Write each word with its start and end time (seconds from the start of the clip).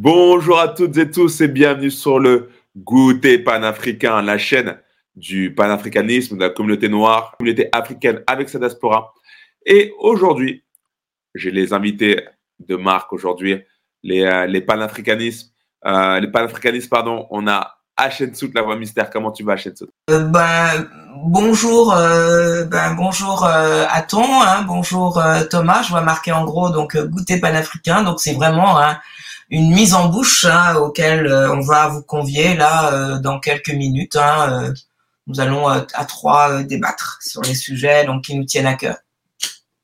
Bonjour 0.00 0.60
à 0.60 0.68
toutes 0.68 0.96
et 0.96 1.10
tous 1.10 1.40
et 1.40 1.48
bienvenue 1.48 1.90
sur 1.90 2.20
le 2.20 2.50
Goûter 2.76 3.40
panafricain, 3.40 4.22
la 4.22 4.38
chaîne 4.38 4.78
du 5.16 5.52
panafricanisme, 5.52 6.36
de 6.36 6.44
la 6.44 6.50
communauté 6.50 6.88
noire, 6.88 7.34
communauté 7.36 7.68
africaine 7.72 8.22
avec 8.28 8.48
sa 8.48 8.60
diaspora. 8.60 9.12
Et 9.66 9.92
aujourd'hui, 9.98 10.62
j'ai 11.34 11.50
les 11.50 11.72
invités 11.72 12.24
de 12.60 12.76
marque 12.76 13.12
aujourd'hui, 13.12 13.60
les, 14.04 14.22
euh, 14.22 14.46
les 14.46 14.60
panafricanismes, 14.60 15.48
euh, 15.84 16.20
les 16.20 16.30
panafricanistes, 16.30 16.88
pardon. 16.88 17.26
On 17.30 17.48
a 17.48 17.80
Hachensout, 17.96 18.52
la 18.54 18.62
voix 18.62 18.76
mystère. 18.76 19.10
Comment 19.10 19.32
tu 19.32 19.42
vas, 19.42 19.54
Hachensout? 19.54 19.88
Euh, 20.10 20.20
ben, 20.20 20.88
Bonjour, 21.14 21.94
euh, 21.94 22.64
ben, 22.64 22.94
bonjour 22.94 23.44
euh, 23.44 23.86
à 23.88 24.02
ton, 24.02 24.42
hein, 24.42 24.62
bonjour 24.66 25.18
euh, 25.18 25.42
Thomas. 25.44 25.82
Je 25.82 25.88
vois 25.88 26.02
marqué 26.02 26.32
en 26.32 26.44
gros 26.44 26.68
donc 26.68 26.96
goûter 26.96 27.40
panafricain. 27.40 28.02
Donc 28.02 28.20
c'est 28.20 28.34
vraiment 28.34 28.78
hein, 28.78 28.98
une 29.48 29.72
mise 29.72 29.94
en 29.94 30.08
bouche 30.08 30.44
hein, 30.44 30.76
auquel 30.76 31.26
on 31.26 31.60
va 31.60 31.88
vous 31.88 32.02
convier 32.02 32.54
là 32.54 33.18
dans 33.20 33.40
quelques 33.40 33.70
minutes. 33.70 34.18
Nous 35.26 35.40
allons 35.40 35.68
à 35.68 36.04
trois 36.04 36.62
débattre 36.62 37.18
sur 37.22 37.40
les 37.42 37.54
sujets 37.54 38.04
donc 38.04 38.24
qui 38.24 38.36
nous 38.36 38.44
tiennent 38.44 38.66
à 38.66 38.74
cœur. 38.74 38.96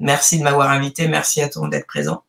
Merci 0.01 0.39
de 0.39 0.45
m'avoir 0.45 0.71
invité. 0.71 1.09
Merci 1.09 1.41
à 1.41 1.49
ton 1.49 1.69
d'être 1.69 1.87
présent. 1.87 2.23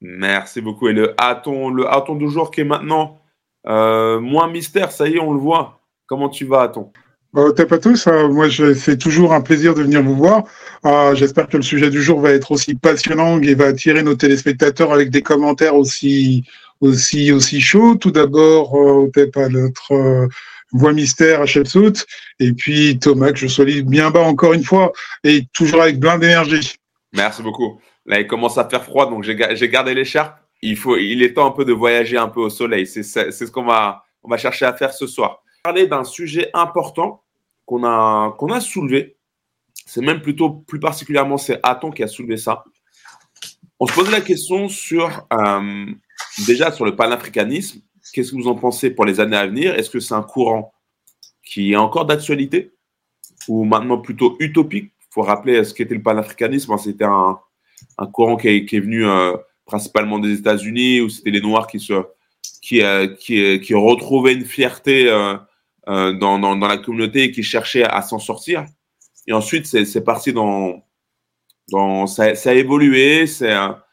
Merci 0.00 0.60
beaucoup. 0.60 0.88
Et 0.88 0.92
le 0.92 1.14
Aton, 1.20 1.70
le 1.70 1.86
du 2.18 2.30
jour 2.30 2.50
qui 2.50 2.62
est 2.62 2.64
maintenant 2.64 3.18
moins 3.64 4.48
mystère, 4.48 4.90
ça 4.90 5.06
y 5.06 5.14
est, 5.14 5.20
on 5.20 5.32
le 5.32 5.40
voit. 5.40 5.78
Comment 6.06 6.28
tu 6.28 6.44
vas, 6.44 6.62
Aton 6.62 6.90
Bon, 7.36 7.52
T'es 7.52 7.66
pas 7.66 7.76
tous. 7.76 8.06
Euh, 8.06 8.28
moi, 8.28 8.46
c'est 8.50 8.96
toujours 8.96 9.34
un 9.34 9.42
plaisir 9.42 9.74
de 9.74 9.82
venir 9.82 10.02
vous 10.02 10.16
voir. 10.16 10.44
Euh, 10.86 11.14
J'espère 11.14 11.46
que 11.48 11.58
le 11.58 11.62
sujet 11.62 11.90
du 11.90 12.02
jour 12.02 12.18
va 12.18 12.30
être 12.30 12.50
aussi 12.50 12.74
passionnant 12.74 13.38
et 13.42 13.54
va 13.54 13.66
attirer 13.66 14.02
nos 14.02 14.14
téléspectateurs 14.14 14.90
avec 14.90 15.10
des 15.10 15.20
commentaires 15.20 15.76
aussi 15.76 16.44
aussi 16.80 17.32
aussi 17.32 17.60
chauds. 17.60 17.96
Tout 17.96 18.10
d'abord, 18.10 18.74
euh, 18.78 19.10
pas 19.34 19.50
notre 19.50 19.92
euh, 19.92 20.28
voix 20.72 20.94
mystère 20.94 21.42
à 21.42 21.46
Chepsout, 21.46 22.06
et 22.40 22.54
puis 22.54 22.98
Thomas 22.98 23.32
que 23.32 23.38
je 23.38 23.48
solide 23.48 23.86
bien 23.86 24.10
bas 24.10 24.22
encore 24.22 24.54
une 24.54 24.64
fois 24.64 24.92
et 25.22 25.44
toujours 25.52 25.82
avec 25.82 26.00
plein 26.00 26.16
d'énergie. 26.16 26.76
Merci 27.12 27.42
beaucoup. 27.42 27.78
Là, 28.06 28.18
il 28.18 28.26
commence 28.26 28.56
à 28.56 28.66
faire 28.66 28.82
froid, 28.82 29.10
donc 29.10 29.24
j'ai 29.24 29.68
gardé 29.68 29.92
l'écharpe 29.92 30.38
il, 30.62 30.78
il 31.00 31.22
est 31.22 31.34
temps 31.34 31.48
un 31.48 31.50
peu 31.50 31.66
de 31.66 31.74
voyager 31.74 32.16
un 32.16 32.28
peu 32.28 32.40
au 32.40 32.48
soleil. 32.48 32.86
C'est 32.86 33.02
ce 33.02 33.50
qu'on 33.50 33.66
va, 33.66 34.04
on 34.22 34.30
va 34.30 34.38
chercher 34.38 34.64
à 34.64 34.72
faire 34.72 34.94
ce 34.94 35.06
soir. 35.06 35.42
Parler 35.62 35.86
d'un 35.86 36.04
sujet 36.04 36.48
important 36.54 37.22
qu'on 37.66 37.84
a, 37.84 38.36
a 38.50 38.60
soulevé. 38.60 39.16
C'est 39.84 40.00
même 40.00 40.22
plutôt, 40.22 40.50
plus 40.50 40.80
particulièrement, 40.80 41.36
c'est 41.36 41.60
Aton 41.62 41.90
qui 41.90 42.02
a 42.02 42.08
soulevé 42.08 42.36
ça. 42.36 42.64
On 43.78 43.86
se 43.86 43.92
posait 43.92 44.10
la 44.10 44.22
question 44.22 44.68
sur, 44.68 45.26
euh, 45.32 45.86
déjà 46.46 46.72
sur 46.72 46.84
le 46.84 46.96
panafricanisme. 46.96 47.80
Qu'est-ce 48.12 48.30
que 48.30 48.36
vous 48.36 48.48
en 48.48 48.54
pensez 48.54 48.90
pour 48.90 49.04
les 49.04 49.20
années 49.20 49.36
à 49.36 49.46
venir? 49.46 49.74
Est-ce 49.74 49.90
que 49.90 50.00
c'est 50.00 50.14
un 50.14 50.22
courant 50.22 50.72
qui 51.44 51.72
est 51.72 51.76
encore 51.76 52.06
d'actualité? 52.06 52.72
Ou 53.48 53.64
maintenant 53.64 53.98
plutôt 53.98 54.36
utopique? 54.40 54.92
Il 54.98 55.12
faut 55.12 55.22
rappeler 55.22 55.62
ce 55.64 55.74
qu'était 55.74 55.94
le 55.94 56.02
panafricanisme. 56.02 56.76
C'était 56.78 57.04
un, 57.04 57.38
courant 58.12 58.36
qui 58.36 58.48
est, 58.48 58.80
venu 58.80 59.06
euh, 59.06 59.36
principalement 59.66 60.18
des 60.18 60.38
États-Unis, 60.38 61.00
où 61.00 61.08
c'était 61.08 61.30
les 61.30 61.40
Noirs 61.40 61.66
qui, 61.66 61.80
se, 61.80 61.94
qui, 62.62 62.82
euh, 62.82 63.08
qui 63.16 63.74
retrouvaient 63.74 64.34
une 64.34 64.44
fierté 64.44 65.10
euh, 65.88 66.12
dans, 66.12 66.56
la 66.56 66.78
communauté 66.78 67.30
qui 67.30 67.42
cherchaient 67.42 67.84
à, 67.84 68.02
s'en 68.02 68.18
sortir. 68.18 68.66
Et 69.26 69.32
ensuite, 69.32 69.66
c'est 69.66 70.04
parti 70.04 70.32
dans. 70.32 70.82
ça, 72.06 72.24
a 72.24 72.52
évolué, 72.54 73.26
ça, 73.26 73.84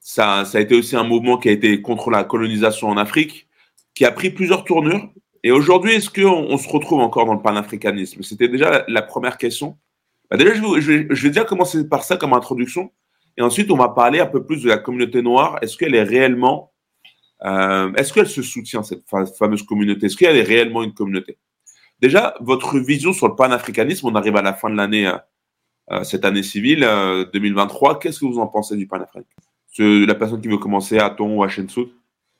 ça 0.00 0.44
a 0.52 0.60
été 0.60 0.74
aussi 0.74 0.96
un 0.96 1.04
mouvement 1.04 1.38
qui 1.38 1.48
a 1.48 1.52
été 1.52 1.82
contre 1.82 2.10
la 2.10 2.24
colonisation 2.24 2.88
en 2.88 2.96
Afrique, 2.96 3.48
qui 3.94 4.04
a 4.04 4.12
pris 4.12 4.30
plusieurs 4.30 4.64
tournures. 4.64 5.08
Et 5.42 5.52
aujourd'hui, 5.52 5.92
est-ce 5.92 6.10
qu'on 6.10 6.46
on 6.48 6.58
se 6.58 6.68
retrouve 6.68 7.00
encore 7.00 7.26
dans 7.26 7.34
le 7.34 7.42
panafricanisme? 7.42 8.22
C'était 8.22 8.48
déjà 8.48 8.84
la, 8.88 9.02
première 9.02 9.38
question. 9.38 9.78
Bah 10.30 10.36
déjà, 10.36 10.54
je 10.54 10.80
je, 10.80 11.06
je 11.08 11.22
vais 11.22 11.28
déjà 11.28 11.44
commencer 11.44 11.88
par 11.88 12.02
ça 12.02 12.16
comme 12.16 12.32
introduction. 12.32 12.90
Et 13.36 13.42
ensuite, 13.42 13.70
on 13.70 13.76
va 13.76 13.90
parler 13.90 14.20
un 14.20 14.26
peu 14.26 14.44
plus 14.44 14.62
de 14.62 14.68
la 14.68 14.78
communauté 14.78 15.22
noire. 15.22 15.58
Est-ce 15.62 15.76
qu'elle 15.76 15.94
est 15.94 16.02
réellement, 16.02 16.72
euh, 17.44 17.92
est-ce 17.94 18.12
qu'elle 18.12 18.28
se 18.28 18.42
soutient, 18.42 18.82
cette 18.82 19.04
fameuse 19.38 19.62
communauté? 19.62 20.06
Est-ce 20.06 20.16
qu'elle 20.16 20.36
est 20.36 20.42
réellement 20.42 20.82
une 20.82 20.94
communauté? 20.94 21.38
Déjà, 22.00 22.34
votre 22.40 22.78
vision 22.78 23.12
sur 23.12 23.28
le 23.28 23.34
panafricanisme, 23.34 24.06
on 24.08 24.14
arrive 24.14 24.36
à 24.36 24.42
la 24.42 24.52
fin 24.52 24.70
de 24.70 24.76
l'année, 24.76 25.06
euh, 25.06 25.16
euh 25.92 26.04
cette 26.04 26.24
année 26.24 26.42
civile, 26.42 26.80
2023. 27.32 27.94
Euh, 27.94 27.98
Qu'est-ce 27.98 28.20
que 28.20 28.26
vous 28.26 28.38
en 28.38 28.46
pensez 28.46 28.76
du 28.76 28.86
panafricanisme? 28.86 29.32
La 29.78 30.14
personne 30.14 30.40
qui 30.40 30.48
veut 30.48 30.58
commencer, 30.58 30.98
à 30.98 31.10
Ton 31.10 31.36
ou 31.36 31.44
à 31.44 31.48
Shensout 31.48 31.90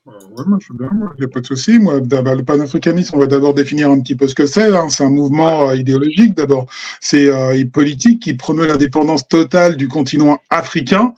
oui, 0.06 0.44
moi 0.46 0.58
je 0.60 0.66
suis 0.66 0.74
bien, 0.74 0.88
il 1.16 1.18
n'y 1.18 1.24
a 1.24 1.28
pas 1.28 1.40
de 1.40 1.46
souci. 1.46 1.80
Moi, 1.80 1.98
le 1.98 2.42
panafricanisme, 2.42 3.16
on 3.16 3.18
va 3.18 3.26
d'abord 3.26 3.54
définir 3.54 3.90
un 3.90 4.00
petit 4.00 4.14
peu 4.14 4.28
ce 4.28 4.36
que 4.36 4.46
c'est. 4.46 4.72
Hein. 4.72 4.88
C'est 4.88 5.02
un 5.02 5.10
mouvement 5.10 5.72
idéologique 5.72 6.36
d'abord. 6.36 6.66
C'est 7.00 7.28
politique 7.72 8.22
qui 8.22 8.34
promeut 8.34 8.68
l'indépendance 8.68 9.26
totale 9.26 9.76
du 9.76 9.88
continent 9.88 10.38
africain, 10.48 11.12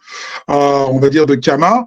on 0.49 0.99
va 0.99 1.11
dire 1.11 1.27
de 1.27 1.35
Kama, 1.35 1.85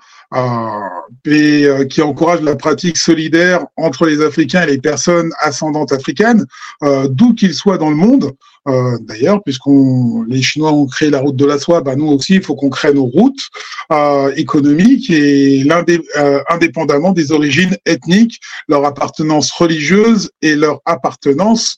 et 1.25 1.68
qui 1.90 2.02
encourage 2.02 2.42
la 2.42 2.56
pratique 2.56 2.97
solidaire 2.97 3.66
entre 3.75 4.06
les 4.06 4.22
Africains 4.22 4.64
et 4.64 4.72
les 4.72 4.78
personnes 4.78 5.31
ascendantes 5.40 5.92
africaines, 5.92 6.46
d'où 6.81 7.34
qu'ils 7.34 7.53
soient 7.53 7.78
dans 7.78 7.90
le 7.90 7.96
monde. 7.96 8.34
Euh, 8.68 8.97
D'ailleurs, 9.02 9.41
puisqu'on 9.44 10.24
les 10.24 10.41
Chinois 10.41 10.72
ont 10.72 10.86
créé 10.86 11.09
la 11.09 11.20
route 11.20 11.36
de 11.36 11.46
la 11.46 11.58
soie, 11.58 11.81
bah 11.81 11.96
nous 11.96 12.08
aussi, 12.08 12.36
il 12.36 12.44
faut 12.44 12.56
qu'on 12.56 12.70
crée 12.70 12.94
nos 12.94 13.06
routes 13.06 13.50
euh, 13.91 14.31
économiques 14.36 15.09
et 15.09 15.66
euh, 15.68 16.44
indépendamment 16.47 17.12
des 17.12 17.31
origines 17.31 17.75
ethniques, 17.86 18.40
leur 18.68 18.86
appartenance 18.86 19.52
religieuse 19.52 20.30
et 20.41 20.56
leur 20.56 20.80
appartenance 20.86 21.78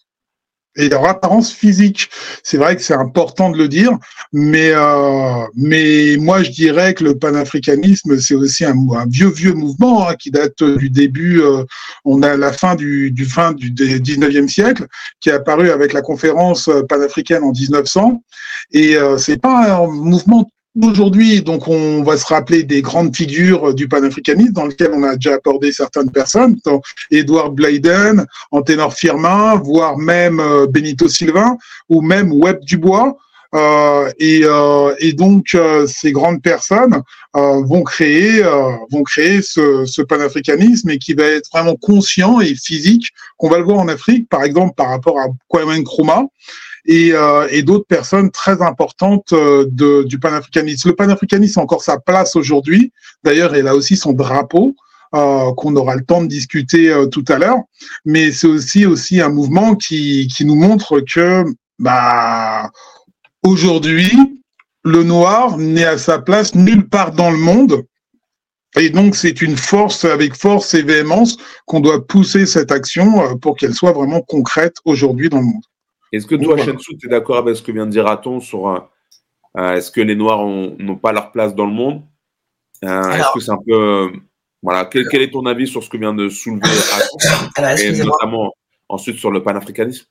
et 0.76 0.90
leur 0.90 1.08
apparence 1.08 1.52
physique. 1.52 2.10
C'est 2.44 2.58
vrai 2.58 2.76
que 2.76 2.82
c'est 2.82 2.94
important 2.94 3.50
de 3.50 3.58
le 3.58 3.68
dire, 3.68 3.92
mais 4.32 4.72
euh, 4.74 5.46
mais 5.56 6.18
moi 6.18 6.44
je 6.44 6.52
dirais 6.52 6.94
que 6.94 7.04
le 7.04 7.18
panafricanisme 7.18 8.20
c'est 8.20 8.36
aussi 8.36 8.66
un, 8.66 8.76
vieux 9.08 9.30
vieux 9.30 9.54
mouvement 9.54 10.08
hein, 10.08 10.16
qui 10.16 10.32
date 10.32 10.64
du 10.64 10.90
début. 10.90 11.42
Euh, 11.42 11.64
on 12.06 12.22
a 12.22 12.36
la 12.38 12.52
fin 12.52 12.76
du, 12.76 13.12
du 13.12 13.26
fin 13.26 13.54
du 13.54 13.72
19e 13.72 14.48
siècle 14.48 14.88
qui 15.20 15.30
est 15.30 15.34
apparu 15.34 15.70
avec 15.70 15.94
la 15.94 16.02
conférence 16.02 16.70
panafricaine 16.90 17.44
en 17.44 17.52
1900 17.52 18.24
et 18.72 18.96
euh, 18.96 19.18
c'est 19.18 19.38
pas 19.38 19.78
un 19.78 19.88
mouvement 19.88 20.48
Aujourd'hui, 20.82 21.44
donc, 21.44 21.68
on 21.68 22.02
va 22.02 22.18
se 22.18 22.26
rappeler 22.26 22.64
des 22.64 22.82
grandes 22.82 23.16
figures 23.16 23.76
du 23.76 23.88
panafricanisme 23.88 24.54
dans 24.54 24.66
lesquelles 24.66 24.92
on 24.92 25.04
a 25.04 25.16
déjà 25.16 25.36
abordé 25.36 25.72
certaines 25.72 26.10
personnes, 26.10 26.58
dont 26.66 26.82
Edward 27.12 27.54
Blyden, 27.54 28.26
Anténor 28.50 28.92
Firmin, 28.96 29.56
voire 29.58 30.00
même 30.00 30.40
euh, 30.40 30.66
Benito 30.66 31.08
Sylvain, 31.08 31.58
ou 31.90 32.02
même 32.02 32.32
Webb 32.32 32.66
Dubois. 32.66 33.16
Euh, 33.54 34.12
et, 34.18 34.42
euh, 34.44 34.96
et, 34.98 35.14
donc, 35.14 35.54
euh, 35.54 35.86
ces 35.86 36.12
grandes 36.12 36.42
personnes 36.42 37.04
euh, 37.36 37.62
vont 37.64 37.84
créer, 37.84 38.42
vont 38.92 39.04
créer 39.04 39.44
ce, 39.44 39.86
ce, 39.86 40.02
panafricanisme 40.02 40.90
et 40.90 40.98
qui 40.98 41.14
va 41.14 41.26
être 41.26 41.50
vraiment 41.54 41.76
conscient 41.76 42.42
et 42.42 42.56
physique, 42.56 43.10
qu'on 43.38 43.50
va 43.50 43.60
le 43.60 43.64
voir 43.64 43.78
en 43.78 43.88
Afrique, 43.90 44.28
par 44.28 44.44
exemple, 44.44 44.74
par 44.76 44.90
rapport 44.90 45.20
à 45.20 45.28
Kwame 45.50 45.78
Nkrumah 45.82 46.24
et, 46.86 47.14
euh, 47.14 47.48
et 47.50 47.64
d'autres 47.64 47.86
personnes 47.86 48.32
très 48.32 48.62
importantes 48.62 49.34
euh, 49.34 49.66
de, 49.70 50.04
du 50.04 50.20
panafricanisme. 50.20 50.90
Le 50.90 50.96
panafricanisme 50.96 51.60
a 51.60 51.64
encore 51.64 51.84
sa 51.84 52.00
place 52.00 52.36
aujourd'hui. 52.36 52.92
D'ailleurs, 53.24 53.56
il 53.56 53.68
a 53.68 53.76
aussi 53.76 53.98
son 53.98 54.14
drapeau. 54.14 54.76
Euh, 55.16 55.54
qu'on 55.54 55.76
aura 55.76 55.96
le 55.96 56.04
temps 56.04 56.24
de 56.24 56.28
discuter 56.28 56.92
tout 57.12 57.24
à 57.28 57.38
l'heure, 57.38 57.60
mais 58.04 58.32
c'est 58.32 58.88
aussi 58.88 59.22
un 59.22 59.30
mouvement 59.30 59.76
qui, 59.76 60.28
qui 60.28 60.44
nous 60.44 60.56
montre 60.56 61.02
que 61.02 61.44
bah 61.78 62.72
aujourd'hui 63.44 64.12
le 64.84 65.04
noir 65.04 65.60
n'est 65.60 65.86
à 65.86 66.00
sa 66.00 66.18
place 66.18 66.56
nulle 66.56 66.90
part 66.90 67.12
dans 67.12 67.30
le 67.30 67.38
monde 67.38 67.86
et 68.76 68.90
donc, 68.90 69.16
c'est 69.16 69.42
une 69.42 69.56
force, 69.56 70.06
avec 70.06 70.36
force 70.36 70.74
et 70.74 70.82
véhémence, 70.82 71.38
qu'on 71.66 71.80
doit 71.80 72.06
pousser 72.08 72.46
cette 72.46 72.72
action 72.72 73.38
pour 73.38 73.56
qu'elle 73.56 73.74
soit 73.74 73.92
vraiment 73.92 74.22
concrète 74.22 74.78
aujourd'hui 74.86 75.30
dans 75.30 75.40
le 75.40 75.46
monde. 75.46 75.64
Est-ce 76.14 76.28
que 76.28 76.36
toi, 76.36 76.58
Shensu, 76.58 76.96
tu 76.98 77.08
es 77.08 77.10
d'accord 77.10 77.38
avec 77.38 77.56
ce 77.56 77.62
que 77.62 77.72
vient 77.72 77.86
de 77.86 77.92
dire 77.92 78.08
Aton 78.08 78.40
sur 78.40 78.68
euh, 78.68 79.74
est-ce 79.76 79.92
que 79.92 80.02
les 80.02 80.16
Noirs 80.16 80.46
n'ont 80.46 80.96
pas 80.96 81.12
leur 81.12 81.32
place 81.32 81.54
dans 81.56 81.66
le 81.66 81.74
monde? 81.74 82.04
Euh, 82.86 83.12
Est-ce 83.12 83.34
que 83.34 83.40
c'est 83.40 83.52
un 83.52 83.60
peu. 83.66 83.74
Euh, 83.74 84.10
voilà, 84.62 84.86
quel, 84.86 85.08
quel, 85.10 85.22
est 85.22 85.32
ton 85.32 85.46
avis 85.46 85.68
sur 85.68 85.84
ce 85.84 85.90
que 85.90 85.98
vient 85.98 86.14
de 86.14 86.30
soulever 86.30 86.62
Aton 87.58 87.76
Et 87.78 87.92
notamment 88.04 88.54
ensuite 88.88 89.18
sur 89.18 89.32
le 89.32 89.44
panafricanisme? 89.44 90.06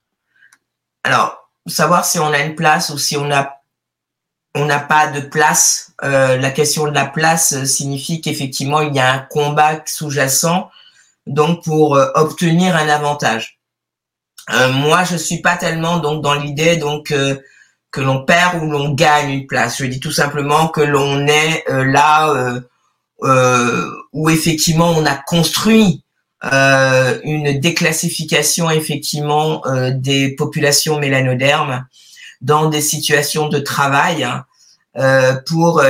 Alors, 1.04 1.50
savoir 1.66 2.04
si 2.04 2.18
on 2.18 2.26
a 2.26 2.40
une 2.40 2.54
place 2.54 2.90
ou 2.90 2.98
si 2.98 3.16
on 3.16 3.30
a 3.30 3.62
on 4.54 4.66
n'a 4.66 4.80
pas 4.80 5.08
de 5.08 5.20
place. 5.20 5.92
Euh, 6.02 6.36
la 6.36 6.50
question 6.50 6.84
de 6.86 6.92
la 6.92 7.06
place 7.06 7.64
signifie 7.64 8.20
qu'effectivement 8.20 8.80
il 8.80 8.94
y 8.94 8.98
a 8.98 9.12
un 9.12 9.18
combat 9.18 9.82
sous-jacent, 9.86 10.70
donc 11.26 11.64
pour 11.64 11.96
euh, 11.96 12.10
obtenir 12.14 12.76
un 12.76 12.88
avantage. 12.88 13.60
Euh, 14.50 14.72
moi, 14.72 15.04
je 15.04 15.16
suis 15.16 15.40
pas 15.40 15.56
tellement 15.56 15.98
donc 15.98 16.22
dans 16.22 16.34
l'idée 16.34 16.76
donc 16.76 17.10
euh, 17.12 17.36
que 17.90 18.00
l'on 18.00 18.24
perd 18.24 18.62
ou 18.62 18.70
l'on 18.70 18.92
gagne 18.92 19.30
une 19.30 19.46
place. 19.46 19.78
Je 19.78 19.86
dis 19.86 20.00
tout 20.00 20.10
simplement 20.10 20.68
que 20.68 20.80
l'on 20.80 21.26
est 21.26 21.64
euh, 21.70 21.84
là 21.84 22.60
où 24.12 24.30
effectivement 24.30 24.90
on 24.90 25.06
a 25.06 25.14
construit 25.14 26.02
une 26.42 27.60
déclassification 27.60 28.68
effectivement 28.68 29.62
des 29.92 30.34
populations 30.34 30.98
mélanodermes 30.98 31.86
dans 32.40 32.68
des 32.68 32.80
situations 32.80 33.48
de 33.48 33.60
travail 33.60 34.26
pour 35.46 35.84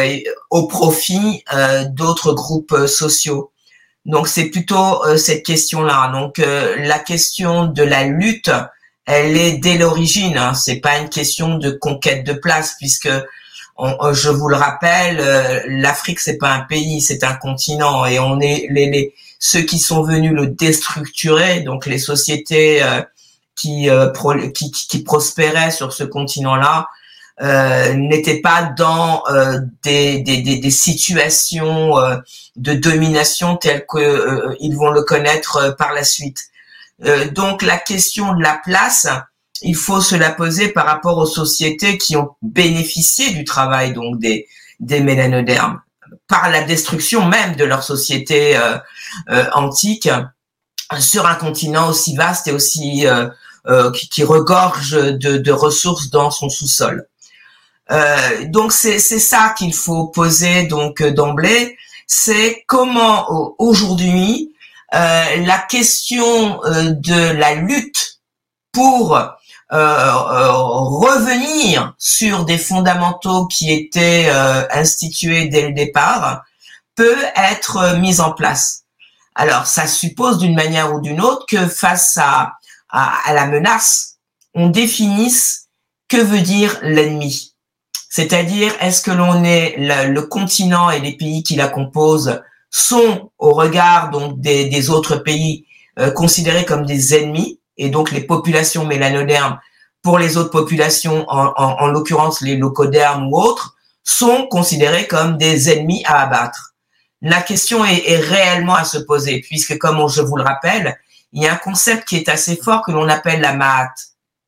au 0.51 0.67
profit 0.67 1.43
d'autres 1.87 2.35
groupes 2.35 2.87
sociaux. 2.87 3.52
Donc 4.05 4.27
c'est 4.27 4.47
plutôt 4.47 5.05
euh, 5.05 5.17
cette 5.17 5.45
question-là. 5.45 6.11
Donc 6.13 6.39
euh, 6.39 6.77
la 6.79 6.99
question 6.99 7.67
de 7.67 7.83
la 7.83 8.05
lutte, 8.05 8.51
elle 9.07 9.37
est 9.37 9.59
dès 9.59 9.79
l'origine. 9.79 10.37
Hein. 10.37 10.55
C'est 10.55 10.81
pas 10.81 10.99
une 10.99 11.09
question 11.09 11.59
de 11.59 11.71
conquête 11.71 12.25
de 12.25 12.33
place, 12.33 12.75
puisque 12.79 13.07
euh, 13.07 14.13
je 14.13 14.29
vous 14.29 14.49
le 14.49 14.57
rappelle, 14.57 15.65
l'Afrique 15.69 16.21
c'est 16.21 16.39
pas 16.39 16.53
un 16.53 16.61
pays, 16.61 17.01
c'est 17.01 17.25
un 17.25 17.35
continent, 17.35 18.05
et 18.05 18.19
on 18.19 18.41
est 18.41 18.67
les, 18.71 19.15
ceux 19.39 19.63
qui 19.63 19.79
sont 19.79 20.03
venus 20.03 20.33
le 20.33 20.49
déstructurer, 20.49 21.61
donc 21.61 21.87
les 21.87 21.99
sociétés 21.99 22.83
qui 23.57 23.89
prospéraient 25.05 25.71
sur 25.71 25.93
ce 25.93 26.05
continent-là, 26.05 26.87
euh, 27.43 27.94
n'étaient 27.94 28.41
pas 28.41 28.62
dans 28.62 29.25
euh, 29.29 29.59
des, 29.83 30.21
des, 30.21 30.43
des, 30.43 30.71
situations 30.71 31.99
euh, 31.99 32.17
de 32.55 32.73
domination 32.73 33.56
telles 33.56 33.85
que 33.89 34.55
ils 34.61 34.77
vont 34.77 34.91
le 34.91 35.03
connaître 35.03 35.75
par 35.77 35.93
la 35.93 36.05
suite. 36.05 36.39
donc 37.33 37.62
la 37.62 37.79
question 37.79 38.35
de 38.35 38.43
la 38.43 38.61
place, 38.62 39.09
il 39.62 39.75
faut 39.75 40.00
se 40.00 40.15
la 40.15 40.31
poser 40.31 40.69
par 40.69 40.87
rapport 40.87 41.19
aux 41.19 41.27
sociétés 41.27 41.99
qui 41.99 42.15
ont 42.15 42.37
bénéficié 42.43 43.33
du 43.33 43.43
travail 43.43 43.93
donc 43.93 44.21
des, 44.21 44.47
des 44.79 45.00
mélanodermes 45.00 45.81
par 46.29 46.49
la 46.49 46.62
destruction 46.62 47.27
même 47.27 47.56
de 47.56 47.65
leur 47.65 47.83
société 47.83 48.56
antique 49.55 50.09
sur 51.00 51.27
un 51.27 51.35
continent 51.35 51.89
aussi 51.91 52.15
vaste 52.15 52.47
et 52.47 52.53
aussi 52.53 53.05
qui, 53.94 54.09
qui, 54.09 54.23
regorge 54.23 54.93
de, 54.93 55.39
de 55.39 55.53
ressources 55.53 56.09
dans 56.11 56.31
son 56.31 56.49
sous-sol. 56.49 57.09
Euh, 57.90 58.46
donc 58.46 58.73
c'est 58.73 58.99
ça 58.99 59.55
qu'il 59.56 59.75
faut 59.75 60.06
poser 60.06 60.64
donc 60.64 61.00
euh, 61.00 61.11
d'emblée, 61.11 61.76
c'est 62.06 62.64
comment 62.67 63.55
aujourd'hui 63.58 64.55
euh, 64.94 65.37
la 65.44 65.58
question 65.58 66.61
de 66.64 67.32
la 67.32 67.55
lutte 67.55 68.20
pour 68.73 69.19
revenir 71.00 71.94
sur 71.99 72.44
des 72.44 72.58
fondamentaux 72.58 73.46
qui 73.46 73.73
étaient 73.73 74.31
institués 74.70 75.49
dès 75.49 75.62
le 75.69 75.73
départ 75.73 76.43
peut 76.94 77.17
être 77.37 77.96
mise 77.96 78.20
en 78.20 78.32
place. 78.32 78.82
Alors 79.34 79.67
ça 79.67 79.87
suppose 79.87 80.37
d'une 80.38 80.55
manière 80.55 80.94
ou 80.94 81.00
d'une 81.00 81.23
autre 81.23 81.46
que 81.49 81.67
face 81.67 82.19
à, 82.19 82.52
à 82.90 83.32
la 83.32 83.46
menace, 83.46 84.19
on 84.55 84.69
définisse 84.69 85.69
que 86.08 86.19
veut 86.19 86.43
dire 86.43 86.79
l'ennemi 86.82 87.52
c'est-à-dire, 88.14 88.75
est-ce 88.82 89.00
que 89.00 89.11
l'on 89.11 89.43
est 89.43 89.75
le, 89.79 90.20
continent 90.20 90.91
et 90.91 91.00
les 91.00 91.17
pays 91.17 91.43
qui 91.43 91.56
la 91.56 91.69
composent 91.69 92.43
sont 92.69 93.32
au 93.38 93.55
regard 93.55 94.11
donc 94.11 94.38
des, 94.38 94.91
autres 94.91 95.17
pays 95.17 95.64
euh, 95.99 96.11
considérés 96.11 96.67
comme 96.67 96.85
des 96.85 97.14
ennemis 97.14 97.59
et 97.79 97.88
donc 97.88 98.11
les 98.11 98.20
populations 98.20 98.85
mélanodermes 98.85 99.59
pour 100.03 100.19
les 100.19 100.37
autres 100.37 100.50
populations, 100.50 101.25
en, 101.26 101.87
l'occurrence 101.87 102.43
les 102.43 102.56
locodermes 102.56 103.32
ou 103.32 103.38
autres, 103.38 103.76
sont 104.05 104.47
considérés 104.47 105.06
comme 105.06 105.38
des 105.38 105.70
ennemis 105.70 106.03
à 106.05 106.20
abattre? 106.20 106.75
La 107.23 107.41
question 107.41 107.82
est, 107.82 108.11
est 108.11 108.19
réellement 108.20 108.75
à 108.75 108.85
se 108.85 108.99
poser 108.99 109.41
puisque, 109.41 109.79
comme 109.79 110.06
je 110.11 110.20
vous 110.20 110.37
le 110.37 110.43
rappelle, 110.43 110.99
il 111.32 111.43
y 111.43 111.47
a 111.47 111.55
un 111.55 111.56
concept 111.56 112.06
qui 112.06 112.17
est 112.17 112.29
assez 112.29 112.56
fort 112.56 112.82
que 112.82 112.93
l'on 112.93 113.08
appelle 113.08 113.41
la 113.41 113.55
Maat. 113.55 113.94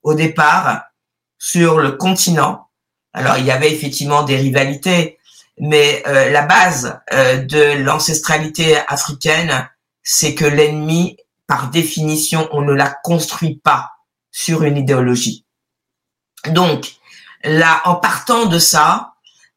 Au 0.02 0.12
départ, 0.12 0.82
sur 1.38 1.78
le 1.78 1.92
continent, 1.92 2.63
alors, 3.14 3.38
il 3.38 3.44
y 3.44 3.52
avait 3.52 3.72
effectivement 3.72 4.24
des 4.24 4.36
rivalités, 4.36 5.18
mais 5.58 6.02
euh, 6.08 6.30
la 6.30 6.42
base 6.42 6.98
euh, 7.12 7.36
de 7.44 7.82
l'ancestralité 7.82 8.76
africaine, 8.88 9.68
c'est 10.02 10.34
que 10.34 10.44
l'ennemi, 10.44 11.16
par 11.46 11.70
définition, 11.70 12.48
on 12.50 12.62
ne 12.62 12.72
la 12.72 12.90
construit 13.04 13.60
pas 13.62 13.92
sur 14.32 14.64
une 14.64 14.76
idéologie. 14.76 15.46
Donc, 16.48 16.96
là, 17.44 17.82
en 17.84 17.94
partant 17.94 18.46
de 18.46 18.58
ça, 18.58 19.12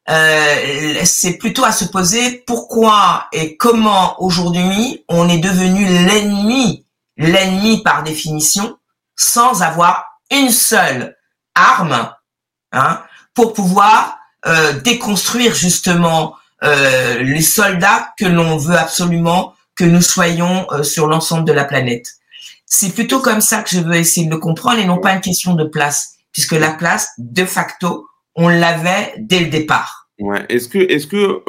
euh, 0.08 1.04
c'est 1.04 1.36
plutôt 1.36 1.64
à 1.64 1.72
se 1.72 1.84
poser 1.84 2.44
pourquoi 2.46 3.26
et 3.32 3.56
comment 3.56 4.22
aujourd'hui 4.22 5.04
on 5.08 5.28
est 5.28 5.38
devenu 5.38 5.84
l'ennemi, 5.84 6.86
l'ennemi 7.16 7.82
par 7.82 8.04
définition, 8.04 8.78
sans 9.16 9.62
avoir 9.62 10.06
une 10.30 10.50
seule 10.50 11.16
arme, 11.54 12.14
hein, 12.72 13.02
pour 13.38 13.52
pouvoir 13.52 14.18
euh, 14.46 14.72
déconstruire 14.80 15.54
justement 15.54 16.34
euh, 16.64 17.22
les 17.22 17.40
soldats 17.40 18.12
que 18.18 18.24
l'on 18.24 18.56
veut 18.56 18.74
absolument 18.76 19.54
que 19.76 19.84
nous 19.84 20.02
soyons 20.02 20.66
euh, 20.72 20.82
sur 20.82 21.06
l'ensemble 21.06 21.44
de 21.44 21.52
la 21.52 21.64
planète. 21.64 22.08
C'est 22.66 22.92
plutôt 22.92 23.20
comme 23.20 23.40
ça 23.40 23.62
que 23.62 23.70
je 23.70 23.78
veux 23.78 23.94
essayer 23.94 24.26
de 24.26 24.32
le 24.32 24.40
comprendre 24.40 24.80
et 24.80 24.86
non 24.86 24.98
pas 24.98 25.14
une 25.14 25.20
question 25.20 25.54
de 25.54 25.62
place, 25.62 26.16
puisque 26.32 26.54
la 26.54 26.72
place, 26.72 27.10
de 27.18 27.44
facto, 27.44 28.08
on 28.34 28.48
l'avait 28.48 29.14
dès 29.18 29.38
le 29.38 29.50
départ. 29.50 30.08
Ouais. 30.18 30.44
Est-ce 30.48 30.66
que, 30.66 30.78
est-ce 30.78 31.06
que 31.06 31.40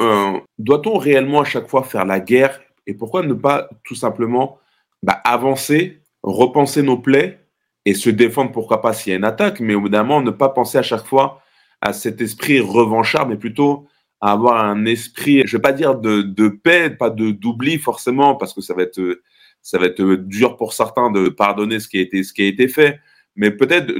doit-on 0.60 0.96
réellement 0.96 1.40
à 1.40 1.44
chaque 1.44 1.68
fois 1.68 1.82
faire 1.82 2.04
la 2.04 2.20
guerre 2.20 2.60
et 2.86 2.94
pourquoi 2.94 3.24
ne 3.24 3.34
pas 3.34 3.68
tout 3.82 3.96
simplement 3.96 4.58
bah, 5.02 5.20
avancer, 5.24 6.02
repenser 6.22 6.84
nos 6.84 6.98
plaies 6.98 7.40
et 7.84 7.94
se 7.94 8.10
défendre, 8.10 8.52
pourquoi 8.52 8.80
pas 8.80 8.92
s'il 8.92 9.10
y 9.10 9.14
a 9.14 9.18
une 9.18 9.24
attaque, 9.24 9.58
mais 9.58 9.74
moment, 9.74 10.22
ne 10.22 10.30
pas 10.30 10.50
penser 10.50 10.78
à 10.78 10.82
chaque 10.82 11.06
fois 11.06 11.42
à 11.80 11.92
cet 11.92 12.20
esprit 12.20 12.60
revanchard, 12.60 13.28
mais 13.28 13.36
plutôt 13.36 13.86
à 14.20 14.32
avoir 14.32 14.64
un 14.64 14.84
esprit, 14.84 15.42
je 15.46 15.56
vais 15.56 15.62
pas 15.62 15.72
dire 15.72 15.94
de, 15.96 16.22
de 16.22 16.48
paix, 16.48 16.90
pas 16.90 17.10
de 17.10 17.30
d'oubli 17.30 17.78
forcément, 17.78 18.36
parce 18.36 18.52
que 18.52 18.60
ça 18.60 18.74
va 18.74 18.82
être 18.82 19.20
ça 19.62 19.78
va 19.78 19.86
être 19.86 20.02
dur 20.02 20.56
pour 20.56 20.72
certains 20.72 21.10
de 21.10 21.28
pardonner 21.28 21.80
ce 21.80 21.88
qui 21.88 21.98
a 21.98 22.00
été 22.00 22.22
ce 22.22 22.32
qui 22.32 22.42
a 22.42 22.46
été 22.46 22.68
fait, 22.68 23.00
mais 23.36 23.50
peut-être 23.50 23.92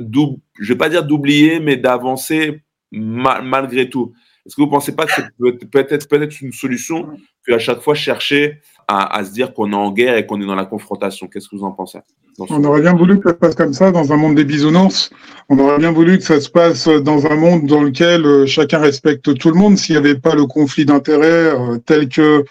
je 0.58 0.72
vais 0.72 0.78
pas 0.78 0.88
dire 0.88 1.04
d'oublier, 1.04 1.60
mais 1.60 1.76
d'avancer 1.76 2.62
malgré 2.92 3.88
tout. 3.88 4.12
Est-ce 4.46 4.56
que 4.56 4.62
vous 4.62 4.68
pensez 4.70 4.94
pas 4.96 5.06
que 5.06 5.12
c'est 5.12 5.70
peut-être 5.70 6.08
peut-être 6.08 6.40
une 6.40 6.52
solution 6.52 7.08
que 7.46 7.52
à 7.52 7.58
chaque 7.58 7.80
fois 7.80 7.94
chercher 7.94 8.60
à, 8.90 9.24
se 9.24 9.30
dire 9.30 9.54
qu'on 9.54 9.72
est 9.72 9.76
en 9.76 9.92
guerre 9.92 10.16
et 10.16 10.26
qu'on 10.26 10.40
est 10.40 10.46
dans 10.46 10.54
la 10.54 10.64
confrontation 10.64 11.28
Qu'est-ce 11.28 11.48
que 11.48 11.56
vous 11.56 11.64
en 11.64 11.70
pensez 11.70 11.98
On 12.38 12.64
aurait 12.64 12.80
bien 12.80 12.94
voulu 12.94 13.20
que 13.20 13.28
ça 13.28 13.34
se 13.34 13.38
passe 13.38 13.54
comme 13.54 13.72
ça 13.72 13.92
dans 13.92 14.12
un 14.12 14.16
monde 14.16 14.34
des 14.34 14.44
bisounours. 14.44 15.10
On 15.48 15.58
aurait 15.58 15.78
bien 15.78 15.92
voulu 15.92 16.18
que 16.18 16.24
ça 16.24 16.40
se 16.40 16.48
passe 16.48 16.88
dans 16.88 17.26
un 17.26 17.36
monde 17.36 17.66
dans 17.66 17.82
lequel 17.82 18.26
euh, 18.26 18.46
chacun 18.46 18.78
respecte 18.78 19.34
tout 19.38 19.50
le 19.50 19.58
monde. 19.58 19.76
S'il 19.78 19.94
n'y 19.94 19.98
avait 19.98 20.18
pas 20.18 20.34
le 20.34 20.46
conflit 20.46 20.84
d'intérêts 20.84 21.54
euh, 21.54 21.78
tel 21.86 22.08
que 22.08 22.44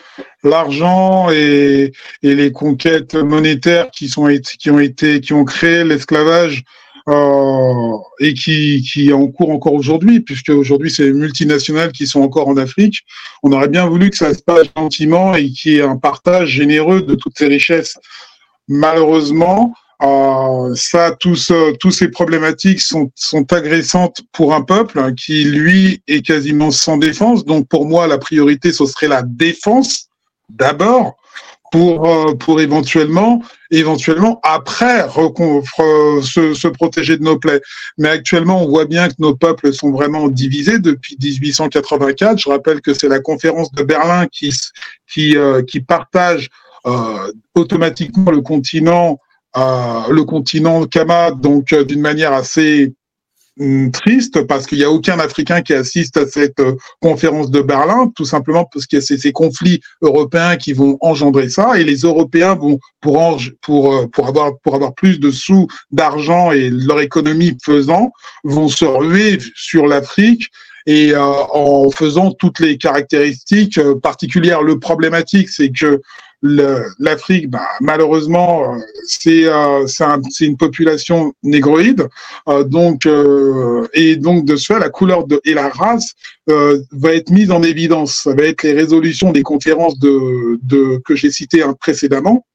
l'argent 0.43 1.29
et, 1.29 1.91
et, 2.23 2.35
les 2.35 2.51
conquêtes 2.51 3.15
monétaires 3.15 3.91
qui 3.91 4.07
sont 4.07 4.27
qui 4.27 4.71
ont 4.71 4.79
été 4.79 5.19
qui 5.19 5.33
ont 5.33 5.43
créé 5.43 5.83
l'esclavage 5.83 6.63
euh, 7.09 7.97
et 8.19 8.33
qui, 8.33 9.09
est 9.09 9.13
en 9.13 9.27
cours 9.27 9.49
encore 9.49 9.73
aujourd'hui, 9.73 10.19
puisque 10.19 10.49
aujourd'hui 10.49 10.91
c'est 10.91 11.05
les 11.05 11.13
multinationales 11.13 11.91
qui 11.91 12.05
sont 12.05 12.21
encore 12.21 12.47
en 12.47 12.57
Afrique. 12.57 12.99
On 13.41 13.51
aurait 13.51 13.67
bien 13.67 13.87
voulu 13.87 14.09
que 14.09 14.17
ça 14.17 14.33
se 14.33 14.41
passe 14.41 14.67
gentiment 14.77 15.33
et 15.35 15.49
qu'il 15.49 15.73
y 15.73 15.77
ait 15.77 15.81
un 15.81 15.97
partage 15.97 16.49
généreux 16.49 17.01
de 17.01 17.15
toutes 17.15 17.37
ces 17.37 17.47
richesses. 17.47 17.97
Malheureusement, 18.67 19.73
euh, 20.03 20.73
ça, 20.75 21.15
tous, 21.19 21.51
ces 21.91 22.07
problématiques 22.09 22.81
sont 22.81 23.11
agressantes 23.51 24.21
pour 24.31 24.53
un 24.53 24.61
peuple 24.61 25.13
qui, 25.15 25.45
lui, 25.45 26.03
est 26.07 26.25
quasiment 26.25 26.71
sans 26.71 26.97
défense. 26.97 27.43
Donc, 27.43 27.67
pour 27.67 27.85
moi, 27.85 28.07
la 28.07 28.17
priorité, 28.19 28.71
ce 28.71 28.85
serait 28.85 29.07
la 29.07 29.23
défense 29.23 30.09
d'abord 30.49 31.15
pour 31.71 32.07
euh, 32.07 32.33
pour 32.35 32.61
éventuellement 32.61 33.41
éventuellement 33.71 34.39
après 34.43 35.07
se, 35.09 36.53
se, 36.53 36.67
protéger 36.67 37.17
de 37.17 37.23
nos 37.23 37.37
plaies. 37.37 37.61
Mais 37.97 38.09
actuellement, 38.09 38.63
on 38.63 38.67
voit 38.67 38.85
bien 38.85 39.09
que 39.09 39.15
nos 39.19 39.35
peuples 39.35 39.73
sont 39.73 39.91
vraiment 39.91 40.27
divisés 40.27 40.79
depuis 40.79 41.17
1884. 41.21 42.39
Je 42.39 42.49
rappelle 42.49 42.81
que 42.81 42.93
c'est 42.93 43.07
la 43.07 43.19
conférence 43.19 43.71
de 43.71 43.83
Berlin 43.83 44.27
qui 44.31 44.53
qui 45.11 45.37
euh, 45.37 45.61
qui 45.63 45.81
partage 45.81 46.49
euh, 46.85 47.31
automatiquement 47.55 48.31
le 48.31 48.41
continent 48.41 49.19
euh, 49.57 50.01
le 50.09 50.23
continent 50.23 50.85
Kama 50.85 51.31
donc 51.31 51.73
d'une 51.73 52.01
manière 52.01 52.33
assez 52.33 52.93
triste 53.91 54.43
parce 54.43 54.65
qu'il 54.65 54.77
n'y 54.77 54.83
a 54.83 54.91
aucun 54.91 55.19
Africain 55.19 55.61
qui 55.61 55.73
assiste 55.73 56.17
à 56.17 56.27
cette 56.27 56.59
euh, 56.59 56.75
conférence 57.01 57.51
de 57.51 57.61
Berlin, 57.61 58.11
tout 58.15 58.25
simplement 58.25 58.65
parce 58.65 58.85
que 58.85 59.01
c'est 59.01 59.17
ces 59.17 59.31
conflits 59.31 59.81
européens 60.01 60.55
qui 60.55 60.73
vont 60.73 60.97
engendrer 61.01 61.49
ça, 61.49 61.79
et 61.79 61.83
les 61.83 61.97
Européens 61.97 62.55
vont 62.55 62.79
pour 63.01 63.37
pour 63.61 63.93
euh, 63.93 64.07
pour 64.07 64.27
avoir 64.27 64.57
pour 64.59 64.75
avoir 64.75 64.93
plus 64.93 65.19
de 65.19 65.31
sous, 65.31 65.67
d'argent 65.91 66.51
et 66.51 66.69
leur 66.69 67.01
économie 67.01 67.57
faisant, 67.63 68.11
vont 68.43 68.69
se 68.69 68.85
ruer 68.85 69.39
sur 69.55 69.87
l'Afrique 69.87 70.47
et 70.85 71.13
en 71.15 71.91
faisant 71.91 72.31
toutes 72.31 72.59
les 72.59 72.77
caractéristiques 72.77 73.79
particulières. 74.01 74.63
Le 74.63 74.79
problématique, 74.79 75.49
c'est 75.49 75.69
que 75.69 76.01
l'Afrique, 76.41 77.49
bah, 77.49 77.67
malheureusement, 77.81 78.63
euh, 78.63 78.77
c'est 79.05 79.45
euh, 79.45 79.85
c'est 79.87 80.45
une 80.45 80.57
population 80.57 81.33
négroïde, 81.43 82.07
euh, 82.47 82.63
donc 82.63 83.07
et 83.93 84.15
donc 84.15 84.45
de 84.45 84.55
ce 84.55 84.73
fait, 84.73 84.79
la 84.79 84.89
couleur 84.89 85.27
de, 85.27 85.41
et 85.43 85.53
la 85.53 85.69
race 85.69 86.13
va 86.47 87.13
être 87.13 87.29
mise 87.29 87.51
en 87.51 87.61
évidence. 87.61 88.21
Ça 88.23 88.33
va 88.33 88.43
être 88.43 88.63
les 88.63 88.73
résolutions 88.73 89.31
des 89.31 89.43
conférences 89.43 89.99
de, 89.99 90.59
de 90.63 91.01
que 91.05 91.15
j'ai 91.15 91.31
citées 91.31 91.61
hein, 91.61 91.75
précédemment, 91.79 92.45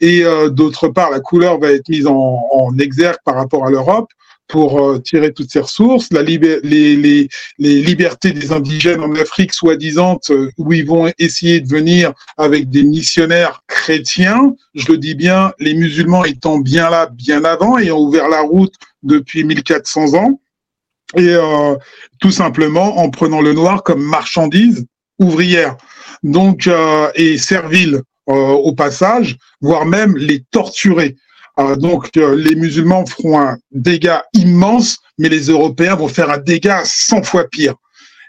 et 0.00 0.24
d'autre 0.50 0.88
part, 0.88 1.10
la 1.10 1.20
couleur 1.20 1.58
va 1.58 1.72
être 1.72 1.88
mise 1.88 2.06
en, 2.06 2.42
en 2.52 2.78
exergue 2.78 3.18
par 3.24 3.36
rapport 3.36 3.66
à 3.66 3.70
l'Europe 3.70 4.08
pour 4.48 4.78
euh, 4.78 4.98
tirer 4.98 5.32
toutes 5.32 5.50
ces 5.50 5.60
ressources, 5.60 6.12
la 6.12 6.22
les, 6.22 6.38
les, 6.62 7.28
les, 7.58 7.82
libertés 7.82 8.32
des 8.32 8.52
indigènes 8.52 9.00
en 9.00 9.14
Afrique 9.14 9.54
soi-disant, 9.54 10.20
euh, 10.30 10.50
où 10.58 10.72
ils 10.72 10.86
vont 10.86 11.10
essayer 11.18 11.60
de 11.60 11.68
venir 11.68 12.12
avec 12.36 12.68
des 12.68 12.82
missionnaires 12.82 13.62
chrétiens, 13.66 14.54
je 14.74 14.90
le 14.92 14.98
dis 14.98 15.14
bien, 15.14 15.52
les 15.58 15.74
musulmans 15.74 16.24
étant 16.24 16.58
bien 16.58 16.90
là, 16.90 17.08
bien 17.10 17.44
avant, 17.44 17.78
ont 17.78 18.06
ouvert 18.06 18.28
la 18.28 18.42
route 18.42 18.74
depuis 19.02 19.44
1400 19.44 20.14
ans, 20.14 20.40
et 21.16 21.28
euh, 21.28 21.74
tout 22.20 22.30
simplement 22.30 22.98
en 22.98 23.10
prenant 23.10 23.40
le 23.40 23.52
noir 23.54 23.82
comme 23.82 24.02
marchandise 24.02 24.86
ouvrière, 25.18 25.76
donc 26.22 26.68
et 27.14 27.38
servile 27.38 28.02
au 28.26 28.72
passage, 28.72 29.36
voire 29.60 29.84
même 29.84 30.16
les 30.16 30.42
torturer. 30.50 31.14
Euh, 31.60 31.76
donc 31.76 32.16
euh, 32.16 32.34
les 32.34 32.56
musulmans 32.56 33.06
feront 33.06 33.40
un 33.40 33.58
dégât 33.70 34.24
immense, 34.34 34.98
mais 35.18 35.28
les 35.28 35.46
Européens 35.46 35.94
vont 35.94 36.08
faire 36.08 36.30
un 36.30 36.38
dégât 36.38 36.82
100 36.84 37.22
fois 37.22 37.44
pire. 37.44 37.74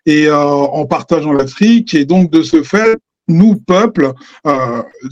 Et 0.06 0.28
euh, 0.28 0.38
en 0.38 0.86
partageant 0.86 1.34
l'Afrique, 1.34 1.96
et 1.96 2.06
donc 2.06 2.30
de 2.30 2.44
ce 2.44 2.62
fait, 2.62 2.98
nous 3.28 3.56
peuples 3.56 4.12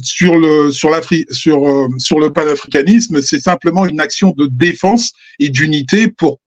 sur 0.03 0.38
le 0.38 0.72
sur 0.72 0.91
l'Afrique 0.91 1.34
sur 1.34 1.88
sur 1.98 2.20
le 2.20 2.32
panafricanisme, 2.32 3.24
c'est 3.24 3.39
simplement 3.39 3.88
une 3.88 4.00
action 4.00 4.36
de 4.38 4.46
défense 4.46 5.13
et 5.39 5.50
d'unité 5.50 6.10
pour 6.10 6.38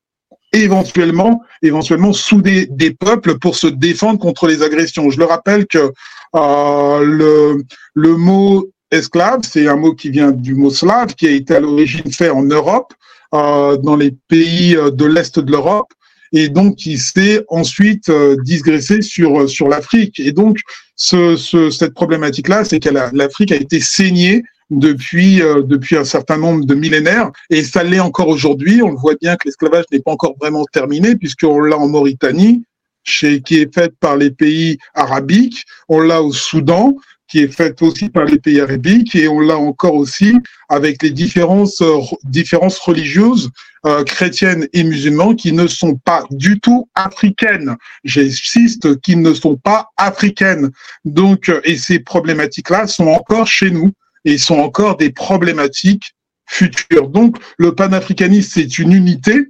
éventuellement 0.53 1.43
éventuellement 1.63 2.13
souder 2.13 2.67
des 2.71 2.93
peuples 2.93 3.41
pour 3.41 3.57
se 3.57 3.67
défendre 3.67 4.21
contre 4.21 4.47
les 4.47 4.63
agressions. 4.63 5.11
Je 5.11 5.19
le 5.19 5.25
rappelle 5.25 5.67
que 5.67 5.93
le 6.33 7.65
le 7.95 8.17
mot 8.17 8.71
esclave, 8.91 9.41
c'est 9.43 9.69
un 9.69 9.77
mot 9.77 9.95
qui 9.95 10.11
vient 10.11 10.31
du 10.31 10.55
mot 10.55 10.71
slave, 10.71 11.15
qui 11.15 11.27
a 11.27 11.31
été 11.31 11.55
à 11.55 11.61
l'origine 11.61 12.13
fait 12.13 12.31
en 12.31 12.43
Europe, 12.43 12.93
euh, 13.35 13.77
dans 13.77 13.97
les 13.97 14.13
pays 14.29 14.77
euh, 14.77 14.91
de 14.91 15.05
l'Est 15.05 15.39
de 15.39 15.51
l'Europe, 15.51 15.93
et 16.33 16.49
donc 16.49 16.77
qui 16.77 16.99
s'est 16.99 17.45
ensuite 17.49 18.09
euh, 18.09 18.37
digressé 18.45 19.03
sur, 19.03 19.49
sur 19.49 19.69
l'Afrique. 19.69 20.21
Et 20.21 20.33
donc, 20.33 20.61
ce, 20.97 21.37
ce, 21.37 21.71
cette 21.71 21.95
problématique-là, 21.95 22.65
c'est 22.65 22.81
que 22.81 22.91
l'Afrique 23.13 23.53
a 23.53 23.57
été 23.57 23.81
saignée 23.81 24.43
depuis, 24.71 25.43
euh, 25.43 25.63
depuis 25.63 25.97
un 25.97 26.05
certain 26.05 26.37
nombre 26.37 26.65
de 26.65 26.75
millénaires, 26.75 27.31
et 27.51 27.63
ça 27.63 27.85
l'est 27.85 28.01
encore 28.01 28.29
aujourd'hui. 28.29 28.83
On 28.83 28.91
le 28.91 28.97
voit 28.97 29.15
bien 29.21 29.37
que 29.37 29.47
l'esclavage 29.47 29.85
n'est 29.93 30.01
pas 30.01 30.13
encore 30.13 30.35
vraiment 30.41 30.65
terminé, 30.73 31.17
puisqu'on 31.17 31.61
l'a 31.61 31.79
en 31.79 31.89
Mauritanie, 31.89 32.65
chez, 33.05 33.41
qui 33.41 33.61
est 33.61 33.73
faite 33.73 33.93
par 34.01 34.17
les 34.17 34.33
pays 34.33 34.79
arabiques, 34.95 35.65
on 35.89 36.01
l'a 36.01 36.23
au 36.23 36.33
Soudan, 36.33 36.97
qui 37.29 37.41
est 37.41 37.53
faite 37.53 37.83
aussi 37.83 38.09
par 38.09 38.25
les 38.25 38.39
pays 38.39 38.61
arabiques 38.61 39.15
et 39.15 39.29
on 39.29 39.41
l'a 39.41 39.59
encore 39.59 39.95
aussi 39.95 40.35
avec 40.69 41.03
les 41.03 41.11
différences, 41.11 41.81
euh, 41.81 42.01
différences 42.25 42.79
religieuses 42.79 43.51
euh, 43.85 44.05
chrétiennes 44.05 44.67
et 44.73 44.85
musulmanes 44.85 45.37
qui 45.37 45.53
ne 45.53 45.67
sont 45.67 45.97
pas 45.97 46.25
du 46.31 46.61
tout 46.61 46.89
africaines. 46.95 47.77
J'insiste 48.05 49.01
qu'ils 49.01 49.23
ne 49.23 49.35
sont 49.35 49.57
pas 49.57 49.89
africaines. 49.97 50.71
Donc, 51.05 51.49
euh, 51.49 51.61
et 51.65 51.77
ces 51.77 51.99
problématiques-là 51.99 52.87
sont 52.87 53.09
encore 53.09 53.47
chez 53.47 53.71
nous 53.71 53.93
et 54.25 54.39
sont 54.39 54.59
encore 54.59 54.97
des 54.97 55.11
problématiques 55.11 56.15
futures. 56.47 57.09
Donc, 57.09 57.37
le 57.59 57.75
panafricanisme, 57.75 58.51
c'est 58.55 58.79
une 58.79 58.93
unité, 58.93 59.49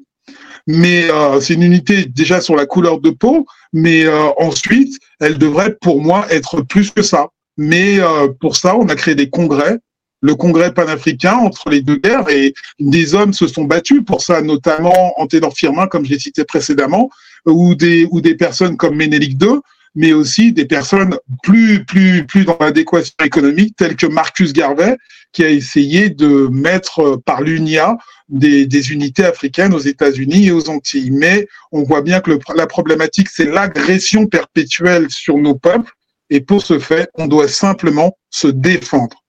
mais 0.66 1.10
euh, 1.10 1.40
c'est 1.40 1.54
une 1.54 1.62
unité 1.62 2.06
déjà 2.06 2.40
sur 2.40 2.56
la 2.56 2.66
couleur 2.66 3.00
de 3.00 3.10
peau, 3.10 3.46
mais 3.72 4.04
euh, 4.04 4.28
ensuite, 4.38 4.98
elle 5.20 5.38
devrait 5.38 5.76
pour 5.80 6.02
moi 6.02 6.26
être 6.30 6.62
plus 6.62 6.90
que 6.90 7.02
ça. 7.02 7.28
Mais 7.56 8.00
euh, 8.00 8.28
pour 8.40 8.56
ça, 8.56 8.76
on 8.76 8.88
a 8.88 8.94
créé 8.94 9.14
des 9.14 9.30
congrès, 9.30 9.78
le 10.20 10.34
congrès 10.34 10.72
panafricain 10.72 11.34
entre 11.34 11.70
les 11.70 11.80
deux 11.80 11.96
guerres, 11.96 12.28
et 12.28 12.54
des 12.78 13.14
hommes 13.14 13.32
se 13.32 13.46
sont 13.46 13.64
battus 13.64 14.02
pour 14.04 14.22
ça, 14.22 14.42
notamment 14.42 15.18
Anténor 15.20 15.54
Firmin, 15.54 15.86
comme 15.86 16.04
je 16.04 16.10
l'ai 16.10 16.18
cité 16.18 16.44
précédemment, 16.44 17.10
ou 17.46 17.74
des, 17.74 18.06
ou 18.10 18.20
des 18.20 18.34
personnes 18.34 18.76
comme 18.76 18.96
Ménélique 18.96 19.40
II, 19.42 19.60
mais 19.94 20.12
aussi 20.12 20.52
des 20.52 20.66
personnes 20.66 21.16
plus, 21.42 21.84
plus, 21.84 22.26
plus 22.26 22.44
dans 22.44 22.58
l'adéquation 22.60 23.14
économique, 23.24 23.76
telles 23.76 23.96
que 23.96 24.06
Marcus 24.06 24.52
Garvey, 24.52 24.96
qui 25.32 25.44
a 25.44 25.50
essayé 25.50 26.10
de 26.10 26.48
mettre 26.50 27.20
par 27.24 27.40
l'UNIA 27.42 27.96
des, 28.28 28.66
des, 28.66 28.92
unités 28.92 29.24
africaines 29.24 29.72
aux 29.72 29.78
États-Unis 29.78 30.48
et 30.48 30.50
aux 30.52 30.68
Antilles. 30.68 31.10
Mais 31.12 31.46
on 31.72 31.82
voit 31.82 32.02
bien 32.02 32.20
que 32.20 32.38
la 32.54 32.66
problématique, 32.66 33.28
c'est 33.30 33.44
l'agression 33.44 34.26
perpétuelle 34.26 35.06
sur 35.10 35.38
nos 35.38 35.54
peuples 35.54 35.92
et 36.30 36.40
pour 36.40 36.62
ce 36.62 36.78
fait, 36.78 37.08
on 37.14 37.26
doit 37.26 37.48
simplement 37.48 38.16
se 38.30 38.48
défendre. 38.48 39.22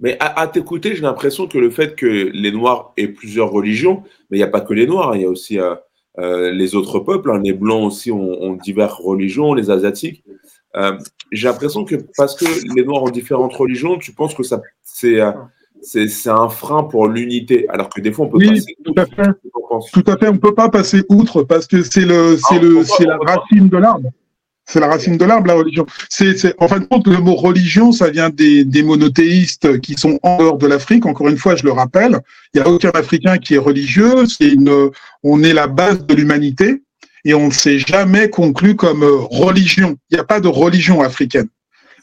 Mais 0.00 0.16
à, 0.20 0.46
t'écouter, 0.48 0.94
j'ai 0.94 1.02
l'impression 1.02 1.46
que 1.46 1.56
le 1.56 1.70
fait 1.70 1.94
que 1.94 2.06
les 2.06 2.50
Noirs 2.50 2.92
aient 2.96 3.08
plusieurs 3.08 3.50
religions, 3.50 4.02
mais 4.28 4.36
il 4.36 4.40
n'y 4.40 4.44
a 4.44 4.48
pas 4.48 4.60
que 4.60 4.74
les 4.74 4.86
Noirs, 4.86 5.12
hein, 5.12 5.16
il 5.16 5.22
y 5.22 5.24
a 5.24 5.28
aussi 5.28 5.58
euh, 5.58 5.74
euh, 6.18 6.50
les 6.50 6.74
autres 6.74 6.98
peuples, 6.98 7.30
hein, 7.30 7.40
les 7.42 7.52
Blancs 7.52 7.86
aussi 7.86 8.10
ont, 8.10 8.54
diverses 8.54 8.98
religions, 9.00 9.54
les 9.54 9.70
Asiatiques. 9.70 10.24
Euh, 10.76 10.98
j'ai 11.30 11.48
l'impression 11.48 11.84
que 11.84 11.94
parce 12.16 12.34
que 12.34 12.44
les 12.74 12.84
Noirs 12.84 13.04
ont 13.04 13.10
différentes 13.10 13.54
religions, 13.54 13.96
tu 13.96 14.12
penses 14.12 14.34
que 14.34 14.42
ça 14.42 14.60
c'est 14.82 15.20
c'est 15.80 16.30
un 16.30 16.48
frein 16.48 16.82
pour 16.82 17.06
l'unité, 17.06 17.68
alors 17.68 17.88
que 17.88 18.00
des 18.00 18.10
fois 18.10 18.26
on 18.26 18.28
peut 18.28 18.38
oui, 18.38 18.62
Tout 18.84 18.94
à 18.96 19.06
fait. 19.06 19.30
Tout 19.92 20.04
à 20.06 20.16
fait, 20.16 20.28
on 20.28 20.38
peut 20.38 20.54
pas 20.54 20.68
passer 20.68 21.02
outre 21.08 21.42
parce 21.42 21.66
que 21.66 21.82
c'est 21.82 22.04
le 22.04 22.36
c'est 22.36 22.56
ah, 22.56 22.62
le 22.62 22.84
c'est 22.84 23.06
la 23.06 23.16
racine 23.16 23.68
de 23.68 23.76
l'arbre. 23.76 24.10
C'est 24.66 24.80
la 24.80 24.88
racine 24.88 25.18
de 25.18 25.24
l'arbre, 25.24 25.46
la 25.46 25.54
religion. 25.54 25.86
C'est, 26.08 26.54
en 26.58 26.68
fin 26.68 26.78
de 26.78 26.84
compte, 26.84 27.06
le 27.06 27.18
mot 27.18 27.34
religion, 27.34 27.92
ça 27.92 28.10
vient 28.10 28.30
des, 28.30 28.64
des 28.64 28.82
monothéistes 28.82 29.80
qui 29.80 29.94
sont 29.94 30.18
en 30.22 30.38
dehors 30.38 30.58
de 30.58 30.66
l'Afrique. 30.66 31.04
Encore 31.04 31.28
une 31.28 31.36
fois, 31.36 31.54
je 31.54 31.64
le 31.64 31.72
rappelle, 31.72 32.20
il 32.54 32.60
n'y 32.60 32.66
a 32.66 32.70
aucun 32.70 32.90
Africain 32.90 33.38
qui 33.38 33.54
est 33.54 33.58
religieux. 33.58 34.26
C'est 34.26 34.48
une, 34.48 34.90
on 35.22 35.42
est 35.42 35.52
la 35.52 35.66
base 35.66 36.06
de 36.06 36.14
l'humanité 36.14 36.82
et 37.24 37.34
on 37.34 37.48
ne 37.48 37.52
s'est 37.52 37.78
jamais 37.78 38.30
conclu 38.30 38.74
comme 38.74 39.04
religion. 39.04 39.96
Il 40.10 40.14
n'y 40.14 40.20
a 40.20 40.24
pas 40.24 40.40
de 40.40 40.48
religion 40.48 41.02
africaine. 41.02 41.48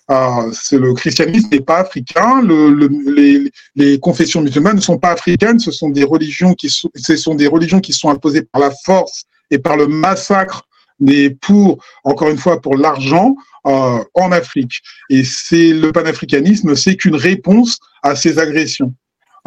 Euh, 0.10 0.52
le 0.74 0.94
christianisme 0.94 1.50
n'est 1.52 1.62
pas 1.62 1.78
africain. 1.78 2.42
Le, 2.42 2.70
le, 2.70 2.90
les, 3.16 3.52
les, 3.76 4.00
confessions 4.00 4.42
musulmanes 4.42 4.76
ne 4.76 4.82
sont 4.82 4.98
pas 4.98 5.12
africaines. 5.12 5.60
Ce 5.60 5.72
sont 5.72 5.90
des 5.90 6.04
religions 6.04 6.54
qui 6.54 6.70
sont, 6.70 6.90
ce 6.96 7.16
sont 7.16 7.36
des 7.36 7.48
religions 7.48 7.80
qui 7.80 7.94
sont 7.94 8.10
imposées 8.10 8.42
par 8.42 8.62
la 8.62 8.72
force 8.84 9.24
et 9.52 9.58
par 9.58 9.78
le 9.78 9.88
massacre 9.88 10.64
mais 11.02 11.32
pour, 11.32 11.84
encore 12.06 12.30
une 12.30 12.38
fois, 12.38 12.62
pour 12.62 12.78
l'argent 12.78 13.36
euh, 13.68 14.04
en 14.14 14.32
Afrique. 14.32 14.82
Et 15.10 15.24
c'est 15.24 15.74
le 15.74 15.92
panafricanisme, 15.92 16.76
c'est 16.76 16.96
qu'une 16.96 17.16
réponse 17.16 17.80
à 18.04 18.16
ces 18.16 18.40
agressions. 18.40 18.94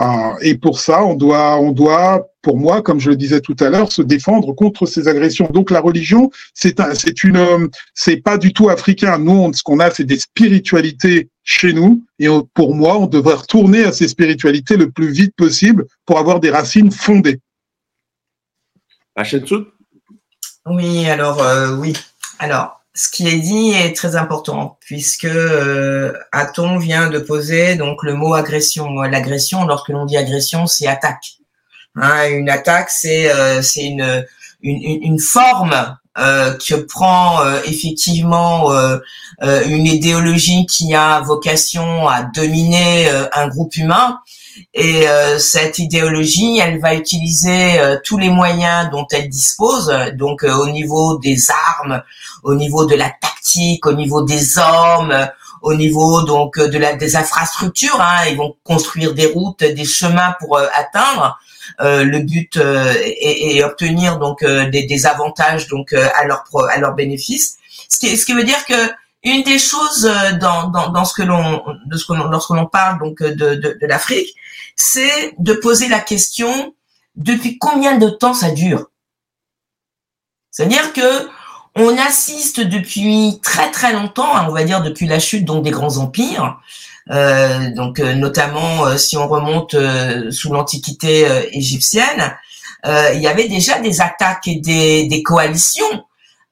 Euh, 0.01 0.35
et 0.41 0.57
pour 0.57 0.81
ça, 0.81 1.05
on 1.05 1.15
doit, 1.15 1.57
on 1.59 1.71
doit, 1.71 2.27
pour 2.43 2.57
moi, 2.57 2.83
comme 2.83 2.99
je 2.99 3.11
le 3.11 3.17
disais 3.17 3.41
tout 3.41 3.57
à 3.61 3.71
l'heure, 3.71 3.93
se 3.93 4.03
défendre 4.03 4.53
contre 4.53 4.87
ces 4.87 5.07
agressions. 5.07 5.49
Donc 5.53 5.71
la 5.71 5.81
religion, 5.81 6.31
c'est 6.53 6.81
un, 6.81 6.95
c'est 6.95 7.23
une, 7.23 7.69
c'est 7.95 8.17
pas 8.17 8.37
du 8.37 8.53
tout 8.53 8.69
africain. 8.69 9.19
Nous, 9.19 9.53
ce 9.53 9.63
qu'on 9.63 9.79
a, 9.79 9.91
c'est 9.91 10.05
des 10.05 10.19
spiritualités 10.19 11.29
chez 11.45 11.73
nous. 11.73 12.05
Et 12.19 12.27
pour 12.55 12.75
moi, 12.75 12.99
on 12.99 13.07
devrait 13.07 13.35
retourner 13.35 13.85
à 13.85 13.93
ces 13.93 14.09
spiritualités 14.09 14.77
le 14.77 14.91
plus 14.91 15.11
vite 15.11 15.35
possible 15.37 15.87
pour 16.07 16.19
avoir 16.19 16.41
des 16.41 16.51
racines 16.51 16.91
fondées. 16.91 17.39
Hachensout 19.17 19.67
oui, 20.67 21.09
alors 21.09 21.43
euh, 21.43 21.77
oui. 21.77 21.95
Alors, 22.39 22.81
ce 22.95 23.09
qui 23.09 23.29
est 23.29 23.39
dit 23.39 23.73
est 23.73 23.95
très 23.95 24.17
important 24.17 24.79
puisque 24.81 25.25
euh, 25.25 26.13
Aton 26.33 26.79
vient 26.79 27.11
de 27.11 27.19
poser 27.19 27.75
donc 27.77 28.03
le 28.03 28.15
mot 28.15 28.35
agression. 28.35 29.03
L'agression, 29.03 29.67
lorsque 29.67 29.89
l'on 29.89 30.07
dit 30.07 30.17
agression, 30.17 30.67
c'est 30.67 30.87
attaque. 30.87 31.39
Hein, 31.97 32.29
une 32.31 32.51
attaque, 32.51 32.91
c'est 32.91 33.31
euh, 33.31 33.63
c'est 33.63 33.85
une, 33.85 34.27
une, 34.63 35.03
une 35.03 35.19
forme 35.21 35.97
euh, 36.19 36.55
que 36.55 36.75
prend 36.75 37.45
euh, 37.45 37.61
effectivement 37.65 38.71
une 39.43 39.87
idéologie 39.87 40.67
qui 40.67 40.95
a 40.95 41.21
vocation 41.21 42.09
à 42.09 42.23
dominer 42.23 43.09
un 43.33 43.49
groupe 43.49 43.77
humain 43.77 44.21
et 44.73 45.09
euh, 45.09 45.39
cette 45.39 45.79
idéologie, 45.79 46.59
elle 46.59 46.81
va 46.81 46.95
utiliser 46.95 47.79
euh, 47.79 47.97
tous 48.05 48.19
les 48.19 48.29
moyens 48.29 48.91
dont 48.91 49.07
elle 49.11 49.29
dispose, 49.29 49.93
donc 50.15 50.45
euh, 50.45 50.53
au 50.55 50.69
niveau 50.69 51.19
des 51.19 51.51
armes, 51.51 52.03
au 52.43 52.55
niveau 52.55 52.87
de 52.87 52.95
la 52.95 53.11
tactique, 53.11 53.87
au 53.87 53.93
niveau 53.93 54.23
des 54.23 54.59
hommes, 54.59 55.29
au 55.63 55.75
niveau 55.75 56.23
donc 56.23 56.59
de 56.59 56.79
la 56.79 56.95
des 56.95 57.17
infrastructures. 57.17 58.01
Hein. 58.01 58.27
Ils 58.31 58.37
vont 58.37 58.57
construire 58.65 59.15
des 59.15 59.27
routes, 59.27 59.65
des 59.65 59.85
chemins 59.85 60.35
pour 60.39 60.59
atteindre 60.59 61.39
le 61.79 62.19
but 62.19 62.59
et, 62.59 63.57
et, 63.57 63.65
obtenir 63.65 64.19
donc 64.19 64.45
des, 64.45 64.85
des, 64.87 65.07
avantages 65.07 65.67
donc 65.69 65.95
à 65.95 66.25
leur 66.27 66.45
à 66.71 66.79
leur 66.79 66.95
bénéfice. 66.95 67.57
Ce 67.89 67.99
qui, 67.99 68.17
ce 68.17 68.27
qui 68.27 68.35
veut 68.35 68.45
dire 68.45 68.63
que 68.67 68.75
une 69.25 69.43
des 69.43 69.59
choses 69.59 70.11
dans, 70.41 70.69
dans, 70.69 70.91
dans 70.91 71.05
ce 71.05 71.15
que 71.15 71.23
l'on 71.23 71.65
de 71.87 71.97
ce 71.97 72.05
que 72.05 72.13
lorsque 72.13 72.51
l'on 72.51 72.67
parle 72.67 72.99
donc 72.99 73.23
de, 73.23 73.55
de, 73.55 73.79
de 73.81 73.87
l'Afrique, 73.87 74.35
c'est 74.77 75.35
de 75.39 75.55
poser 75.55 75.89
la 75.89 76.01
question 76.01 76.75
depuis 77.17 77.59
combien 77.59 77.97
de 77.97 78.09
temps 78.09 78.35
ça 78.35 78.51
dure? 78.51 78.91
C'est-à-dire 80.51 80.93
que 80.93 81.29
on 81.77 81.97
assiste 81.99 82.61
depuis 82.61 83.41
très 83.43 83.71
très 83.71 83.93
longtemps, 83.93 84.37
hein, 84.37 84.47
on 84.49 84.53
va 84.53 84.65
dire 84.65 84.83
depuis 84.83 85.07
la 85.07 85.19
chute 85.19 85.45
donc 85.45 85.65
des 85.65 85.73
grands 85.73 85.97
empires, 85.97 86.61
euh, 87.11 87.71
donc 87.75 87.99
euh, 87.99 88.15
notamment 88.15 88.87
euh, 88.87 88.97
si 88.97 89.17
on 89.17 89.27
remonte 89.27 89.75
sous 90.31 90.53
l'Antiquité 90.53 91.27
égyptienne, 91.53 92.37
il 92.87 93.21
y 93.21 93.27
avait 93.27 93.49
déjà 93.49 93.79
des 93.81 94.03
attaques 94.03 94.47
et 94.47 94.57
des, 94.57 95.09
des 95.09 95.23
coalitions 95.23 96.05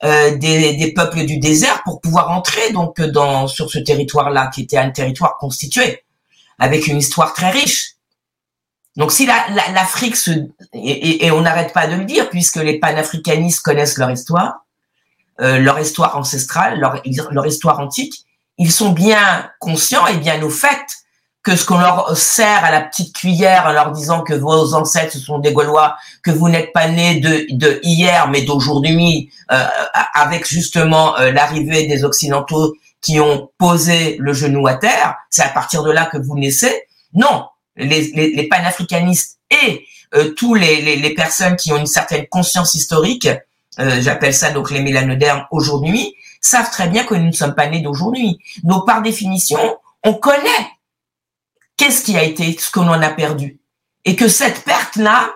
des, 0.02 0.74
des, 0.74 0.92
peuples 0.92 1.24
du 1.24 1.38
désert 1.38 1.82
pour 1.84 2.00
pouvoir 2.00 2.30
entrer 2.30 2.72
donc 2.72 3.00
dans 3.00 3.46
sur 3.46 3.70
ce 3.70 3.78
territoire-là 3.78 4.48
qui 4.48 4.62
était 4.62 4.78
un 4.78 4.90
territoire 4.90 5.38
constitué 5.38 6.02
avec 6.58 6.88
une 6.88 6.98
histoire 6.98 7.34
très 7.34 7.50
riche. 7.50 7.92
Donc 8.96 9.10
si 9.10 9.26
l'Afrique 9.26 10.16
se 10.16 10.30
et, 10.74 11.30
on 11.30 11.40
n'arrête 11.40 11.72
pas 11.72 11.86
de 11.86 11.96
le 11.96 12.04
dire 12.04 12.28
puisque 12.30 12.56
les 12.56 12.78
panafricanistes 12.78 13.60
connaissent 13.60 13.96
leur 13.96 14.10
histoire, 14.10 14.66
euh, 15.40 15.58
leur 15.58 15.78
histoire 15.78 16.16
ancestrale, 16.16 16.78
leur, 16.78 17.02
leur 17.30 17.46
histoire 17.46 17.80
antique, 17.80 18.26
ils 18.58 18.70
sont 18.70 18.90
bien 18.90 19.50
conscients 19.60 20.06
et 20.06 20.18
bien 20.18 20.42
au 20.42 20.50
fait 20.50 20.84
que 21.42 21.56
ce 21.56 21.64
qu'on 21.64 21.78
leur 21.78 22.16
sert 22.16 22.64
à 22.64 22.70
la 22.70 22.80
petite 22.82 23.14
cuillère 23.14 23.66
en 23.66 23.72
leur 23.72 23.90
disant 23.90 24.22
que 24.22 24.32
vos 24.32 24.74
ancêtres 24.74 25.16
sont 25.16 25.38
des 25.38 25.52
Gaulois, 25.52 25.96
que 26.22 26.30
vous 26.30 26.48
n'êtes 26.48 26.72
pas 26.72 26.88
nés 26.88 27.18
de, 27.20 27.46
de 27.50 27.80
hier 27.82 28.28
mais 28.28 28.42
d'aujourd'hui, 28.42 29.30
euh, 29.50 29.64
avec 30.14 30.46
justement 30.46 31.18
euh, 31.18 31.32
l'arrivée 31.32 31.86
des 31.86 32.04
Occidentaux 32.04 32.74
qui 33.00 33.18
ont 33.18 33.50
posé 33.58 34.16
le 34.20 34.32
genou 34.32 34.66
à 34.68 34.74
terre, 34.74 35.16
c'est 35.28 35.42
à 35.42 35.48
partir 35.48 35.82
de 35.82 35.90
là 35.90 36.06
que 36.06 36.18
vous 36.18 36.38
naissez. 36.38 36.84
Non, 37.12 37.46
les, 37.76 38.48
panafricanistes 38.48 39.38
et 39.50 39.84
euh, 40.14 40.32
tous 40.34 40.54
les, 40.54 40.96
les, 40.96 41.14
personnes 41.14 41.56
qui 41.56 41.72
ont 41.72 41.76
une 41.76 41.86
certaine 41.86 42.26
conscience 42.28 42.74
historique, 42.74 43.28
euh, 43.78 44.00
j'appelle 44.00 44.34
ça 44.34 44.50
donc 44.50 44.70
les 44.70 44.80
mélanodermes 44.80 45.46
aujourd'hui, 45.50 46.14
savent 46.40 46.70
très 46.70 46.88
bien 46.88 47.04
que 47.04 47.14
nous 47.14 47.26
ne 47.26 47.32
sommes 47.32 47.54
pas 47.54 47.66
nés 47.68 47.80
d'aujourd'hui. 47.80 48.38
Donc 48.62 48.86
par 48.86 49.02
définition, 49.02 49.78
on 50.04 50.14
connaît 50.14 50.70
qu'est-ce 51.82 52.04
qui 52.04 52.16
a 52.16 52.22
été, 52.22 52.56
ce 52.56 52.70
que 52.70 52.78
l'on 52.78 52.92
a 52.92 53.10
perdu? 53.10 53.58
Et 54.04 54.14
que 54.14 54.28
cette 54.28 54.62
perte-là, 54.62 55.34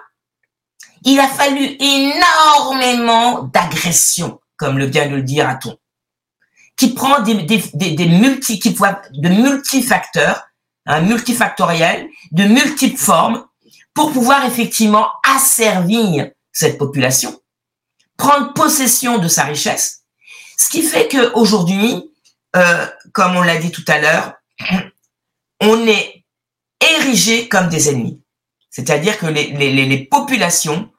il 1.02 1.18
a 1.18 1.26
fallu 1.26 1.76
énormément 1.80 3.42
d'agression, 3.42 4.40
comme 4.56 4.78
le 4.78 4.86
vient 4.86 5.08
de 5.08 5.16
le 5.16 5.22
dire 5.22 5.48
Aton, 5.48 5.76
qui 6.76 6.94
prend 6.94 7.20
des, 7.20 7.34
multi, 7.34 8.60
qui 8.60 8.72
de 8.72 9.28
multifacteurs 9.28 10.44
un 10.88 11.00
multifactoriel, 11.00 12.08
de 12.30 12.44
multiples 12.44 12.96
formes, 12.96 13.44
pour 13.92 14.12
pouvoir 14.12 14.44
effectivement 14.44 15.08
asservir 15.34 16.30
cette 16.52 16.78
population, 16.78 17.40
prendre 18.16 18.52
possession 18.52 19.18
de 19.18 19.26
sa 19.26 19.42
richesse, 19.42 20.04
ce 20.56 20.68
qui 20.68 20.84
fait 20.84 21.08
qu'aujourd'hui, 21.08 22.08
euh, 22.54 22.86
comme 23.12 23.34
on 23.34 23.42
l'a 23.42 23.56
dit 23.56 23.72
tout 23.72 23.84
à 23.88 23.98
l'heure, 23.98 24.34
on 25.60 25.88
est 25.88 26.15
érigé 26.80 27.48
comme 27.48 27.68
des 27.68 27.88
ennemis. 27.88 28.20
C'est-à-dire 28.70 29.18
que 29.18 29.26
les, 29.26 29.52
les, 29.52 29.86
les 29.86 30.04
populations 30.04 30.90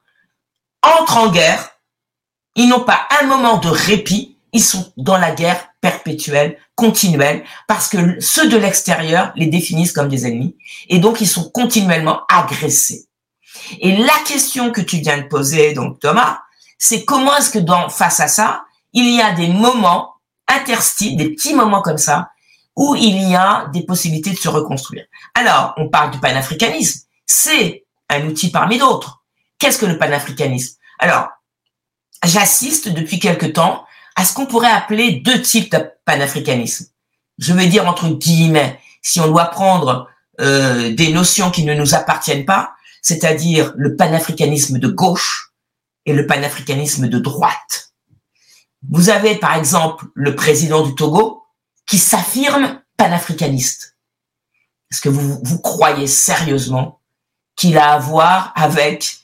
entrent 0.82 1.18
en 1.18 1.32
guerre, 1.32 1.72
ils 2.56 2.68
n'ont 2.68 2.84
pas 2.84 3.08
un 3.22 3.28
moment 3.28 3.58
de 3.58 3.70
répit, 3.70 4.38
ils 4.54 4.64
sont 4.64 4.92
dans 4.98 5.18
la 5.18 5.32
guerre 5.32 5.70
perpétuelle, 5.82 6.58
continuelle, 6.76 7.44
parce 7.68 7.88
que 7.88 8.20
ceux 8.20 8.50
de 8.50 8.58
l'extérieur 8.58 9.32
les 9.36 9.48
définissent 9.48 9.92
comme 9.92 10.10
des 10.10 10.26
ennemis, 10.26 10.56
et 10.90 11.00
donc 11.00 11.22
ils 11.22 11.28
sont 11.28 11.50
continuellement 11.50 12.22
agressés. 12.30 13.08
Et 13.80 13.96
la 13.96 14.18
question 14.26 14.72
que 14.72 14.82
tu 14.82 14.98
viens 14.98 15.18
de 15.18 15.28
poser, 15.28 15.74
donc 15.74 16.00
Thomas, 16.00 16.40
c'est 16.78 17.06
comment 17.06 17.36
est-ce 17.38 17.52
que 17.52 17.60
dans 17.60 17.90
face 17.90 18.20
à 18.20 18.28
ça, 18.28 18.66
il 18.94 19.10
y 19.14 19.22
a 19.22 19.34
des 19.34 19.48
moments 19.50 20.14
interstices, 20.48 21.16
des 21.16 21.30
petits 21.30 21.54
moments 21.54 21.82
comme 21.82 21.98
ça, 21.98 22.30
où 22.78 22.96
il 22.96 23.28
y 23.28 23.36
a 23.36 23.68
des 23.74 23.82
possibilités 23.82 24.30
de 24.30 24.38
se 24.38 24.48
reconstruire. 24.48 25.06
Alors, 25.34 25.74
on 25.78 25.90
parle 25.90 26.12
du 26.12 26.20
panafricanisme, 26.20 27.02
c'est 27.26 27.86
un 28.08 28.26
outil 28.28 28.52
parmi 28.52 28.78
d'autres. 28.78 29.24
Qu'est-ce 29.58 29.80
que 29.80 29.88
le 29.88 29.98
panafricanisme? 29.98 30.78
Alors, 31.00 31.28
j'assiste 32.24 32.88
depuis 32.90 33.20
quelque 33.20 33.48
temps 33.48 33.84
à 34.16 34.24
ce 34.24 34.34
qu'on 34.34 34.46
pourrait 34.46 34.72
appeler 34.72 35.22
deux 35.26 35.42
types 35.42 35.72
de 35.72 35.90
panafricanisme. 36.06 36.86
Je 37.40 37.54
veux 37.54 37.66
dire 37.66 37.88
entre 37.88 38.10
guillemets, 38.10 38.80
si 39.02 39.20
on 39.20 39.28
doit 39.28 39.46
prendre 39.46 40.08
euh, 40.40 40.94
des 40.94 41.12
notions 41.12 41.50
qui 41.50 41.66
ne 41.66 41.74
nous 41.74 41.96
appartiennent 41.96 42.46
pas, 42.46 42.74
c'est-à-dire 43.02 43.74
le 43.76 43.96
panafricanisme 43.96 44.78
de 44.78 44.88
gauche 44.88 45.54
et 46.06 46.14
le 46.14 46.28
panafricanisme 46.28 47.08
de 47.08 47.20
droite. 47.20 47.94
Vous 48.88 49.10
avez 49.10 49.36
par 49.36 49.56
exemple 49.56 50.06
le 50.14 50.36
président 50.36 50.86
du 50.86 50.94
Togo 50.94 51.47
qui 51.88 51.98
s'affirme 51.98 52.82
panafricaniste. 52.98 53.96
Est-ce 54.92 55.02
que 55.02 55.10
vous, 55.10 55.40
vous 55.44 55.60
croyez 55.60 56.08
sérieusement 56.08 57.00
qu'il 57.56 57.78
a 57.78 57.94
à 57.94 57.98
voir 57.98 58.54
avec 58.56 59.18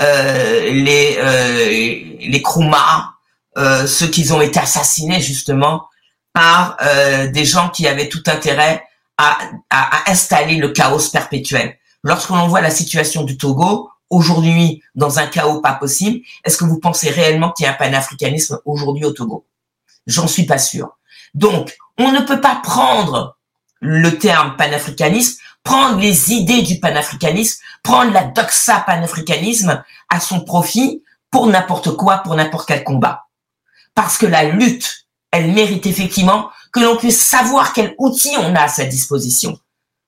euh, 0.00 0.70
les, 0.70 1.16
euh, 1.18 2.18
les 2.20 2.42
Kroumas, 2.42 3.12
euh, 3.56 3.86
ceux 3.86 4.08
qui 4.08 4.30
ont 4.32 4.40
été 4.40 4.58
assassinés 4.58 5.20
justement 5.20 5.88
par 6.32 6.76
euh, 6.82 7.28
des 7.28 7.44
gens 7.44 7.70
qui 7.70 7.86
avaient 7.86 8.08
tout 8.08 8.22
intérêt 8.26 8.84
à, 9.16 9.38
à, 9.70 10.10
installer 10.10 10.56
le 10.56 10.70
chaos 10.70 11.10
perpétuel? 11.10 11.78
Lorsque 12.02 12.30
l'on 12.30 12.48
voit 12.48 12.60
la 12.60 12.70
situation 12.70 13.24
du 13.24 13.38
Togo, 13.38 13.90
aujourd'hui 14.10 14.82
dans 14.94 15.18
un 15.18 15.26
chaos 15.26 15.60
pas 15.60 15.74
possible, 15.74 16.20
est-ce 16.44 16.56
que 16.56 16.64
vous 16.64 16.78
pensez 16.78 17.10
réellement 17.10 17.52
qu'il 17.52 17.64
y 17.64 17.66
a 17.68 17.72
un 17.72 17.74
panafricanisme 17.74 18.60
aujourd'hui 18.64 19.04
au 19.04 19.12
Togo? 19.12 19.46
J'en 20.06 20.28
suis 20.28 20.44
pas 20.44 20.58
sûr. 20.58 20.96
Donc, 21.34 21.76
on 21.98 22.12
ne 22.12 22.20
peut 22.20 22.40
pas 22.40 22.60
prendre 22.62 23.36
le 23.80 24.18
terme 24.18 24.56
panafricanisme, 24.56 25.38
prendre 25.62 25.98
les 25.98 26.32
idées 26.32 26.62
du 26.62 26.80
panafricanisme, 26.80 27.60
prendre 27.82 28.12
la 28.12 28.24
doxa 28.24 28.80
panafricanisme 28.86 29.82
à 30.08 30.20
son 30.20 30.40
profit 30.40 31.02
pour 31.30 31.46
n'importe 31.46 31.96
quoi, 31.96 32.18
pour 32.18 32.34
n'importe 32.34 32.68
quel 32.68 32.84
combat 32.84 33.26
parce 33.96 34.18
que 34.18 34.26
la 34.26 34.44
lutte, 34.44 35.06
elle 35.32 35.52
mérite 35.52 35.86
effectivement 35.86 36.50
que 36.70 36.80
l'on 36.80 36.96
puisse 36.96 37.20
savoir 37.20 37.72
quel 37.72 37.96
outil 37.98 38.36
on 38.38 38.54
a 38.54 38.60
à 38.60 38.68
sa 38.68 38.84
disposition. 38.84 39.58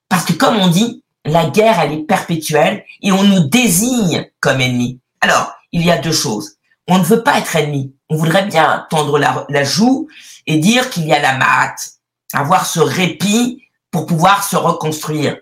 Parce 0.09 0.25
que 0.25 0.35
comme 0.35 0.57
on 0.57 0.69
dit, 0.69 1.03
la 1.25 1.47
guerre, 1.47 1.81
elle 1.81 1.93
est 1.93 2.05
perpétuelle 2.05 2.85
et 3.03 3.11
on 3.11 3.25
nous 3.25 3.49
désigne 3.49 4.31
comme 4.41 4.61
ennemis. 4.61 5.01
Alors, 5.21 5.53
il 5.73 5.85
y 5.85 5.91
a 5.91 5.99
deux 5.99 6.13
choses. 6.13 6.58
On 6.89 6.99
ne 6.99 7.05
veut 7.05 7.23
pas 7.23 7.39
être 7.39 7.55
ennemi. 7.55 7.95
On 8.09 8.17
voudrait 8.17 8.47
bien 8.47 8.87
tendre 8.89 9.19
la, 9.19 9.65
joue 9.65 10.09
et 10.47 10.57
dire 10.57 10.89
qu'il 10.89 11.07
y 11.07 11.13
a 11.13 11.21
la 11.21 11.37
mate, 11.37 11.93
avoir 12.33 12.67
ce 12.67 12.81
répit 12.81 13.63
pour 13.91 14.07
pouvoir 14.07 14.43
se 14.43 14.57
reconstruire. 14.57 15.39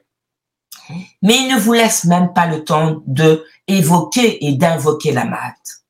Mais 1.22 1.36
il 1.36 1.48
ne 1.48 1.58
vous 1.58 1.72
laisse 1.72 2.04
même 2.04 2.32
pas 2.32 2.46
le 2.46 2.64
temps 2.64 3.02
de 3.06 3.46
évoquer 3.68 4.44
et 4.46 4.54
d'invoquer 4.54 5.12
la 5.12 5.24
mate. 5.24 5.84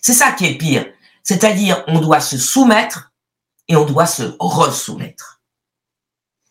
C'est 0.00 0.14
ça 0.14 0.32
qui 0.32 0.46
est 0.46 0.58
pire. 0.58 0.86
C'est-à-dire, 1.22 1.84
on 1.88 2.00
doit 2.00 2.20
se 2.20 2.38
soumettre 2.38 3.12
et 3.68 3.76
on 3.76 3.84
doit 3.84 4.06
se 4.06 4.34
resoumettre. 4.38 5.40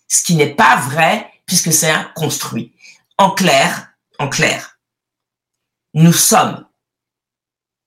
Ce 0.07 0.23
qui 0.23 0.35
n'est 0.35 0.53
pas 0.53 0.77
vrai 0.77 1.31
puisque 1.45 1.73
c'est 1.73 1.89
un 1.89 2.03
construit. 2.15 2.73
En 3.17 3.31
clair, 3.31 3.93
en 4.19 4.29
clair, 4.29 4.79
nous 5.93 6.13
sommes 6.13 6.65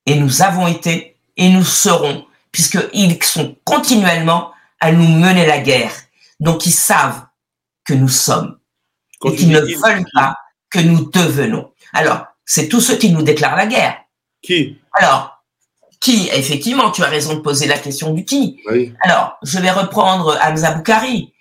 et 0.06 0.16
nous 0.16 0.42
avons 0.42 0.66
été 0.66 1.16
et 1.36 1.48
nous 1.48 1.64
serons 1.64 2.26
puisqu'ils 2.50 3.22
sont 3.22 3.56
continuellement 3.64 4.52
à 4.80 4.92
nous 4.92 5.08
mener 5.08 5.46
la 5.46 5.58
guerre. 5.58 5.92
Donc 6.40 6.66
ils 6.66 6.72
savent 6.72 7.24
que 7.84 7.94
nous 7.94 8.08
sommes 8.08 8.58
et 9.24 9.34
qu'ils 9.34 9.50
ne 9.50 9.60
veulent 9.60 10.04
pas 10.12 10.36
que 10.70 10.80
nous 10.80 11.10
devenons. 11.10 11.72
Alors, 11.92 12.26
c'est 12.44 12.68
tous 12.68 12.80
ceux 12.80 12.96
qui 12.96 13.10
nous 13.10 13.22
déclarent 13.22 13.56
la 13.56 13.66
guerre. 13.66 14.04
Qui? 14.42 14.78
Alors, 14.94 15.44
qui, 16.00 16.28
effectivement, 16.32 16.90
tu 16.90 17.04
as 17.04 17.08
raison 17.08 17.34
de 17.34 17.40
poser 17.40 17.66
la 17.66 17.78
question 17.78 18.12
du 18.12 18.24
qui. 18.24 18.60
Alors, 19.02 19.38
je 19.42 19.58
vais 19.58 19.70
reprendre 19.70 20.36
Hamza 20.42 20.72
Boukari, 20.72 21.32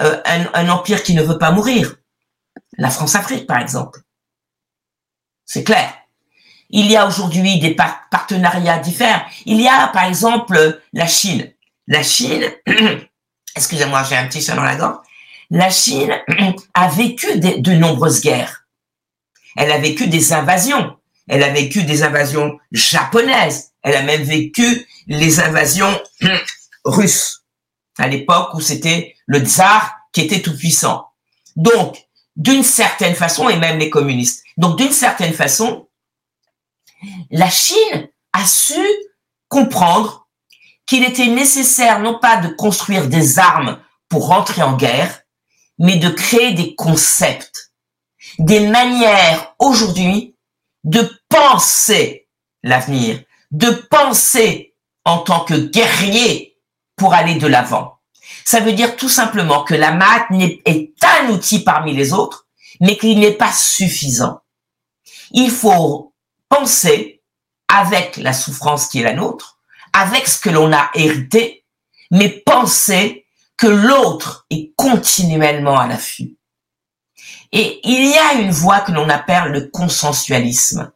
euh, 0.00 0.20
un, 0.24 0.68
empire 0.68 1.02
qui 1.02 1.14
ne 1.14 1.22
veut 1.22 1.38
pas 1.38 1.50
mourir. 1.50 1.96
La 2.76 2.90
France-Afrique, 2.90 3.46
par 3.46 3.58
exemple. 3.58 4.00
C'est 5.46 5.64
clair. 5.64 5.94
Il 6.72 6.90
y 6.90 6.96
a 6.96 7.06
aujourd'hui 7.06 7.60
des 7.60 7.76
partenariats 8.10 8.78
différents. 8.78 9.22
Il 9.46 9.60
y 9.60 9.68
a, 9.68 9.88
par 9.88 10.04
exemple, 10.04 10.80
la 10.92 11.06
Chine. 11.06 11.52
La 11.86 12.02
Chine 12.02 12.44
excusez-moi, 13.56 14.02
j'ai 14.08 14.16
un 14.16 14.26
petit 14.26 14.42
chat 14.42 14.54
dans 14.54 14.62
la 14.62 14.76
gorge, 14.76 14.98
la 15.50 15.70
Chine 15.70 16.12
a 16.74 16.88
vécu 16.88 17.38
de 17.38 17.72
nombreuses 17.72 18.20
guerres. 18.20 18.66
Elle 19.56 19.70
a 19.70 19.78
vécu 19.78 20.06
des 20.06 20.32
invasions. 20.32 20.96
Elle 21.28 21.42
a 21.42 21.50
vécu 21.50 21.84
des 21.84 22.02
invasions 22.02 22.58
japonaises. 22.72 23.72
Elle 23.82 23.96
a 23.96 24.02
même 24.02 24.22
vécu 24.22 24.86
les 25.06 25.40
invasions 25.40 26.00
russes 26.84 27.44
à 27.98 28.08
l'époque 28.08 28.54
où 28.54 28.60
c'était 28.60 29.14
le 29.26 29.40
tsar 29.40 29.94
qui 30.12 30.22
était 30.22 30.40
tout 30.40 30.56
puissant. 30.56 31.08
Donc, 31.56 32.06
d'une 32.36 32.62
certaine 32.62 33.14
façon, 33.14 33.50
et 33.50 33.56
même 33.56 33.78
les 33.78 33.90
communistes. 33.90 34.42
Donc, 34.56 34.78
d'une 34.78 34.92
certaine 34.92 35.34
façon, 35.34 35.86
la 37.30 37.50
Chine 37.50 38.08
a 38.32 38.46
su 38.46 38.82
comprendre 39.48 40.28
qu'il 40.86 41.04
était 41.04 41.26
nécessaire 41.26 42.00
non 42.00 42.18
pas 42.18 42.36
de 42.38 42.48
construire 42.48 43.08
des 43.08 43.38
armes 43.38 43.80
pour 44.08 44.26
rentrer 44.26 44.62
en 44.62 44.76
guerre, 44.76 45.22
mais 45.78 45.96
de 45.96 46.08
créer 46.08 46.52
des 46.52 46.74
concepts, 46.74 47.72
des 48.38 48.60
manières 48.68 49.54
aujourd'hui 49.58 50.36
de 50.84 51.10
penser 51.28 52.28
l'avenir, 52.62 53.22
de 53.50 53.70
penser 53.70 54.74
en 55.04 55.18
tant 55.18 55.44
que 55.44 55.54
guerrier 55.54 56.58
pour 56.96 57.14
aller 57.14 57.36
de 57.36 57.46
l'avant. 57.46 57.98
Ça 58.44 58.60
veut 58.60 58.72
dire 58.72 58.96
tout 58.96 59.08
simplement 59.08 59.64
que 59.64 59.74
la 59.74 59.92
maths 59.92 60.26
est 60.64 60.92
un 61.02 61.30
outil 61.30 61.60
parmi 61.60 61.94
les 61.94 62.12
autres, 62.12 62.46
mais 62.80 62.96
qu'il 62.96 63.20
n'est 63.20 63.32
pas 63.32 63.52
suffisant. 63.52 64.40
Il 65.32 65.50
faut 65.50 66.11
penser 66.52 67.22
avec 67.68 68.18
la 68.18 68.34
souffrance 68.34 68.88
qui 68.88 69.00
est 69.00 69.04
la 69.04 69.14
nôtre, 69.14 69.58
avec 69.94 70.28
ce 70.28 70.38
que 70.38 70.50
l'on 70.50 70.72
a 70.72 70.90
hérité, 70.94 71.64
mais 72.10 72.28
penser 72.28 73.26
que 73.56 73.66
l'autre 73.66 74.46
est 74.50 74.72
continuellement 74.76 75.78
à 75.78 75.86
l'affût. 75.86 76.36
Et 77.52 77.80
il 77.84 78.10
y 78.10 78.14
a 78.14 78.34
une 78.34 78.50
voie 78.50 78.80
que 78.80 78.92
l'on 78.92 79.08
appelle 79.08 79.52
le 79.52 79.68
consensualisme, 79.68 80.92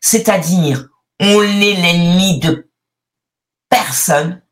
c'est-à-dire 0.00 0.88
on 1.20 1.42
est 1.42 1.74
l'ennemi 1.74 2.38
de 2.40 2.70
personne, 3.70 4.42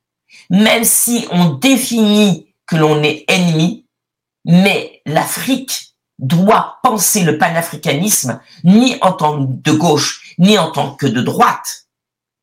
même 0.49 0.85
si 0.85 1.27
on 1.31 1.51
définit 1.51 2.55
que 2.66 2.77
l'on 2.77 3.03
est 3.03 3.25
ennemi, 3.29 3.87
mais 4.45 5.03
l'Afrique 5.05 5.97
doit 6.19 6.79
penser 6.83 7.23
le 7.23 7.37
panafricanisme 7.37 8.40
ni 8.64 8.97
en 9.03 9.12
tant 9.12 9.38
que 9.38 9.53
de 9.53 9.73
gauche, 9.73 10.25
ni 10.38 10.59
en 10.59 10.70
tant 10.70 10.94
que 10.94 11.07
de 11.07 11.22
droite, 11.22 11.88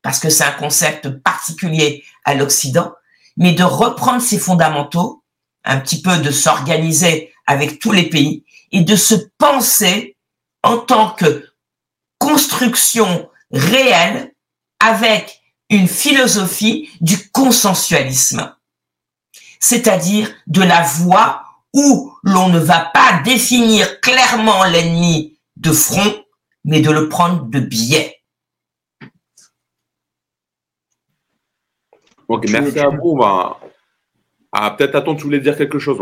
parce 0.02 0.18
que 0.18 0.30
c'est 0.30 0.44
un 0.44 0.52
concept 0.52 1.08
particulier 1.08 2.04
à 2.24 2.34
l'Occident, 2.34 2.92
mais 3.36 3.52
de 3.52 3.64
reprendre 3.64 4.22
ses 4.22 4.38
fondamentaux, 4.38 5.22
un 5.64 5.80
petit 5.80 6.02
peu 6.02 6.18
de 6.18 6.30
s'organiser 6.30 7.32
avec 7.46 7.78
tous 7.78 7.92
les 7.92 8.08
pays 8.08 8.44
et 8.72 8.82
de 8.82 8.96
se 8.96 9.14
penser 9.38 10.16
en 10.62 10.78
tant 10.78 11.10
que 11.10 11.48
construction 12.18 13.28
réelle 13.50 14.34
avec 14.80 15.40
une 15.70 15.88
philosophie 15.88 16.90
du 17.00 17.30
consensualisme, 17.30 18.54
c'est-à-dire 19.60 20.30
de 20.46 20.62
la 20.62 20.82
voie 20.82 21.44
où 21.72 22.14
l'on 22.22 22.48
ne 22.48 22.58
va 22.58 22.80
pas 22.80 23.20
définir 23.24 24.00
clairement 24.00 24.64
l'ennemi 24.64 25.38
de 25.56 25.72
front, 25.72 26.23
mais 26.64 26.80
de 26.80 26.90
le 26.90 27.08
prendre 27.08 27.44
de 27.44 27.60
biais. 27.60 28.16
Ok, 32.28 32.48
merci 32.50 32.78
à 32.78 32.88
vous. 32.88 33.20
Ah, 34.52 34.70
peut-être, 34.70 34.94
Attends, 34.94 35.14
tu 35.14 35.24
voulais 35.24 35.40
dire 35.40 35.56
quelque 35.56 35.78
chose. 35.78 35.98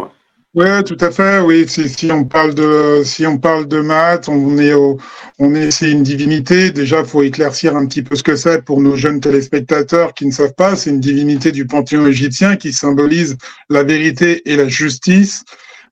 Oui, 0.55 0.66
tout 0.85 0.98
à 1.01 1.11
fait. 1.11 1.40
Oui, 1.40 1.64
si, 1.66 1.88
si, 1.88 2.12
on 2.12 2.25
parle 2.25 2.55
de 2.55 3.01
si 3.05 3.27
on 3.27 3.38
parle 3.38 3.66
de 3.66 3.81
maths, 3.81 4.29
on 4.29 4.59
est 4.59 4.75
au, 4.75 4.98
on 5.38 5.55
est 5.55 5.70
c'est 5.70 5.90
une 5.90 6.03
divinité. 6.03 6.70
Déjà, 6.70 7.05
faut 7.05 7.22
éclaircir 7.22 7.75
un 7.75 7.87
petit 7.87 8.03
peu 8.03 8.16
ce 8.16 8.22
que 8.22 8.37
c'est 8.37 8.62
pour 8.62 8.83
nos 8.83 8.94
jeunes 8.94 9.20
téléspectateurs 9.20 10.12
qui 10.12 10.27
ne 10.27 10.31
savent 10.31 10.53
pas. 10.53 10.77
C'est 10.77 10.90
une 10.90 11.01
divinité 11.01 11.53
du 11.53 11.66
panthéon 11.66 12.07
égyptien 12.07 12.57
qui 12.57 12.75
symbolise 12.75 13.38
la 13.70 13.83
vérité 13.83 14.42
et 14.44 14.57
la 14.57 14.68
justice. 14.68 15.42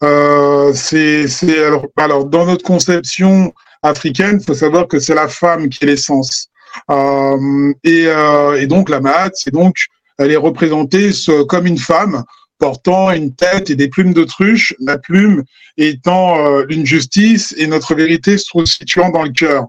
Euh, 0.05 0.73
c'est 0.75 1.27
c'est 1.29 1.65
alors 1.65 1.87
alors 1.97 2.27
dans 2.27 2.45
notre 2.45 2.65
conception 2.65 3.55
africaine, 3.83 4.41
faut 4.41 4.55
savoir 4.55 4.89
que 4.89 4.99
c'est 4.99 5.15
la 5.15 5.29
femme 5.29 5.69
qui 5.69 5.85
est 5.85 5.87
l'essence. 5.89 6.49
Euh, 6.91 7.73
et, 7.83 8.07
euh, 8.07 8.61
et 8.61 8.67
donc 8.67 8.89
la 8.91 9.01
maths, 9.01 9.35
c'est 9.35 9.53
donc 9.53 9.77
elle 10.19 10.31
est 10.31 10.37
représentée 10.37 11.11
comme 11.49 11.67
une 11.67 11.79
femme 11.79 12.25
portant 12.61 13.11
une 13.11 13.35
tête 13.35 13.71
et 13.71 13.75
des 13.75 13.89
plumes 13.89 14.13
d'autruche, 14.13 14.75
la 14.79 14.99
plume 14.99 15.43
étant 15.79 16.39
euh, 16.39 16.67
une 16.69 16.87
justice 16.87 17.55
et 17.59 17.67
notre 17.67 17.95
vérité 17.95 18.39
se 18.39 18.47
trouve 18.47 18.67
situant 18.67 19.09
dans 19.11 19.25
le 19.25 19.31
cœur. 19.31 19.65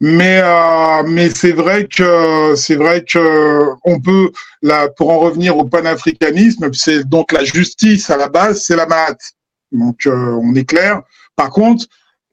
Mais 0.00 0.40
euh, 0.42 1.02
mais 1.06 1.30
c'est 1.30 1.52
vrai 1.52 1.86
que 1.86 2.54
c'est 2.56 2.74
vrai 2.74 3.04
que 3.04 3.70
on 3.84 4.00
peut 4.00 4.30
là 4.62 4.88
pour 4.88 5.10
en 5.10 5.18
revenir 5.18 5.56
au 5.56 5.64
panafricanisme, 5.64 6.70
c'est 6.74 7.04
donc 7.04 7.32
la 7.32 7.44
justice 7.44 8.10
à 8.10 8.16
la 8.16 8.28
base, 8.28 8.62
c'est 8.64 8.76
la 8.76 8.86
maths. 8.86 9.32
Donc 9.72 10.06
euh, 10.06 10.38
on 10.42 10.54
est 10.54 10.64
clair. 10.64 11.02
Par 11.34 11.50
contre, 11.50 11.86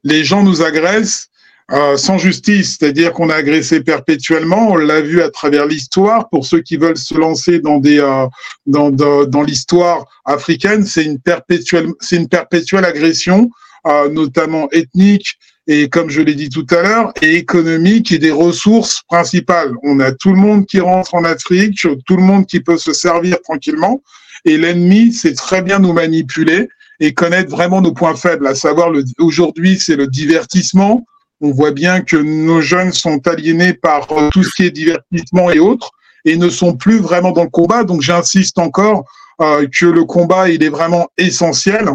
les 0.04 0.24
gens 0.24 0.44
nous 0.44 0.62
agressent 0.62 1.30
euh, 1.72 1.96
sans 1.96 2.18
justice, 2.18 2.78
c'est-à-dire 2.78 3.14
qu'on 3.14 3.30
a 3.30 3.36
agressé 3.36 3.82
perpétuellement. 3.82 4.72
On 4.72 4.76
l'a 4.76 5.02
vu 5.02 5.22
à 5.22 5.30
travers 5.30 5.66
l'histoire. 5.66 6.30
Pour 6.30 6.46
ceux 6.46 6.62
qui 6.62 6.76
veulent 6.76 6.98
se 6.98 7.16
lancer 7.16 7.60
dans 7.60 7.78
des 7.78 8.00
euh, 8.00 8.28
dans, 8.66 8.90
dans, 8.92 9.26
dans 9.26 9.42
l'histoire 9.42 10.04
africaine, 10.26 10.86
c'est 10.86 11.06
une 11.06 11.20
perpétuelle 11.20 11.88
c'est 12.02 12.18
une 12.18 12.28
perpétuelle 12.28 12.84
agression, 12.84 13.50
euh, 13.88 14.10
notamment 14.10 14.68
ethnique 14.72 15.38
et 15.68 15.88
comme 15.88 16.10
je 16.10 16.22
l'ai 16.22 16.36
dit 16.36 16.50
tout 16.50 16.68
à 16.72 16.82
l'heure, 16.82 17.14
et 17.22 17.36
économique 17.36 18.12
et 18.12 18.18
des 18.18 18.32
ressources 18.32 19.02
principales. 19.08 19.72
On 19.84 20.02
a 20.02 20.12
tout 20.12 20.34
le 20.34 20.40
monde 20.40 20.66
qui 20.66 20.82
rentre 20.82 21.16
en 21.16 21.24
Afrique, 21.24 21.80
tout 22.06 22.18
le 22.18 22.24
monde 22.24 22.46
qui 22.46 22.60
peut 22.60 22.78
se 22.78 22.92
servir 22.92 23.42
tranquillement, 23.42 24.02
et 24.44 24.58
l'ennemi 24.58 25.14
sait 25.14 25.34
très 25.34 25.62
bien 25.62 25.80
nous 25.80 25.94
manipuler 25.94 26.68
et 27.04 27.14
connaître 27.14 27.52
vraiment 27.52 27.82
nos 27.82 27.92
points 27.92 28.16
faibles, 28.16 28.48
à 28.48 28.56
savoir 28.56 28.90
aujourd'hui 29.20 29.78
c'est 29.78 29.98
le 29.98 30.08
divertissement, 30.08 31.04
on 31.42 31.52
voit 31.52 31.72
bien 31.72 32.00
que 32.00 32.16
nos 32.16 32.62
jeunes 32.62 32.94
sont 32.94 33.28
aliénés 33.28 33.74
par 33.74 34.10
euh, 34.14 34.30
tout 34.32 34.42
ce 34.42 34.52
qui 34.56 34.64
est 34.64 34.72
divertissement 34.72 35.52
et 35.52 35.60
autres 35.60 35.92
et 36.24 36.38
ne 36.38 36.48
sont 36.48 36.78
plus 36.78 37.00
vraiment 37.00 37.32
dans 37.32 37.44
le 37.44 37.50
combat. 37.50 37.84
Donc 37.84 38.02
j'insiste 38.02 38.58
encore 38.58 39.04
euh, 39.42 39.68
que 39.68 39.86
le 39.86 40.06
combat, 40.06 40.48
il 40.48 40.64
est 40.64 40.70
vraiment 40.70 41.10
essentiel 41.18 41.90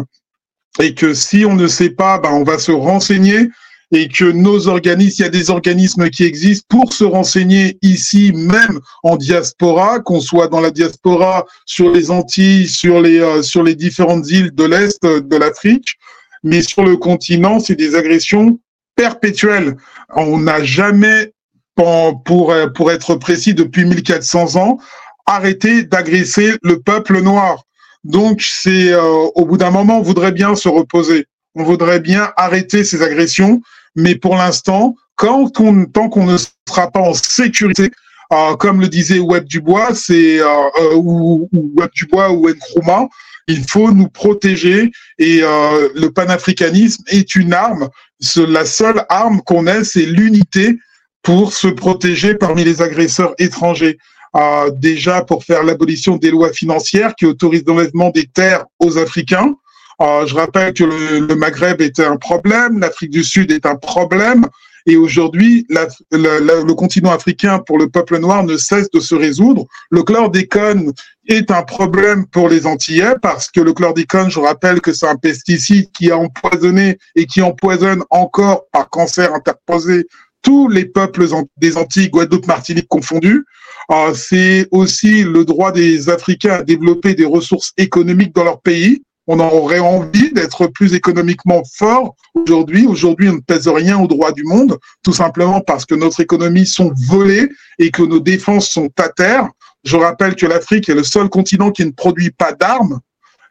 et 0.79 0.93
que 0.93 1.15
si 1.15 1.43
on 1.43 1.55
ne 1.55 1.67
sait 1.67 1.89
pas, 1.89 2.19
ben, 2.19 2.29
on 2.29 2.43
va 2.43 2.59
se 2.59 2.71
renseigner 2.71 3.49
et 3.91 4.07
que 4.07 4.25
nos 4.25 4.67
organismes, 4.67 5.15
il 5.19 5.23
y 5.23 5.27
a 5.27 5.29
des 5.29 5.49
organismes 5.49 6.09
qui 6.09 6.23
existent 6.23 6.65
pour 6.69 6.93
se 6.93 7.03
renseigner 7.03 7.77
ici, 7.81 8.31
même 8.33 8.79
en 9.03 9.17
diaspora, 9.17 9.99
qu'on 9.99 10.21
soit 10.21 10.47
dans 10.47 10.61
la 10.61 10.71
diaspora 10.71 11.45
sur 11.65 11.91
les 11.91 12.11
Antilles, 12.11 12.67
sur 12.67 13.01
les, 13.01 13.19
euh, 13.19 13.41
sur 13.41 13.63
les 13.63 13.75
différentes 13.75 14.29
îles 14.29 14.53
de 14.53 14.63
l'Est 14.63 15.03
de 15.03 15.37
l'Afrique, 15.37 15.95
mais 16.43 16.61
sur 16.61 16.83
le 16.83 16.97
continent, 16.97 17.59
c'est 17.59 17.75
des 17.75 17.95
agressions 17.95 18.59
perpétuelle. 18.95 19.77
On 20.13 20.39
n'a 20.39 20.61
jamais, 20.63 21.31
pour, 21.75 22.53
pour 22.75 22.91
être 22.91 23.15
précis, 23.15 23.53
depuis 23.53 23.85
1400 23.85 24.57
ans, 24.57 24.77
arrêté 25.25 25.83
d'agresser 25.83 26.55
le 26.63 26.81
peuple 26.81 27.21
noir. 27.21 27.63
Donc, 28.03 28.41
c'est 28.41 28.91
euh, 28.91 29.01
au 29.35 29.45
bout 29.45 29.57
d'un 29.57 29.71
moment, 29.71 29.99
on 29.99 30.01
voudrait 30.01 30.33
bien 30.33 30.53
se 30.55 30.67
reposer. 30.67 31.27
On 31.55 31.63
voudrait 31.63 32.01
bien 32.01 32.31
arrêter 32.35 32.83
ces 32.83 33.01
agressions, 33.01 33.61
mais 33.95 34.15
pour 34.15 34.35
l'instant, 34.35 34.95
tant 35.17 35.49
qu'on 35.49 36.25
ne 36.25 36.37
sera 36.67 36.91
pas 36.91 37.01
en 37.01 37.13
sécurité, 37.13 37.91
euh, 38.31 38.55
comme 38.55 38.79
le 38.79 38.87
disait 38.87 39.19
Web 39.19 39.45
Dubois, 39.45 39.93
c'est 39.95 40.39
euh, 40.39 40.93
ou, 40.95 41.49
ou, 41.51 41.71
Web 41.75 41.89
Dubois 41.95 42.31
ou 42.31 42.47
Nkrumah, 42.49 43.07
il 43.49 43.63
faut 43.67 43.91
nous 43.91 44.07
protéger 44.07 44.91
et 45.17 45.39
euh, 45.41 45.89
le 45.95 46.11
panafricanisme 46.11 47.03
est 47.07 47.35
une 47.35 47.53
arme. 47.53 47.89
La 48.35 48.65
seule 48.65 49.03
arme 49.09 49.41
qu'on 49.41 49.65
ait, 49.65 49.83
c'est 49.83 50.05
l'unité 50.05 50.77
pour 51.23 51.53
se 51.53 51.67
protéger 51.67 52.35
parmi 52.35 52.63
les 52.63 52.81
agresseurs 52.81 53.33
étrangers. 53.39 53.97
Euh, 54.35 54.69
déjà 54.69 55.23
pour 55.23 55.43
faire 55.43 55.63
l'abolition 55.63 56.17
des 56.17 56.29
lois 56.29 56.53
financières 56.53 57.15
qui 57.15 57.25
autorisent 57.25 57.65
l'enlèvement 57.65 58.11
des 58.11 58.27
terres 58.27 58.65
aux 58.77 58.99
Africains. 58.99 59.55
Euh, 60.01 60.25
je 60.25 60.35
rappelle 60.35 60.73
que 60.73 60.83
le, 60.83 61.19
le 61.19 61.35
Maghreb 61.35 61.81
était 61.81 62.05
un 62.05 62.17
problème, 62.17 62.79
l'Afrique 62.79 63.11
du 63.11 63.23
Sud 63.23 63.51
est 63.51 63.65
un 63.65 63.75
problème. 63.75 64.45
Et 64.85 64.97
aujourd'hui, 64.97 65.67
le 65.69 66.73
continent 66.73 67.11
africain 67.11 67.59
pour 67.59 67.77
le 67.77 67.89
peuple 67.89 68.17
noir 68.17 68.43
ne 68.43 68.57
cesse 68.57 68.89
de 68.91 68.99
se 68.99 69.13
résoudre. 69.13 69.65
Le 69.91 70.03
chlordécone 70.03 70.93
est 71.27 71.51
un 71.51 71.61
problème 71.61 72.25
pour 72.25 72.49
les 72.49 72.65
Antillais 72.65 73.13
parce 73.21 73.51
que 73.51 73.59
le 73.59 73.73
chlordécone, 73.73 74.31
je 74.31 74.39
rappelle 74.39 74.81
que 74.81 74.93
c'est 74.93 75.07
un 75.07 75.15
pesticide 75.15 75.91
qui 75.91 76.09
a 76.11 76.17
empoisonné 76.17 76.97
et 77.15 77.25
qui 77.25 77.41
empoisonne 77.41 78.03
encore 78.09 78.63
par 78.71 78.89
cancer 78.89 79.33
interposé 79.33 80.07
tous 80.41 80.69
les 80.69 80.85
peuples 80.85 81.27
des 81.57 81.77
Antilles, 81.77 82.09
Guadeloupe, 82.09 82.47
Martinique 82.47 82.87
confondus. 82.87 83.45
Euh, 83.91 84.13
c'est 84.13 84.67
aussi 84.71 85.23
le 85.23 85.45
droit 85.45 85.71
des 85.71 86.09
Africains 86.09 86.59
à 86.59 86.63
développer 86.63 87.13
des 87.13 87.25
ressources 87.25 87.73
économiques 87.77 88.33
dans 88.33 88.43
leur 88.43 88.61
pays. 88.61 89.03
On 89.31 89.39
aurait 89.39 89.77
envie 89.77 90.33
d'être 90.33 90.65
plus 90.65 90.95
économiquement 90.95 91.61
fort 91.77 92.15
aujourd'hui. 92.33 92.87
Aujourd'hui, 92.87 93.29
on 93.29 93.33
ne 93.33 93.39
pèse 93.41 93.67
rien 93.67 93.99
au 93.99 94.07
droit 94.07 94.31
du 94.31 94.43
monde, 94.43 94.79
tout 95.03 95.13
simplement 95.13 95.61
parce 95.61 95.85
que 95.85 95.93
notre 95.93 96.19
économie 96.19 96.65
sont 96.65 96.91
volées 97.07 97.47
et 97.77 97.91
que 97.91 98.01
nos 98.01 98.19
défenses 98.19 98.71
sont 98.71 98.89
à 98.97 99.09
terre. 99.09 99.47
Je 99.83 99.97
rappelle 99.97 100.35
que 100.35 100.47
l'Afrique 100.47 100.89
est 100.89 100.95
le 100.95 101.03
seul 101.03 101.29
continent 101.29 101.69
qui 101.69 101.85
ne 101.85 101.91
produit 101.91 102.31
pas 102.31 102.53
d'armes. 102.53 103.01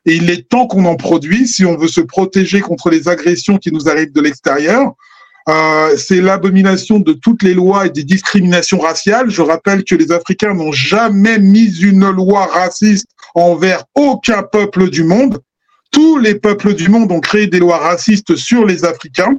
Et 0.05 0.17
il 0.17 0.29
est 0.31 0.49
temps 0.49 0.67
qu'on 0.67 0.85
en 0.85 0.97
produise 0.97 1.55
si 1.55 1.65
on 1.65 1.77
veut 1.77 1.87
se 1.87 2.01
protéger 2.01 2.61
contre 2.61 2.91
les 2.91 3.07
agressions 3.07 3.57
qui 3.57 3.71
nous 3.71 3.89
arrivent 3.89 4.13
de 4.13 4.21
l'extérieur. 4.21 4.95
Euh, 5.49 5.97
c'est 5.97 6.21
l'abomination 6.21 6.99
de 6.99 7.13
toutes 7.13 7.45
les 7.45 7.55
lois 7.55 7.87
et 7.87 7.91
des 7.91 8.03
discriminations 8.03 8.81
raciales. 8.81 9.31
Je 9.31 9.43
rappelle 9.43 9.85
que 9.85 9.95
les 9.95 10.11
Africains 10.11 10.55
n'ont 10.55 10.73
jamais 10.73 11.39
mis 11.39 11.81
une 11.83 12.11
loi 12.11 12.47
raciste 12.47 13.07
envers 13.37 13.85
aucun 13.95 14.43
peuple 14.43 14.91
du 14.91 15.05
monde. 15.05 15.39
Tous 15.99 16.17
les 16.17 16.37
peuples 16.37 16.75
du 16.75 16.89
monde 16.91 17.11
ont 17.11 17.19
créé 17.19 17.49
des 17.49 17.59
lois 17.59 17.79
racistes 17.79 18.37
sur 18.37 18.65
les 18.65 18.85
Africains. 18.85 19.37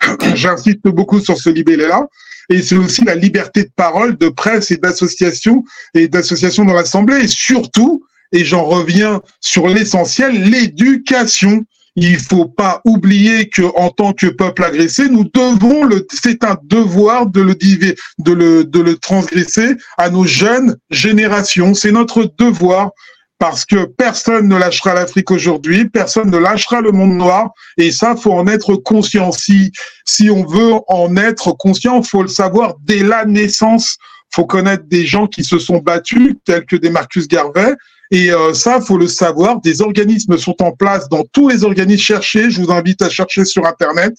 J'insiste 0.36 0.84
beaucoup 0.84 1.18
sur 1.18 1.36
ce 1.36 1.50
libellé-là. 1.50 2.06
Et 2.48 2.62
c'est 2.62 2.76
aussi 2.76 3.02
la 3.04 3.16
liberté 3.16 3.64
de 3.64 3.70
parole, 3.74 4.16
de 4.16 4.28
presse 4.28 4.70
et 4.70 4.76
d'association 4.76 5.64
et 5.94 6.06
d'association 6.06 6.64
dans 6.64 6.74
l'Assemblée. 6.74 7.24
Et 7.24 7.26
surtout, 7.26 8.04
et 8.30 8.44
j'en 8.44 8.62
reviens 8.62 9.20
sur 9.40 9.66
l'essentiel, 9.66 10.48
l'éducation 10.48 11.64
il 11.96 12.18
faut 12.18 12.46
pas 12.46 12.82
oublier 12.84 13.48
que 13.48 13.62
en 13.74 13.88
tant 13.88 14.12
que 14.12 14.26
peuple 14.26 14.62
agressé, 14.62 15.08
nous 15.08 15.24
devons 15.24 15.82
le, 15.82 16.06
c'est 16.12 16.44
un 16.44 16.56
devoir 16.62 17.26
de 17.26 17.40
le, 17.40 17.54
de 17.54 18.62
de 18.62 18.80
le 18.80 18.96
transgresser 18.96 19.74
à 19.96 20.08
nos 20.08 20.24
jeunes 20.24 20.76
générations. 20.90 21.74
C'est 21.74 21.92
notre 21.92 22.30
devoir 22.38 22.90
parce 23.38 23.64
que 23.64 23.84
personne 23.84 24.48
ne 24.48 24.56
lâchera 24.56 24.94
l'Afrique 24.94 25.30
aujourd'hui, 25.30 25.88
personne 25.88 26.30
ne 26.30 26.38
lâchera 26.38 26.80
le 26.80 26.92
monde 26.92 27.16
noir, 27.16 27.50
et 27.76 27.90
ça, 27.90 28.16
faut 28.16 28.32
en 28.32 28.46
être 28.46 28.76
conscient. 28.76 29.32
Si, 29.32 29.72
si 30.04 30.30
on 30.30 30.44
veut 30.44 30.74
en 30.88 31.16
être 31.16 31.52
conscient, 31.52 32.02
faut 32.02 32.22
le 32.22 32.28
savoir 32.28 32.74
dès 32.82 33.02
la 33.02 33.24
naissance. 33.24 33.98
Faut 34.34 34.46
connaître 34.46 34.84
des 34.84 35.06
gens 35.06 35.26
qui 35.26 35.44
se 35.44 35.58
sont 35.58 35.78
battus, 35.78 36.34
tels 36.44 36.66
que 36.66 36.76
des 36.76 36.90
Marcus 36.90 37.28
Garvey, 37.28 37.74
et 38.10 38.30
euh, 38.30 38.54
ça, 38.54 38.80
faut 38.80 38.98
le 38.98 39.08
savoir, 39.08 39.60
des 39.60 39.82
organismes 39.82 40.38
sont 40.38 40.62
en 40.62 40.72
place 40.72 41.08
dans 41.08 41.24
tous 41.32 41.48
les 41.48 41.64
organismes. 41.64 42.02
Cherchez, 42.02 42.50
je 42.50 42.60
vous 42.62 42.70
invite 42.70 43.02
à 43.02 43.08
chercher 43.08 43.44
sur 43.44 43.66
Internet, 43.66 44.14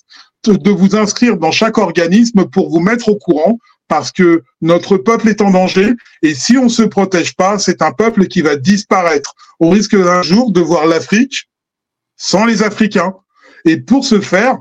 de 0.45 0.71
vous 0.71 0.95
inscrire 0.95 1.37
dans 1.37 1.51
chaque 1.51 1.77
organisme 1.77 2.45
pour 2.45 2.69
vous 2.69 2.79
mettre 2.79 3.09
au 3.09 3.15
courant, 3.15 3.57
parce 3.87 4.11
que 4.11 4.43
notre 4.61 4.97
peuple 4.97 5.29
est 5.29 5.41
en 5.41 5.51
danger. 5.51 5.93
Et 6.21 6.35
si 6.35 6.57
on 6.57 6.65
ne 6.65 6.69
se 6.69 6.83
protège 6.83 7.35
pas, 7.35 7.59
c'est 7.59 7.81
un 7.81 7.91
peuple 7.91 8.27
qui 8.27 8.41
va 8.41 8.55
disparaître. 8.55 9.33
On 9.59 9.69
risque 9.69 9.93
un 9.93 10.21
jour 10.21 10.51
de 10.51 10.61
voir 10.61 10.85
l'Afrique 10.85 11.49
sans 12.15 12.45
les 12.45 12.63
Africains. 12.63 13.13
Et 13.65 13.77
pour 13.77 14.05
ce 14.05 14.19
faire, 14.19 14.57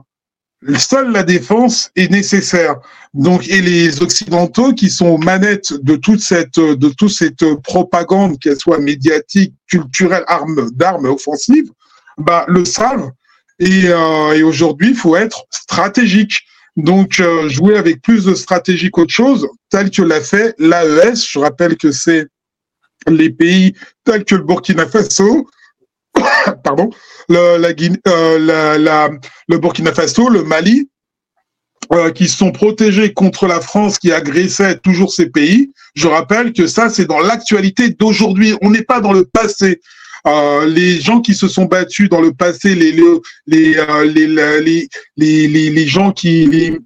seule 0.79 1.13
la 1.13 1.23
défense 1.23 1.91
est 1.97 2.11
nécessaire. 2.11 2.77
Donc, 3.15 3.49
et 3.49 3.61
les 3.61 4.03
Occidentaux 4.03 4.73
qui 4.73 4.91
sont 4.91 5.07
aux 5.07 5.19
manettes 5.19 5.73
de 5.73 5.97
toute 5.97 6.21
cette, 6.21 6.59
de 6.59 6.89
toute 6.91 7.13
cette 7.13 7.45
propagande, 7.63 8.39
qu'elle 8.39 8.59
soit 8.59 8.79
médiatique, 8.79 9.55
culturelle, 9.69 10.25
arme, 10.27 10.71
d'armes 10.73 11.07
offensives, 11.07 11.71
bah, 12.19 12.45
le 12.49 12.65
savent. 12.65 13.11
Et, 13.59 13.85
euh, 13.87 14.33
et 14.33 14.43
aujourd'hui, 14.43 14.91
il 14.91 14.97
faut 14.97 15.17
être 15.17 15.45
stratégique. 15.51 16.35
Donc, 16.77 17.21
euh, 17.21 17.49
jouer 17.49 17.79
avec 17.79 18.03
plus 18.03 18.25
de 18.25 18.35
stratégie 18.35 18.91
qu'autre 18.91 19.13
chose, 19.13 19.49
tel 19.71 19.91
que 19.91 20.03
l'a 20.03 20.21
fait 20.21 20.55
l'AES. 20.59 21.27
Je 21.29 21.39
rappelle 21.39 21.77
que 21.77 21.91
c'est 21.91 22.27
les 23.09 23.31
pays 23.31 23.75
tels 24.05 24.25
que 24.25 24.35
le 24.35 24.43
Burkina 24.43 24.87
Faso, 24.87 25.49
le, 27.29 27.57
la, 27.59 27.69
euh, 28.09 28.79
la, 28.79 29.11
le 29.49 29.59
Burkina 29.59 29.93
Faso, 29.93 30.29
le 30.29 30.45
Mali, 30.45 30.89
euh, 31.93 32.11
qui 32.11 32.27
sont 32.29 32.51
protégés 32.51 33.13
contre 33.13 33.47
la 33.47 33.61
France 33.61 33.99
qui 33.99 34.13
agressait 34.13 34.79
toujours 34.79 35.13
ces 35.13 35.31
pays. 35.31 35.71
Je 35.95 36.09
rappelle 36.09 36.53
que 36.53 36.67
ça, 36.67 36.91
c'est 36.91 37.05
dans 37.05 37.21
l'actualité 37.21 37.91
d'aujourd'hui. 37.91 38.55
On 38.61 38.71
n'est 38.71 38.83
pas 38.83 39.01
dans 39.01 39.13
le 39.13 39.25
passé. 39.25 39.81
Euh, 40.27 40.67
les 40.67 41.01
gens 41.01 41.21
qui 41.21 41.35
se 41.35 41.47
sont 41.47 41.67
battus 41.67 42.09
dans 42.09 42.21
le 42.21 42.33
passé, 42.33 42.75
les 42.75 42.93
les 42.93 43.03
les 43.47 43.77
euh, 43.77 44.05
les, 44.05 44.27
les, 44.27 44.89
les, 45.47 45.71
les, 45.71 45.87
gens 45.87 46.11
qui 46.11 46.47
les, 46.47 46.79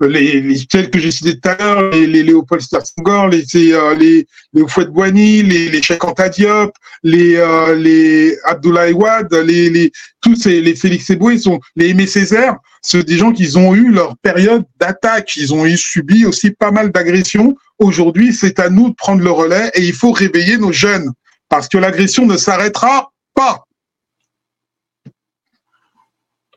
les, 0.00 0.40
les 0.40 0.66
tels 0.66 0.88
que 0.88 0.98
j'ai 0.98 1.10
cités 1.10 1.38
tout 1.38 1.48
à 1.50 1.56
l'heure, 1.56 1.90
les, 1.90 2.06
les 2.06 2.22
Léopold 2.22 2.62
Senghor, 2.62 3.28
les, 3.28 3.44
euh, 3.74 3.94
les, 3.94 4.26
les 4.54 4.68
Fouad 4.68 4.88
Bouani, 4.88 5.42
les, 5.42 5.68
les 5.68 5.82
Cheikh 5.82 6.02
Anta 6.04 6.30
Diop, 6.30 6.72
les, 7.02 7.36
euh, 7.36 7.74
les 7.74 8.38
Abdoulaye 8.44 8.92
Wade, 8.92 9.34
les, 9.34 9.68
les, 9.68 9.92
tous 10.22 10.36
ces, 10.36 10.62
les 10.62 10.74
Félix 10.74 11.10
Eboué, 11.10 11.36
sont, 11.36 11.60
les 11.76 11.90
Aimé 11.90 12.06
Césaire, 12.06 12.56
c'est 12.80 13.04
des 13.04 13.18
gens 13.18 13.32
qui 13.32 13.54
ont 13.58 13.74
eu 13.74 13.90
leur 13.90 14.16
période 14.18 14.64
d'attaque, 14.80 15.36
ils 15.36 15.52
ont 15.52 15.66
eu 15.66 15.76
subi 15.76 16.24
aussi 16.24 16.52
pas 16.52 16.70
mal 16.70 16.90
d'agressions. 16.90 17.54
Aujourd'hui, 17.78 18.32
c'est 18.32 18.58
à 18.60 18.70
nous 18.70 18.90
de 18.90 18.94
prendre 18.94 19.22
le 19.22 19.30
relais 19.30 19.70
et 19.74 19.82
il 19.82 19.92
faut 19.92 20.12
réveiller 20.12 20.56
nos 20.56 20.72
jeunes 20.72 21.12
parce 21.48 21.68
que 21.68 21.78
l'agression 21.78 22.26
ne 22.26 22.36
s'arrêtera 22.36 23.12
pas. 23.34 23.64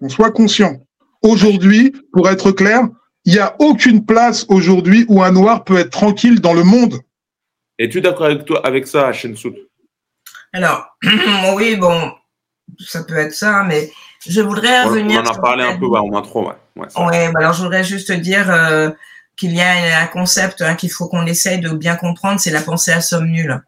On 0.01 0.10
soit 0.10 0.32
conscient. 0.32 0.77
Aujourd'hui, 1.21 1.93
pour 2.12 2.30
être 2.30 2.51
clair, 2.51 2.88
il 3.25 3.34
n'y 3.34 3.39
a 3.39 3.56
aucune 3.60 4.06
place 4.06 4.45
aujourd'hui 4.49 5.06
où 5.08 5.21
un 5.21 5.32
noir 5.32 5.63
peut 5.63 5.77
être 5.77 5.91
tranquille 5.91 6.41
dans 6.41 6.54
le 6.54 6.63
monde. 6.63 6.99
Es-tu 7.77 8.01
d'accord 8.01 8.25
avec 8.25 8.45
toi 8.45 8.65
avec 8.65 8.88
ça, 8.88 9.13
Shensout 9.13 9.56
Alors, 10.54 10.97
oui, 11.56 11.75
bon, 11.75 12.13
ça 12.80 13.04
peut 13.04 13.17
être 13.17 13.34
ça, 13.34 13.63
mais 13.63 13.91
je 14.27 14.41
voudrais 14.41 14.84
revenir. 14.84 15.21
On 15.23 15.27
en 15.27 15.32
a 15.32 15.39
parlé 15.39 15.63
un 15.63 15.77
peu, 15.77 15.86
ouais, 15.86 15.99
au 15.99 16.08
moins 16.08 16.21
trop, 16.21 16.47
ouais. 16.47 16.56
Ouais, 16.75 17.32
bah 17.32 17.39
alors 17.39 17.54
je 17.54 17.63
voudrais 17.63 17.84
juste 17.84 18.12
dire 18.12 18.49
euh, 18.49 18.89
qu'il 19.36 19.54
y 19.54 19.62
a 19.62 19.99
un 19.99 20.08
concept 20.08 20.62
hein, 20.62 20.75
qu'il 20.75 20.89
faut 20.89 21.08
qu'on 21.08 21.25
essaye 21.25 21.60
de 21.60 21.69
bien 21.69 21.95
comprendre, 21.95 22.39
c'est 22.39 22.51
la 22.51 22.62
pensée 22.62 22.91
à 22.91 23.01
somme 23.01 23.27
nulle. 23.27 23.62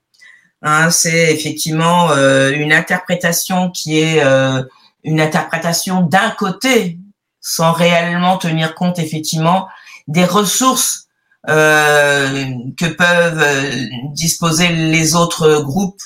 Hein, 0.65 0.91
c'est 0.91 1.33
effectivement 1.33 2.11
euh, 2.11 2.51
une 2.51 2.71
interprétation 2.71 3.69
qui 3.69 3.99
est 3.99 4.23
euh, 4.23 4.63
une 5.03 5.19
interprétation 5.19 6.01
d'un 6.01 6.29
côté 6.31 6.99
sans 7.41 7.73
réellement 7.73 8.37
tenir 8.37 8.73
compte 8.73 8.97
effectivement 8.97 9.67
des 10.07 10.23
ressources 10.23 11.09
euh, 11.49 12.49
que 12.77 12.85
peuvent 12.85 13.45
disposer 14.13 14.69
les 14.69 15.15
autres 15.15 15.61
groupes 15.61 16.01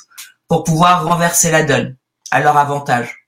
pour 0.47 0.63
pouvoir 0.63 1.07
renverser 1.07 1.51
la 1.51 1.61
donne 1.61 1.95
à 2.31 2.39
leur 2.39 2.57
avantage. 2.57 3.27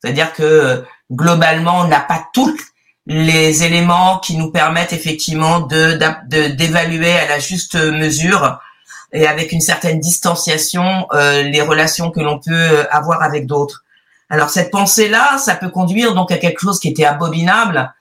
C'est-à-dire 0.00 0.32
que 0.32 0.82
globalement, 1.12 1.80
on 1.80 1.88
n'a 1.88 2.00
pas 2.00 2.24
tous 2.32 2.56
les 3.04 3.62
éléments 3.62 4.20
qui 4.20 4.38
nous 4.38 4.50
permettent 4.50 4.94
effectivement 4.94 5.60
de 5.60 5.98
d'évaluer 6.48 7.12
à 7.12 7.28
la 7.28 7.38
juste 7.40 7.76
mesure 7.76 8.58
et 9.16 9.26
avec 9.26 9.50
une 9.52 9.60
certaine 9.60 9.98
distanciation 9.98 11.06
euh, 11.12 11.42
les 11.42 11.62
relations 11.62 12.10
que 12.10 12.20
l'on 12.20 12.38
peut 12.38 12.86
avoir 12.90 13.22
avec 13.22 13.46
d'autres. 13.46 13.84
Alors 14.28 14.50
cette 14.50 14.70
pensée-là, 14.70 15.38
ça 15.38 15.54
peut 15.54 15.70
conduire 15.70 16.14
donc 16.14 16.32
à 16.32 16.38
quelque 16.38 16.60
chose 16.60 16.78
qui 16.78 16.88
était 16.88 17.04
abominable 17.04 17.92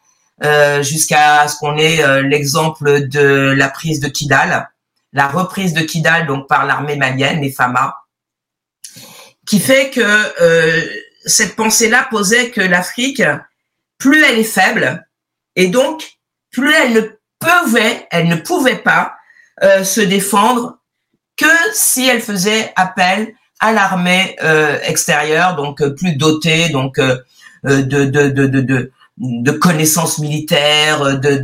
euh, 0.44 0.84
jusqu'à 0.84 1.48
ce 1.48 1.58
qu'on 1.58 1.78
ait 1.78 2.04
euh, 2.04 2.22
l'exemple 2.22 3.08
de 3.08 3.54
la 3.56 3.70
prise 3.70 4.02
de 4.02 4.10
Kidal, 4.10 4.70
la 5.14 5.28
reprise 5.28 5.74
de 5.74 5.82
Kidal 5.82 6.28
donc 6.28 6.50
par 6.50 6.66
l'armée 6.66 6.98
malienne, 6.98 7.42
les 7.42 7.52
FAMA, 7.52 7.96
qui 9.48 9.60
fait 9.60 9.92
que 9.92 10.02
euh, 10.42 10.86
cette 11.26 11.56
pensée-là 11.56 12.08
posait 12.10 12.50
que 12.50 12.60
l'Afrique, 12.60 13.24
plus 13.98 14.24
elle 14.26 14.40
est 14.40 14.44
faible, 14.44 15.08
et 15.56 15.68
donc 15.68 16.18
plus 16.52 16.74
elle 16.74 16.94
ne 16.94 17.02
pouvait, 17.40 18.06
elle 18.12 18.28
ne 18.28 18.36
pouvait 18.36 18.78
pas 18.78 19.16
se 19.62 20.02
défendre 20.02 20.80
que 21.38 21.74
si 21.74 22.08
elle 22.08 22.22
faisait 22.22 22.72
appel 22.76 23.34
à 23.60 23.72
l'armée 23.72 24.36
euh, 24.44 24.78
extérieure, 24.84 25.56
donc 25.56 25.82
euh, 25.82 25.94
plus 25.94 26.16
dotée 26.16 26.70
donc 26.70 27.00
euh, 27.00 27.18
de, 27.64 27.82
de, 28.06 28.30
de, 28.30 28.48
de, 28.48 28.92
de 29.18 29.52
connaissances 29.52 30.20
militaires, 30.20 31.20
de, 31.20 31.42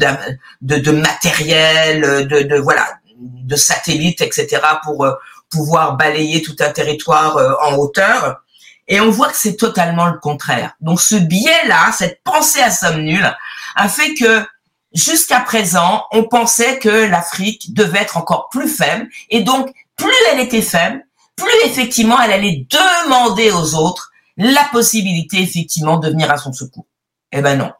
de, 0.61 0.75
de, 0.77 0.91
matériel, 0.91 2.27
de, 2.27 2.43
de 2.43 2.55
voilà, 2.57 2.87
de 3.17 3.55
satellites, 3.55 4.21
etc. 4.21 4.59
pour 4.83 5.07
pouvoir 5.49 5.97
balayer 5.97 6.43
tout 6.43 6.55
un 6.59 6.69
territoire 6.69 7.37
en 7.63 7.75
hauteur. 7.77 8.43
Et 8.87 8.99
on 8.99 9.09
voit 9.09 9.29
que 9.29 9.37
c'est 9.37 9.55
totalement 9.55 10.07
le 10.07 10.19
contraire. 10.19 10.73
Donc 10.79 11.01
ce 11.01 11.15
biais-là, 11.15 11.91
cette 11.91 12.21
pensée 12.23 12.61
à 12.61 12.69
somme 12.69 13.01
nulle, 13.01 13.35
a 13.75 13.89
fait 13.89 14.13
que 14.13 14.45
jusqu'à 14.93 15.39
présent, 15.39 16.05
on 16.11 16.23
pensait 16.23 16.79
que 16.79 16.89
l'Afrique 16.89 17.73
devait 17.73 17.99
être 17.99 18.17
encore 18.17 18.49
plus 18.49 18.67
faible. 18.67 19.07
Et 19.29 19.43
donc, 19.43 19.71
plus 19.95 20.13
elle 20.31 20.39
était 20.39 20.61
faible, 20.61 21.05
plus 21.35 21.65
effectivement 21.65 22.19
elle 22.21 22.31
allait 22.31 22.65
demander 22.69 23.51
aux 23.51 23.75
autres 23.75 24.11
la 24.37 24.63
possibilité 24.71 25.41
effectivement 25.41 25.97
de 25.97 26.09
venir 26.09 26.31
à 26.31 26.37
son 26.37 26.53
secours. 26.53 26.85
Eh 27.31 27.41
ben 27.41 27.57
non. 27.57 27.71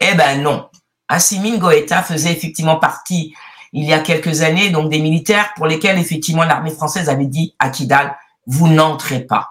Eh 0.00 0.14
ben 0.14 0.42
non. 0.42 0.68
Assimi 1.08 1.58
Goïta 1.58 2.02
faisait 2.02 2.32
effectivement 2.32 2.78
partie, 2.78 3.34
il 3.72 3.84
y 3.84 3.92
a 3.92 3.98
quelques 3.98 4.42
années, 4.42 4.70
donc 4.70 4.90
des 4.90 5.00
militaires 5.00 5.52
pour 5.56 5.66
lesquels 5.66 5.98
effectivement 5.98 6.44
l'armée 6.44 6.70
française 6.70 7.08
avait 7.08 7.26
dit 7.26 7.54
à 7.58 7.70
Kidal, 7.70 8.16
vous 8.46 8.68
n'entrez 8.68 9.20
pas. 9.20 9.50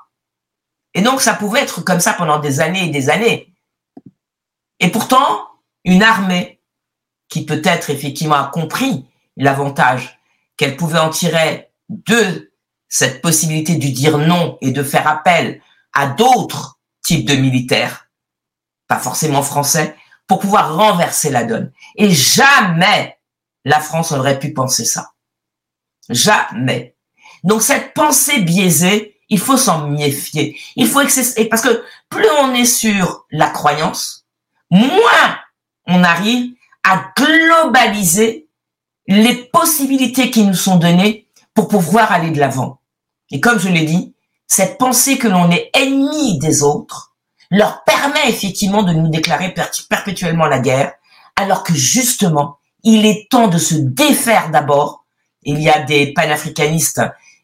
Et 0.94 1.02
donc 1.02 1.22
ça 1.22 1.34
pouvait 1.34 1.62
être 1.62 1.82
comme 1.82 2.00
ça 2.00 2.14
pendant 2.14 2.40
des 2.40 2.60
années 2.60 2.86
et 2.86 2.90
des 2.90 3.10
années. 3.10 3.54
Et 4.80 4.90
pourtant, 4.90 5.48
une 5.84 6.04
armée 6.04 6.53
qui 7.30 7.46
peut-être 7.46 7.90
effectivement 7.90 8.36
a 8.36 8.48
compris 8.48 9.06
l'avantage 9.38 10.20
qu'elle 10.58 10.78
pouvait 10.78 11.00
en 11.00 11.10
tirer 11.10 11.70
de 11.90 12.52
cette 12.88 13.22
possibilité 13.22 13.76
de 13.76 13.88
dire 13.88 14.18
non 14.18 14.58
et 14.62 14.72
de 14.72 14.84
faire 14.84 15.08
appel 15.08 15.62
à 15.94 16.08
d'autres 16.08 16.80
types 17.04 17.28
de 17.28 17.36
militaires, 17.36 18.08
pas 18.88 19.00
forcément 19.00 19.42
français, 19.42 19.96
pour 20.28 20.40
pouvoir 20.40 20.76
renverser 20.76 21.30
la 21.30 21.44
donne. 21.44 21.72
Et 21.96 22.12
jamais 22.12 23.18
la 23.66 23.80
France 23.80 24.12
aurait 24.12 24.40
pu 24.40 24.54
penser 24.54 24.86
ça. 24.86 25.12
Jamais. 26.10 26.96
Donc 27.44 27.62
cette 27.62 27.94
pensée 27.94 28.42
biaisée, 28.42 29.20
il 29.30 29.40
faut 29.40 29.58
s'en 29.58 29.88
méfier. 29.88 30.60
Il 30.76 30.88
faut 30.88 31.02
parce 31.50 31.62
que 31.62 31.84
plus 32.10 32.30
on 32.42 32.54
est 32.54 32.66
sur 32.66 33.26
la 33.32 33.50
croyance, 33.50 34.26
moins 34.70 35.38
on 35.88 36.04
arrive 36.04 36.54
à 36.84 37.12
globaliser 37.18 38.48
les 39.08 39.36
possibilités 39.36 40.32
qui 40.32 40.44
nous 40.44 40.54
sont 40.54 40.78
données 40.78 41.28
pour 41.54 41.68
pouvoir 41.68 42.12
aller 42.12 42.32
de 42.32 42.40
l'avant. 42.40 42.80
Et 43.32 43.40
comme 43.40 43.60
je 43.60 43.70
l'ai 43.70 43.86
dit, 43.86 44.16
cette 44.48 44.78
pensée 44.78 45.18
que 45.18 45.28
l'on 45.28 45.50
est 45.52 45.70
ennemi 45.74 46.38
des 46.40 46.64
autres 46.64 47.14
leur 47.50 47.84
permet 47.84 48.30
effectivement 48.30 48.84
de 48.84 48.94
nous 48.94 49.10
déclarer 49.10 49.54
perpétuellement 49.90 50.48
la 50.48 50.60
guerre, 50.60 50.94
alors 51.36 51.64
que 51.64 51.74
justement, 51.74 52.58
il 52.84 53.06
est 53.06 53.28
temps 53.30 53.48
de 53.48 53.58
se 53.58 53.76
défaire 53.76 54.50
d'abord. 54.50 55.06
Il 55.44 55.62
y 55.62 55.70
a 55.70 55.80
des 55.82 56.14
panafricanistes 56.14 57.02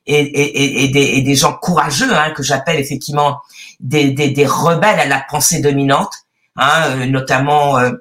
et, 0.08 0.84
et, 0.86 1.22
des, 1.22 1.36
gens 1.36 1.54
courageux, 1.54 2.12
hein, 2.12 2.32
que 2.32 2.42
j'appelle 2.42 2.80
effectivement 2.80 3.40
des, 3.80 4.46
rebelles 4.48 5.00
à 5.00 5.06
la 5.06 5.24
pensée 5.30 5.62
dominante, 5.62 6.14
hein, 6.56 6.86
euh, 6.88 7.06
notamment, 7.06 7.78
euh, 7.78 7.92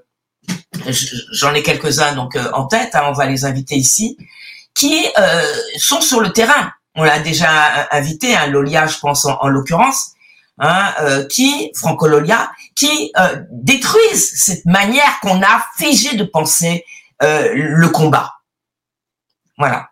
j'en 1.32 1.54
ai 1.54 1.62
quelques-uns 1.62 2.14
donc 2.14 2.36
euh, 2.36 2.50
en 2.52 2.66
tête, 2.66 2.94
hein, 2.94 3.02
on 3.08 3.12
va 3.12 3.26
les 3.26 3.44
inviter 3.44 3.76
ici, 3.76 4.16
qui 4.74 5.06
sont 5.76 6.00
sur 6.00 6.20
le 6.20 6.32
terrain. 6.32 6.70
On 6.94 7.02
l'a 7.02 7.18
déjà 7.18 7.88
invité, 7.90 8.36
hein, 8.36 8.46
Lolia, 8.46 8.86
je 8.86 8.98
pense 8.98 9.24
en, 9.24 9.48
l'occurrence, 9.48 10.12
hein, 10.58 10.94
qui, 11.28 11.72
Franco 11.74 12.06
Lolia, 12.06 12.50
qui 12.76 13.12
détruisent 13.50 14.32
cette 14.36 14.64
manière 14.66 15.18
qu'on 15.20 15.42
a 15.42 15.66
figée 15.78 16.16
de 16.16 16.22
penser 16.22 16.84
le 17.20 17.86
combat. 17.88 18.34
Voilà. 19.58 19.90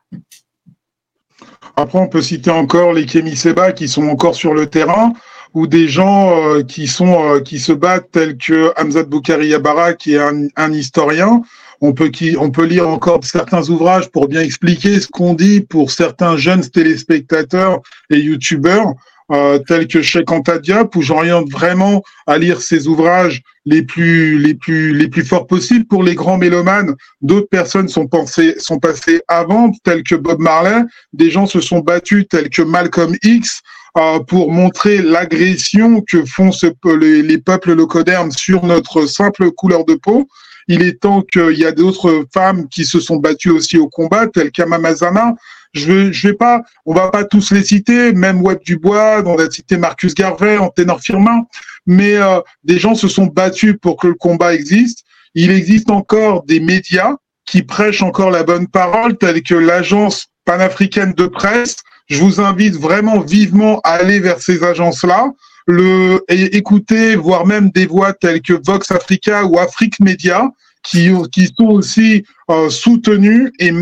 Après, 1.76 1.98
on 1.98 2.08
peut 2.08 2.22
citer 2.22 2.50
encore 2.50 2.92
les 2.92 3.04
Kémy 3.04 3.36
Seba 3.36 3.72
qui 3.72 3.88
sont 3.88 4.08
encore 4.08 4.34
sur 4.34 4.54
le 4.54 4.68
terrain 4.68 5.12
ou 5.56 5.66
des 5.66 5.88
gens 5.88 6.38
euh, 6.38 6.62
qui 6.62 6.86
sont 6.86 7.34
euh, 7.34 7.40
qui 7.40 7.58
se 7.58 7.72
battent 7.72 8.10
tels 8.12 8.36
que 8.36 8.74
Hamzat 8.76 9.04
Boukari 9.04 9.48
Yabara 9.48 9.94
qui 9.94 10.12
est 10.12 10.20
un, 10.20 10.72
historien. 10.72 11.40
On 11.80 11.94
peut 11.94 12.10
qui 12.10 12.36
on 12.38 12.50
peut 12.50 12.66
lire 12.66 12.86
encore 12.86 13.24
certains 13.24 13.66
ouvrages 13.70 14.10
pour 14.10 14.28
bien 14.28 14.42
expliquer 14.42 15.00
ce 15.00 15.08
qu'on 15.08 15.32
dit 15.32 15.62
pour 15.62 15.90
certains 15.90 16.36
jeunes 16.36 16.68
téléspectateurs 16.68 17.80
et 18.10 18.18
youtubeurs 18.18 18.92
euh, 19.32 19.58
tels 19.58 19.88
que 19.88 20.02
Cheikh 20.02 20.30
Anta 20.30 20.58
Diop, 20.58 20.94
où 20.94 21.00
j'oriente 21.00 21.50
vraiment 21.50 22.02
à 22.26 22.36
lire 22.36 22.60
ses 22.60 22.86
ouvrages 22.86 23.40
les 23.64 23.82
plus 23.82 24.38
les 24.38 24.54
plus 24.54 24.94
les 24.94 25.08
plus 25.08 25.24
forts 25.24 25.46
possibles 25.46 25.86
pour 25.86 26.02
les 26.02 26.14
grands 26.14 26.36
mélomanes. 26.36 26.94
D'autres 27.22 27.48
personnes 27.48 27.88
sont 27.88 28.06
pensées 28.06 28.56
sont 28.58 28.78
passées 28.78 29.22
avant, 29.26 29.72
tels 29.84 30.02
que 30.02 30.16
Bob 30.16 30.38
Marley. 30.38 30.82
Des 31.14 31.30
gens 31.30 31.46
se 31.46 31.62
sont 31.62 31.80
battus, 31.80 32.26
tels 32.28 32.50
que 32.50 32.60
Malcolm 32.60 33.16
X, 33.22 33.62
euh, 33.96 34.20
pour 34.20 34.52
montrer 34.52 35.02
l'agression 35.02 36.02
que 36.02 36.24
font 36.24 36.52
ce, 36.52 36.66
les, 36.98 37.22
les 37.22 37.38
peuples 37.38 37.72
locodermes 37.72 38.30
sur 38.30 38.64
notre 38.64 39.06
simple 39.06 39.50
couleur 39.50 39.84
de 39.84 39.94
peau. 39.94 40.28
Il 40.68 40.82
est 40.82 41.00
temps 41.00 41.22
qu'il 41.22 41.58
y 41.58 41.64
a 41.64 41.72
d'autres 41.72 42.26
femmes 42.34 42.68
qui 42.68 42.84
se 42.84 42.98
sont 43.00 43.16
battues 43.16 43.50
aussi 43.50 43.78
au 43.78 43.88
combat, 43.88 44.26
telles 44.26 44.50
qu'Amamazana, 44.50 45.34
je 45.72 45.92
vais, 45.92 46.12
je 46.12 46.28
vais 46.28 46.34
pas, 46.34 46.62
on 46.86 46.94
va 46.94 47.10
pas 47.10 47.24
tous 47.24 47.52
les 47.52 47.62
citer, 47.62 48.12
même 48.12 48.42
Web 48.42 48.58
Dubois, 48.64 49.22
on 49.24 49.36
va 49.36 49.50
citer 49.50 49.76
Marcus 49.76 50.14
Garvey, 50.14 50.56
Anténor 50.56 51.00
Firmin, 51.00 51.44
mais 51.86 52.16
euh, 52.16 52.40
des 52.64 52.78
gens 52.78 52.94
se 52.94 53.08
sont 53.08 53.26
battus 53.26 53.76
pour 53.80 53.96
que 53.96 54.08
le 54.08 54.14
combat 54.14 54.54
existe. 54.54 55.04
Il 55.34 55.50
existe 55.50 55.90
encore 55.90 56.44
des 56.44 56.60
médias 56.60 57.14
qui 57.44 57.62
prêchent 57.62 58.02
encore 58.02 58.30
la 58.30 58.42
bonne 58.42 58.66
parole, 58.66 59.16
tels 59.18 59.42
que 59.42 59.54
l'agence 59.54 60.26
panafricaine 60.44 61.12
de 61.12 61.26
presse. 61.26 61.76
Je 62.08 62.20
vous 62.20 62.40
invite 62.40 62.76
vraiment 62.76 63.20
vivement 63.20 63.80
à 63.84 63.92
aller 63.92 64.20
vers 64.20 64.40
ces 64.40 64.62
agences-là, 64.62 65.30
le 65.66 66.20
écouter, 66.28 67.16
voire 67.16 67.46
même 67.46 67.70
des 67.70 67.86
voix 67.86 68.12
telles 68.12 68.40
que 68.40 68.52
Vox 68.64 68.90
Africa 68.92 69.44
ou 69.44 69.58
Afrique 69.58 69.98
Media, 69.98 70.48
qui, 70.84 71.10
sont 71.58 71.66
aussi 71.66 72.24
euh, 72.50 72.70
soutenues 72.70 73.52
et 73.58 73.72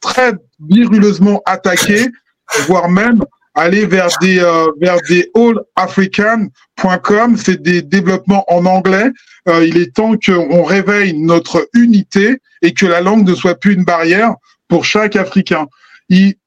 très 0.00 0.32
viruleusement 0.68 1.42
attaquer, 1.44 2.06
voire 2.66 2.88
même 2.88 3.22
aller 3.54 3.86
vers 3.86 4.08
des 4.20 4.38
euh, 4.38 4.66
vers 4.80 4.98
des 5.08 5.30
allafrican.com, 5.76 7.36
c'est 7.36 7.60
des 7.60 7.82
développements 7.82 8.44
en 8.48 8.64
anglais. 8.66 9.10
Euh, 9.48 9.66
il 9.66 9.78
est 9.78 9.94
temps 9.94 10.14
qu'on 10.16 10.62
réveille 10.62 11.14
notre 11.14 11.68
unité 11.74 12.38
et 12.62 12.72
que 12.72 12.86
la 12.86 13.00
langue 13.00 13.26
ne 13.26 13.34
soit 13.34 13.54
plus 13.54 13.74
une 13.74 13.84
barrière 13.84 14.34
pour 14.68 14.84
chaque 14.84 15.16
Africain. 15.16 15.66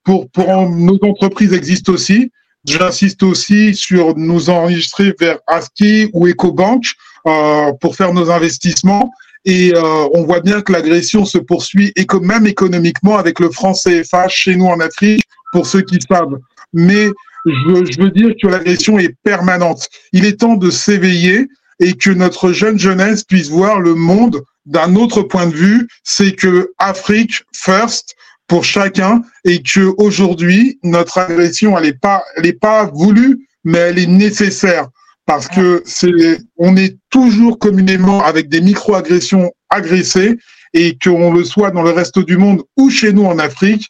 Pour 0.04 0.30
pour 0.32 0.69
nos 0.69 0.98
entreprises 1.02 1.54
existent 1.54 1.93
aussi. 1.93 2.32
J'insiste 2.65 3.24
aussi 3.24 3.74
sur 3.74 4.17
nous 4.17 4.50
enregistrer 4.50 5.13
vers 5.19 5.39
ASCII 5.48 6.10
ou 6.13 6.28
EcoBank 6.28 6.84
euh, 7.26 7.72
pour 7.80 7.95
faire 7.95 8.13
nos 8.13 8.30
investissements 8.30 9.12
et 9.45 9.74
euh, 9.76 10.08
on 10.13 10.24
voit 10.24 10.41
bien 10.41 10.62
que 10.62 10.72
l'agression 10.72 11.26
se 11.26 11.38
poursuit, 11.38 11.93
et 11.95 12.06
même 12.22 12.45
économiquement, 12.48 13.17
avec 13.17 13.39
le 13.39 13.50
franc 13.50 13.74
CFA 13.74 14.28
chez 14.28 14.56
nous 14.56 14.65
en 14.65 14.80
Afrique, 14.80 15.24
pour 15.54 15.65
ceux 15.65 15.82
qui 15.82 15.98
savent. 16.02 16.38
Mais 16.74 17.08
je, 17.45 17.86
je 17.89 18.02
veux 18.02 18.12
dire 18.12 18.34
que 18.41 18.48
l'agression 18.48 19.00
est 19.00 19.15
permanente. 19.24 19.88
Il 20.12 20.26
est 20.26 20.41
temps 20.41 20.56
de 20.56 20.69
s'éveiller 20.69 21.48
et 21.80 21.93
que 21.93 22.10
notre 22.10 22.52
jeune 22.52 22.78
jeunesse 22.78 23.24
puisse 23.24 23.50
voir 23.50 23.80
le 23.80 23.95
monde 23.95 24.41
d'un 24.65 24.95
autre 24.95 25.22
point 25.22 25.48
de 25.48 25.56
vue. 25.56 25.88
C'est 26.04 26.34
que 26.34 26.74
Afrique 26.78 27.43
first 27.54 28.15
pour 28.50 28.66
chacun 28.66 29.22
et 29.46 29.64
que 29.64 29.94
aujourd'hui 29.98 30.80
notre 30.84 31.20
agression 31.20 31.78
elle 31.78 31.86
est 31.86 32.00
pas 32.00 32.24
elle 32.36 32.48
est 32.48 32.60
pas 32.60 32.86
voulue 32.86 33.48
mais 33.64 33.80
elle 33.80 34.00
est 34.00 34.08
nécessaire 34.08 34.90
parce 35.30 35.48
que 35.48 35.84
c'est, 35.86 36.40
on 36.58 36.76
est 36.76 36.98
toujours 37.12 37.60
communément 37.60 38.24
avec 38.24 38.50
des 38.50 38.62
micro-agressions 38.62 39.52
agressées 39.70 40.40
et 40.74 40.98
qu'on 40.98 41.32
le 41.32 41.44
soit 41.44 41.70
dans 41.70 41.84
le 41.84 41.92
reste 41.92 42.18
du 42.18 42.38
monde 42.38 42.64
ou 42.78 42.90
chez 42.90 43.14
nous 43.14 43.26
en 43.26 43.38
Afrique, 43.38 43.86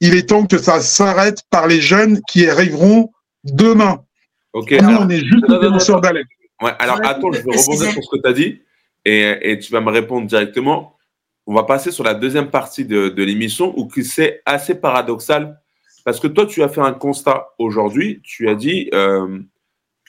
il 0.00 0.14
est 0.14 0.30
temps 0.30 0.46
que 0.46 0.56
ça 0.56 0.80
s'arrête 0.80 1.42
par 1.50 1.66
les 1.66 1.82
jeunes 1.82 2.22
qui 2.26 2.48
arriveront 2.48 3.12
demain. 3.44 4.00
Ok. 4.54 4.70
Nous, 4.70 4.96
on 4.96 5.08
est 5.10 5.20
juste 5.20 5.50
des 5.50 5.68
lanceurs 5.68 6.00
d'alerte. 6.00 6.28
Ouais, 6.62 6.72
alors 6.78 6.98
attends, 7.04 7.30
je 7.30 7.40
vais 7.40 7.58
rebondir 7.58 7.92
sur 7.92 8.02
ce 8.02 8.16
que 8.16 8.22
tu 8.22 8.28
as 8.28 8.32
dit 8.32 8.62
et, 9.04 9.52
et, 9.52 9.58
tu 9.58 9.70
vas 9.72 9.82
me 9.82 9.90
répondre 9.90 10.26
directement. 10.26 10.96
On 11.46 11.54
va 11.54 11.64
passer 11.64 11.90
sur 11.90 12.04
la 12.04 12.14
deuxième 12.14 12.50
partie 12.50 12.84
de, 12.84 13.22
l'émission 13.22 13.78
où 13.78 13.88
c'est 14.02 14.42
assez 14.46 14.74
paradoxal 14.74 15.60
parce 16.04 16.20
que 16.20 16.28
toi, 16.28 16.46
tu 16.46 16.62
as 16.62 16.68
fait 16.68 16.80
un 16.80 16.92
constat 16.92 17.48
aujourd'hui. 17.58 18.20
Tu 18.24 18.48
as 18.48 18.54
dit, 18.54 18.88
euh, 18.94 19.40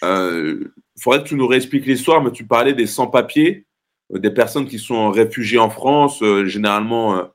il 0.02 0.08
euh, 0.08 0.74
faudrait 1.00 1.24
que 1.24 1.28
tu 1.28 1.36
nous 1.36 1.48
réexpliques 1.48 1.86
l'histoire, 1.86 2.24
mais 2.24 2.32
tu 2.32 2.46
parlais 2.46 2.74
des 2.74 2.88
sans-papiers, 2.88 3.68
euh, 4.14 4.20
des 4.20 4.32
personnes 4.32 4.68
qui 4.68 4.80
sont 4.80 5.12
réfugiées 5.12 5.60
en 5.60 5.70
France, 5.70 6.22
euh, 6.24 6.46
généralement. 6.46 7.30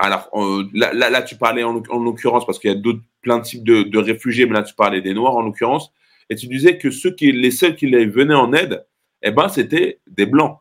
alors, 0.00 0.30
là, 0.72 0.92
là, 0.92 1.22
tu 1.22 1.36
parlais 1.36 1.62
en, 1.62 1.72
l'occurrence, 1.72 2.46
parce 2.46 2.58
qu'il 2.58 2.70
y 2.70 2.74
a 2.74 2.76
d'autres, 2.76 3.02
plein 3.20 3.38
de 3.38 3.44
types 3.44 3.64
de, 3.64 3.98
réfugiés, 3.98 4.46
mais 4.46 4.54
là, 4.54 4.62
tu 4.62 4.74
parlais 4.74 5.00
des 5.00 5.14
Noirs 5.14 5.36
en 5.36 5.42
l'occurrence, 5.42 5.92
et 6.30 6.36
tu 6.36 6.46
disais 6.46 6.78
que 6.78 6.90
ceux 6.90 7.10
qui, 7.12 7.32
les 7.32 7.50
seuls 7.50 7.74
qui 7.76 7.86
les 7.86 8.06
venaient 8.06 8.34
en 8.34 8.52
aide, 8.52 8.86
eh 9.22 9.30
ben, 9.30 9.48
c'était 9.48 10.00
des 10.06 10.26
Blancs. 10.26 10.58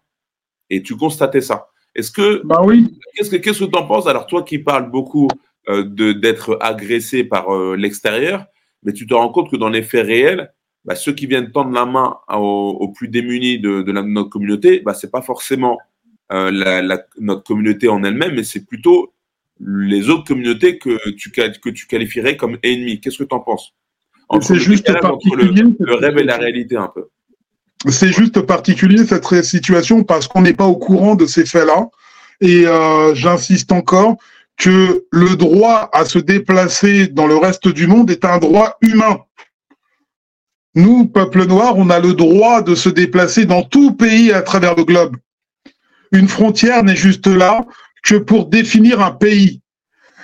Et 0.69 0.83
tu 0.83 0.95
constatais 0.95 1.41
ça. 1.41 1.69
Est-ce 1.95 2.11
que. 2.11 2.41
Bah 2.45 2.61
oui. 2.63 2.99
Qu'est-ce 3.15 3.29
que 3.29 3.37
tu 3.37 3.69
que 3.69 3.77
en 3.77 3.87
penses? 3.87 4.07
Alors, 4.07 4.27
toi 4.27 4.43
qui 4.43 4.59
parles 4.59 4.89
beaucoup 4.91 5.27
de, 5.67 6.13
d'être 6.13 6.57
agressé 6.61 7.23
par 7.23 7.51
l'extérieur, 7.75 8.45
mais 8.83 8.93
tu 8.93 9.05
te 9.05 9.13
rends 9.13 9.29
compte 9.29 9.51
que 9.51 9.57
dans 9.57 9.69
les 9.69 9.83
faits 9.83 10.05
réels, 10.05 10.53
bah, 10.87 10.95
ceux 10.95 11.11
qui 11.11 11.27
viennent 11.27 11.51
tendre 11.51 11.71
la 11.71 11.85
main 11.85 12.17
aux, 12.29 12.87
plus 12.95 13.09
démunis 13.09 13.59
de, 13.59 13.83
notre 13.91 14.29
communauté, 14.29 14.79
bah, 14.79 14.93
ce 14.93 15.05
n'est 15.05 15.11
pas 15.11 15.21
forcément 15.21 15.77
euh, 16.31 16.97
notre 17.19 17.43
communauté 17.43 17.89
en 17.89 18.03
elle-même, 18.05 18.35
mais 18.35 18.43
c'est 18.43 18.65
plutôt 18.65 19.13
les 19.59 20.09
autres 20.09 20.23
communautés 20.23 20.77
que 20.77 21.09
tu, 21.11 21.29
que 21.31 21.69
tu 21.69 21.87
qualifierais 21.87 22.37
comme 22.37 22.57
ennemis. 22.63 23.01
Qu'est-ce 23.01 23.17
que 23.17 23.25
tu 23.25 23.35
en 23.35 23.41
penses 23.41 23.73
C'est 24.41 24.55
juste 24.55 24.89
entre 24.89 25.35
le, 25.35 25.95
rêve 25.95 26.17
et 26.19 26.23
la 26.23 26.37
réalité 26.37 26.77
un 26.77 26.87
peu. 26.87 27.09
C'est 27.87 28.11
juste 28.11 28.41
particulier 28.41 29.05
cette 29.05 29.43
situation 29.43 30.03
parce 30.03 30.27
qu'on 30.27 30.41
n'est 30.41 30.53
pas 30.53 30.65
au 30.65 30.77
courant 30.77 31.15
de 31.15 31.25
ces 31.25 31.45
faits-là. 31.45 31.87
Et 32.41 32.67
euh, 32.67 33.15
j'insiste 33.15 33.71
encore 33.71 34.17
que 34.57 35.05
le 35.11 35.35
droit 35.35 35.89
à 35.93 36.05
se 36.05 36.19
déplacer 36.19 37.07
dans 37.07 37.27
le 37.27 37.37
reste 37.37 37.67
du 37.67 37.87
monde 37.87 38.09
est 38.09 38.25
un 38.25 38.39
droit 38.39 38.77
humain. 38.81 39.19
Nous, 40.75 41.07
peuple 41.07 41.45
noir, 41.45 41.77
on 41.77 41.89
a 41.89 41.99
le 41.99 42.13
droit 42.13 42.61
de 42.61 42.75
se 42.75 42.89
déplacer 42.89 43.45
dans 43.45 43.63
tout 43.63 43.93
pays 43.93 44.31
à 44.31 44.41
travers 44.41 44.75
le 44.75 44.83
globe. 44.83 45.15
Une 46.11 46.27
frontière 46.27 46.83
n'est 46.83 46.95
juste 46.95 47.27
là 47.27 47.65
que 48.03 48.15
pour 48.15 48.47
définir 48.47 49.01
un 49.01 49.11
pays. 49.11 49.61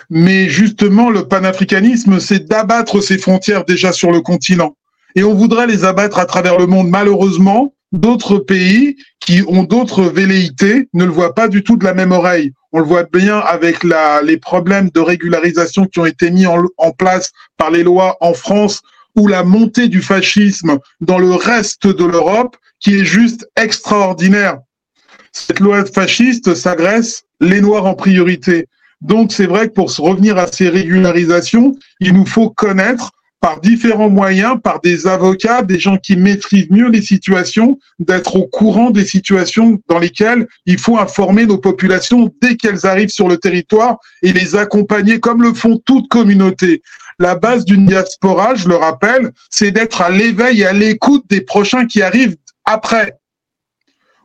Mais 0.09 0.49
justement, 0.49 1.09
le 1.09 1.27
panafricanisme, 1.27 2.19
c'est 2.19 2.47
d'abattre 2.47 3.01
ces 3.01 3.17
frontières 3.17 3.65
déjà 3.65 3.91
sur 3.91 4.11
le 4.11 4.21
continent 4.21 4.75
et 5.15 5.23
on 5.23 5.33
voudrait 5.33 5.67
les 5.67 5.85
abattre 5.85 6.19
à 6.19 6.25
travers 6.25 6.57
le 6.57 6.67
monde. 6.67 6.89
Malheureusement, 6.89 7.73
d'autres 7.91 8.37
pays 8.39 8.97
qui 9.19 9.43
ont 9.47 9.63
d'autres 9.63 10.03
velléités 10.03 10.89
ne 10.93 11.05
le 11.05 11.11
voient 11.11 11.35
pas 11.35 11.47
du 11.47 11.63
tout 11.63 11.77
de 11.77 11.85
la 11.85 11.93
même 11.93 12.11
oreille. 12.11 12.51
On 12.71 12.79
le 12.79 12.85
voit 12.85 13.03
bien 13.03 13.37
avec 13.37 13.83
les 13.83 14.37
problèmes 14.37 14.89
de 14.89 14.99
régularisation 14.99 15.85
qui 15.85 15.99
ont 15.99 16.05
été 16.05 16.31
mis 16.31 16.47
en, 16.47 16.63
en 16.77 16.91
place 16.91 17.31
par 17.57 17.69
les 17.69 17.83
lois 17.83 18.17
en 18.19 18.33
France 18.33 18.81
ou 19.15 19.27
la 19.27 19.43
montée 19.43 19.87
du 19.87 20.01
fascisme 20.01 20.79
dans 20.99 21.19
le 21.19 21.33
reste 21.35 21.85
de 21.85 22.03
l'Europe 22.03 22.57
qui 22.79 22.99
est 22.99 23.05
juste 23.05 23.47
extraordinaire. 23.55 24.57
Cette 25.31 25.59
loi 25.59 25.85
fasciste 25.85 26.55
s'agresse 26.55 27.23
les 27.39 27.61
Noirs 27.61 27.85
en 27.85 27.93
priorité. 27.93 28.67
Donc 29.01 29.31
c'est 29.31 29.45
vrai 29.45 29.67
que 29.67 29.73
pour 29.73 29.93
revenir 29.97 30.37
à 30.37 30.47
ces 30.47 30.69
régularisations, 30.69 31.75
il 31.99 32.13
nous 32.13 32.25
faut 32.25 32.49
connaître 32.49 33.11
par 33.43 33.59
différents 33.59 34.09
moyens, 34.09 34.55
par 34.63 34.79
des 34.79 35.05
avocats, 35.05 35.63
des 35.63 35.77
gens 35.77 35.97
qui 35.97 36.15
maîtrisent 36.15 36.69
mieux 36.69 36.87
les 36.87 37.01
situations, 37.01 37.77
d'être 37.99 38.37
au 38.37 38.47
courant 38.47 38.89
des 38.89 39.03
situations 39.03 39.81
dans 39.89 39.99
lesquelles 39.99 40.47
il 40.65 40.79
faut 40.79 40.97
informer 40.97 41.45
nos 41.45 41.57
populations 41.57 42.33
dès 42.41 42.55
qu'elles 42.55 42.85
arrivent 42.85 43.09
sur 43.09 43.27
le 43.27 43.35
territoire 43.35 43.97
et 44.21 44.31
les 44.31 44.55
accompagner 44.55 45.19
comme 45.19 45.43
le 45.43 45.53
font 45.53 45.77
toutes 45.85 46.07
communautés. 46.07 46.81
La 47.19 47.35
base 47.35 47.65
d'une 47.65 47.85
diaspora, 47.85 48.55
je 48.55 48.69
le 48.69 48.77
rappelle, 48.77 49.33
c'est 49.49 49.71
d'être 49.71 50.01
à 50.01 50.09
l'éveil 50.09 50.61
et 50.61 50.65
à 50.65 50.71
l'écoute 50.71 51.25
des 51.29 51.41
prochains 51.41 51.85
qui 51.85 52.01
arrivent 52.01 52.37
après. 52.63 53.17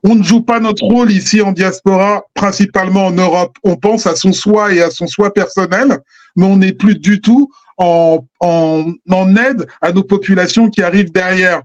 On 0.04 0.14
ne 0.14 0.22
joue 0.22 0.42
pas 0.42 0.60
notre 0.60 0.84
rôle 0.84 1.10
ici 1.10 1.40
en 1.40 1.50
diaspora, 1.50 2.22
principalement 2.34 3.06
en 3.06 3.12
Europe. 3.12 3.58
On 3.64 3.74
pense 3.74 4.06
à 4.06 4.14
son 4.14 4.32
soi 4.32 4.72
et 4.72 4.80
à 4.80 4.90
son 4.90 5.08
soi 5.08 5.34
personnel, 5.34 5.98
mais 6.36 6.46
on 6.46 6.58
n'est 6.58 6.72
plus 6.72 6.94
du 6.94 7.20
tout 7.20 7.50
en, 7.78 8.26
en, 8.40 9.36
aide 9.36 9.66
à 9.80 9.92
nos 9.92 10.02
populations 10.02 10.68
qui 10.68 10.82
arrivent 10.82 11.12
derrière. 11.12 11.62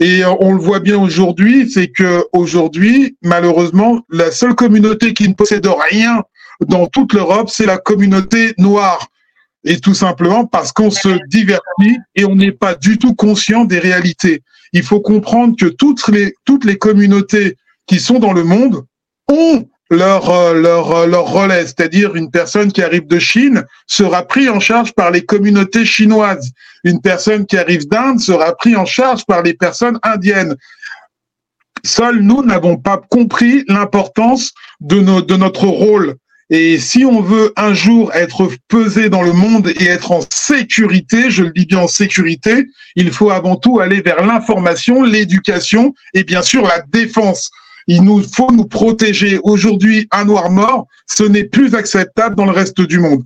Et 0.00 0.24
euh, 0.24 0.32
on 0.40 0.52
le 0.52 0.60
voit 0.60 0.80
bien 0.80 0.98
aujourd'hui, 0.98 1.70
c'est 1.70 1.88
que 1.88 2.24
aujourd'hui, 2.32 3.16
malheureusement, 3.22 4.00
la 4.08 4.30
seule 4.30 4.54
communauté 4.54 5.12
qui 5.12 5.28
ne 5.28 5.34
possède 5.34 5.66
rien 5.90 6.22
dans 6.66 6.86
toute 6.86 7.12
l'Europe, 7.12 7.50
c'est 7.50 7.66
la 7.66 7.78
communauté 7.78 8.54
noire. 8.58 9.08
Et 9.64 9.80
tout 9.80 9.94
simplement 9.94 10.46
parce 10.46 10.72
qu'on 10.72 10.90
se 10.90 11.18
divertit 11.28 11.98
et 12.14 12.24
on 12.24 12.36
n'est 12.36 12.52
pas 12.52 12.74
du 12.74 12.96
tout 12.96 13.14
conscient 13.14 13.64
des 13.64 13.80
réalités. 13.80 14.42
Il 14.72 14.82
faut 14.82 15.00
comprendre 15.00 15.56
que 15.58 15.66
toutes 15.66 16.06
les, 16.08 16.34
toutes 16.44 16.64
les 16.64 16.78
communautés 16.78 17.56
qui 17.86 17.98
sont 17.98 18.20
dans 18.20 18.32
le 18.32 18.44
monde 18.44 18.84
ont 19.28 19.68
leur, 19.90 20.30
euh, 20.30 20.54
leur, 20.54 20.90
euh, 20.92 21.06
leur 21.06 21.26
relais, 21.26 21.64
c'est-à-dire 21.64 22.14
une 22.14 22.30
personne 22.30 22.72
qui 22.72 22.82
arrive 22.82 23.06
de 23.06 23.18
Chine 23.18 23.64
sera 23.86 24.22
pris 24.22 24.48
en 24.48 24.60
charge 24.60 24.92
par 24.92 25.10
les 25.10 25.24
communautés 25.24 25.84
chinoises. 25.84 26.50
Une 26.84 27.00
personne 27.00 27.46
qui 27.46 27.56
arrive 27.56 27.88
d'Inde 27.88 28.20
sera 28.20 28.54
pris 28.54 28.76
en 28.76 28.84
charge 28.84 29.24
par 29.26 29.42
les 29.42 29.54
personnes 29.54 29.98
indiennes. 30.02 30.56
Seuls 31.84 32.20
nous 32.20 32.42
n'avons 32.42 32.76
pas 32.76 33.00
compris 33.10 33.64
l'importance 33.68 34.52
de, 34.80 35.20
de 35.20 35.36
notre 35.36 35.66
rôle. 35.66 36.16
Et 36.50 36.78
si 36.78 37.04
on 37.04 37.20
veut 37.20 37.52
un 37.56 37.74
jour 37.74 38.12
être 38.14 38.48
pesé 38.68 39.10
dans 39.10 39.22
le 39.22 39.32
monde 39.32 39.68
et 39.68 39.86
être 39.86 40.12
en 40.12 40.20
sécurité, 40.30 41.30
je 41.30 41.44
le 41.44 41.50
dis 41.50 41.66
bien 41.66 41.80
en 41.80 41.88
sécurité, 41.88 42.66
il 42.96 43.12
faut 43.12 43.30
avant 43.30 43.56
tout 43.56 43.80
aller 43.80 44.00
vers 44.00 44.24
l'information, 44.24 45.02
l'éducation 45.02 45.94
et 46.14 46.24
bien 46.24 46.40
sûr 46.40 46.62
la 46.62 46.80
défense. 46.80 47.50
Il 47.88 48.02
nous 48.02 48.22
faut 48.22 48.52
nous 48.52 48.66
protéger. 48.66 49.40
Aujourd'hui, 49.42 50.06
un 50.12 50.26
noir 50.26 50.50
mort, 50.50 50.86
ce 51.06 51.24
n'est 51.24 51.44
plus 51.44 51.74
acceptable 51.74 52.36
dans 52.36 52.44
le 52.44 52.52
reste 52.52 52.82
du 52.82 53.00
monde. 53.00 53.24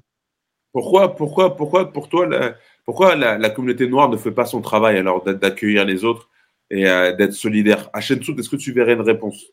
Pourquoi, 0.72 1.16
pourquoi, 1.16 1.56
pourquoi, 1.56 1.92
pour 1.92 2.08
toi, 2.08 2.26
la, 2.26 2.54
pourquoi 2.84 3.16
la, 3.16 3.50
communauté 3.50 3.88
noire 3.88 4.08
ne 4.08 4.16
fait 4.16 4.30
pas 4.30 4.46
son 4.46 4.60
travail 4.60 4.96
alors 4.98 5.24
d'accueillir 5.24 5.84
les 5.84 6.04
autres 6.04 6.28
et 6.70 6.88
euh, 6.88 7.12
d'être 7.12 7.32
solidaire? 7.32 7.90
À 7.92 8.00
Shensout, 8.00 8.38
est-ce 8.38 8.48
que 8.48 8.56
tu 8.56 8.72
verrais 8.72 8.92
une 8.92 9.00
réponse? 9.00 9.46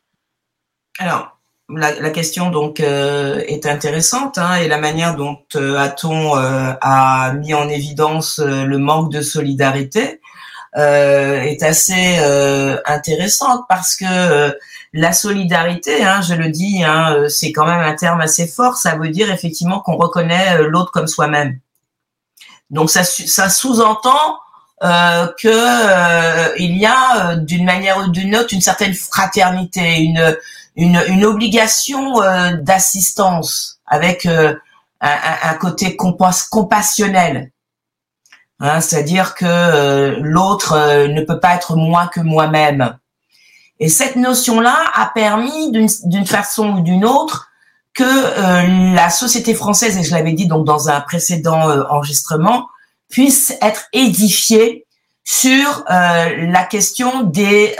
Alors, 1.00 1.40
la, 1.68 2.10
question 2.10 2.50
donc 2.50 2.78
euh, 2.78 3.42
est 3.48 3.66
intéressante 3.66 4.38
hein, 4.38 4.56
et 4.62 4.68
la 4.68 4.78
manière 4.78 5.16
dont 5.16 5.38
euh, 5.56 5.76
Aton 5.76 6.34
a 6.34 7.32
mis 7.34 7.52
en 7.52 7.68
évidence 7.68 8.38
le 8.38 8.78
manque 8.78 9.10
de 9.10 9.22
solidarité? 9.22 10.20
Est 10.76 11.62
assez 11.62 12.18
intéressante 12.86 13.64
parce 13.68 13.96
que 13.96 14.54
la 14.92 15.12
solidarité, 15.12 16.02
hein, 16.04 16.20
je 16.20 16.34
le 16.34 16.48
dis, 16.48 16.82
hein, 16.82 17.14
euh, 17.14 17.28
c'est 17.28 17.52
quand 17.52 17.66
même 17.66 17.80
un 17.80 17.94
terme 17.94 18.20
assez 18.20 18.46
fort. 18.46 18.76
Ça 18.76 18.96
veut 18.96 19.08
dire 19.08 19.30
effectivement 19.30 19.80
qu'on 19.80 19.96
reconnaît 19.96 20.60
euh, 20.60 20.68
l'autre 20.68 20.90
comme 20.90 21.06
soi-même. 21.06 21.58
Donc 22.70 22.90
ça, 22.90 23.04
ça 23.04 23.48
sous-entend 23.48 24.38
euh, 24.82 25.26
que 25.38 25.48
euh, 25.48 26.54
il 26.58 26.76
y 26.76 26.86
a 26.86 27.36
d'une 27.36 27.64
manière 27.64 27.98
ou 27.98 28.08
d'une 28.08 28.34
autre 28.36 28.52
une 28.52 28.60
certaine 28.60 28.94
fraternité, 28.94 30.00
une 30.00 30.36
une, 30.76 31.02
une 31.08 31.24
obligation 31.24 32.20
d'assistance 32.62 33.80
avec 33.86 34.24
un, 34.24 34.56
un, 35.00 35.54
côté 35.54 35.96
compassionnel. 35.96 37.50
Hein, 38.60 38.80
C'est-à-dire 38.80 39.34
que 39.34 40.16
l'autre 40.20 41.06
ne 41.08 41.22
peut 41.22 41.40
pas 41.40 41.54
être 41.54 41.76
moins 41.76 42.06
que 42.06 42.20
moi-même. 42.20 42.96
Et 43.80 43.88
cette 43.88 44.16
notion-là 44.16 44.76
a 44.94 45.06
permis 45.06 45.72
d'une 45.72 46.26
façon 46.26 46.68
ou 46.74 46.80
d'une 46.82 47.06
autre 47.06 47.50
que 47.94 48.04
euh, 48.04 48.94
la 48.94 49.10
société 49.10 49.54
française, 49.54 49.96
et 49.96 50.02
je 50.02 50.14
l'avais 50.14 50.32
dit 50.32 50.46
donc 50.46 50.66
dans 50.66 50.88
un 50.88 51.00
précédent 51.00 51.68
euh, 51.68 51.82
enregistrement, 51.88 52.68
puisse 53.08 53.52
être 53.62 53.86
édifiée 53.92 54.86
sur 55.24 55.84
euh, 55.90 56.46
la 56.46 56.64
question 56.64 57.22
des 57.22 57.76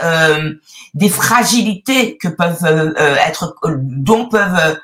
des 0.93 1.09
fragilités 1.09 2.17
que 2.17 2.27
peuvent 2.27 2.95
être 3.25 3.55
dont 3.65 4.27
peuvent 4.27 4.77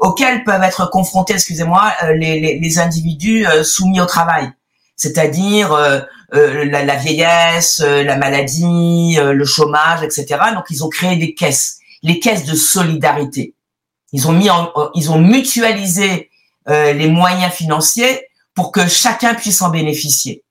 auxquelles 0.00 0.44
peuvent 0.44 0.62
être 0.62 0.88
confrontés, 0.90 1.34
excusez-moi, 1.34 1.92
les, 2.14 2.40
les, 2.40 2.58
les, 2.60 2.78
individus 2.78 3.46
soumis 3.64 4.00
au 4.00 4.06
travail, 4.06 4.52
c'est-à-dire 4.96 5.72
euh, 6.34 6.64
la, 6.64 6.96
vieillesse, 6.96 7.80
euh, 7.80 8.02
la 8.02 8.16
maladie, 8.16 9.16
euh, 9.18 9.32
le 9.32 9.44
chômage, 9.44 10.02
etc. 10.02 10.40
Donc 10.54 10.64
ils 10.70 10.82
ont 10.82 10.88
créé 10.88 11.16
des 11.16 11.34
caisses, 11.34 11.78
les 12.02 12.18
caisses 12.18 12.44
de 12.44 12.56
solidarité. 12.56 13.54
Ils 14.12 14.26
ont 14.26 14.32
mis, 14.32 14.50
en, 14.50 14.72
ils 14.94 15.10
ont 15.10 15.18
mutualisé 15.18 16.30
les 16.66 17.08
moyens 17.08 17.52
financiers 17.52 18.28
pour 18.54 18.72
que 18.72 18.86
chacun 18.86 19.34
puisse 19.34 19.60
en 19.60 19.68
bénéficier. 19.68 20.44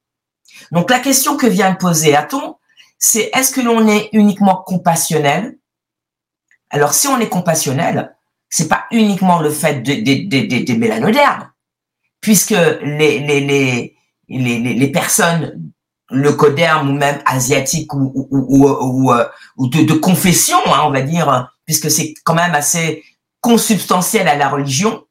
Donc 0.72 0.91
la 0.91 1.00
question 1.00 1.38
que 1.38 1.48
vient 1.48 1.72
de 1.72 1.78
poser 1.78 2.16
Aton, 2.16 2.58
c'est 3.00 3.32
est-ce 3.34 3.52
que 3.52 3.62
l'on 3.62 3.88
est 3.88 4.10
uniquement 4.12 4.58
compassionnel? 4.58 5.58
Alors 6.70 6.94
si 6.94 7.08
on 7.08 7.20
est 7.20 7.30
compassionnel, 7.30 8.16
c'est 8.50 8.68
pas 8.68 8.86
uniquement 8.91 9.39
le 9.39 9.50
fait 9.50 9.82
des, 9.82 10.04
des, 10.04 10.20
des, 10.26 10.46
des 10.46 10.78
mélanodermes, 10.78 11.50
puisque 12.22 12.52
les, 12.52 13.20
les, 13.20 13.39
les, 13.39 13.96
les, 14.39 14.91
personnes 14.91 15.73
le 16.09 16.34
coderme 16.34 16.91
ou 16.91 16.93
même 16.93 17.21
asiatique 17.25 17.93
ou, 17.93 19.11
euh, 19.11 19.25
de, 19.57 19.93
confession, 19.93 20.57
hein, 20.67 20.81
on 20.86 20.91
va 20.91 21.01
dire, 21.01 21.51
puisque 21.65 21.89
c'est 21.89 22.13
quand 22.23 22.36
même 22.36 22.53
assez 22.53 23.03
consubstantiel 23.41 24.27
à 24.27 24.36
la 24.36 24.49
religion, 24.49 25.05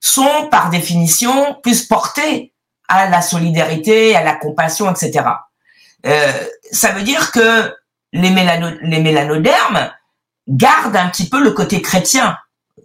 sont 0.00 0.48
par 0.50 0.70
définition 0.70 1.56
plus 1.62 1.86
portés 1.86 2.52
à 2.88 3.08
la 3.08 3.22
solidarité, 3.22 4.14
à 4.14 4.22
la 4.22 4.34
compassion, 4.34 4.90
etc. 4.90 5.24
Euh, 6.06 6.32
ça 6.70 6.92
veut 6.92 7.02
dire 7.02 7.32
que 7.32 7.74
les 8.12 8.30
mélanodermes 8.30 9.90
gardent 10.46 10.96
un 10.96 11.08
petit 11.08 11.28
peu 11.28 11.42
le 11.42 11.52
côté 11.52 11.80
chrétien 11.80 12.36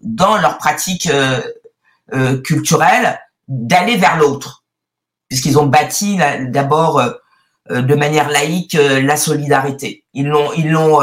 dans 0.01 0.37
leur 0.37 0.57
pratique 0.57 1.07
euh, 1.07 1.41
euh 2.13 2.41
culturelle 2.41 3.19
d'aller 3.47 3.97
vers 3.97 4.17
l'autre 4.17 4.58
puisqu'ils 5.29 5.57
ont 5.57 5.67
bâti 5.67 6.17
d'abord 6.49 6.99
euh, 6.99 7.11
euh, 7.71 7.81
de 7.81 7.95
manière 7.95 8.29
laïque 8.29 8.75
euh, 8.75 9.01
la 9.01 9.15
solidarité. 9.15 10.03
Ils 10.13 10.27
l'ont 10.27 10.51
ils 10.53 10.69
l'ont 10.69 10.99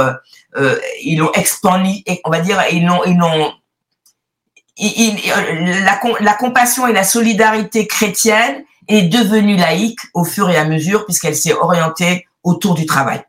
ils 1.03 1.19
l'ont 1.19 1.33
expandi, 1.33 2.03
on 2.25 2.31
va 2.31 2.41
dire, 2.41 2.63
ils 2.73 2.85
l'ont 2.85 3.05
ils 3.05 3.17
l'ont 3.17 3.53
la, 4.79 6.01
la 6.21 6.35
compassion 6.35 6.87
et 6.87 6.93
la 6.93 7.05
solidarité 7.05 7.87
chrétienne 7.87 8.65
est 8.89 9.03
devenue 9.03 9.57
laïque 9.57 10.01
au 10.15 10.25
fur 10.25 10.49
et 10.51 10.57
à 10.57 10.65
mesure 10.65 11.05
puisqu'elle 11.05 11.37
s'est 11.37 11.53
orientée 11.53 12.27
autour 12.43 12.75
du 12.75 12.87
travail. 12.87 13.23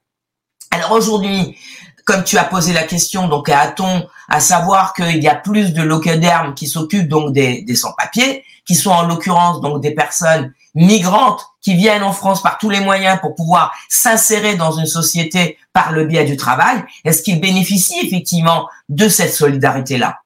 Alors 0.72 0.92
aujourd'hui, 0.92 1.58
comme 2.06 2.24
tu 2.24 2.38
as 2.38 2.44
posé 2.46 2.72
la 2.74 2.84
question, 2.84 3.28
donc 3.28 3.50
a-t-on 3.50 4.08
à 4.30 4.40
savoir 4.40 4.94
qu'il 4.94 5.22
y 5.22 5.28
a 5.28 5.36
plus 5.36 5.74
de 5.74 5.82
locataires 5.82 6.54
qui 6.56 6.68
s'occupent 6.68 7.10
donc 7.10 7.34
des, 7.34 7.62
des 7.64 7.76
sans-papiers, 7.76 8.44
qui 8.66 8.76
sont 8.76 8.92
en 8.92 9.04
l'occurrence 9.04 9.60
donc 9.62 9.82
des 9.82 9.92
personnes 9.92 10.54
migrantes 10.78 11.44
qui 11.60 11.74
viennent 11.74 12.04
en 12.04 12.14
France 12.14 12.44
par 12.44 12.60
tous 12.60 12.70
les 12.70 12.80
moyens 12.80 13.20
pour 13.20 13.34
pouvoir 13.34 13.74
s'insérer 13.90 14.56
dans 14.56 14.72
une 14.74 14.86
société 14.86 15.58
par 15.74 15.92
le 15.92 16.06
biais 16.06 16.24
du 16.24 16.38
travail, 16.38 16.84
est-ce 17.04 17.24
qu'ils 17.24 17.42
bénéficient 17.42 18.00
effectivement 18.06 18.70
de 18.88 19.10
cette 19.10 19.34
solidarité-là, 19.34 20.22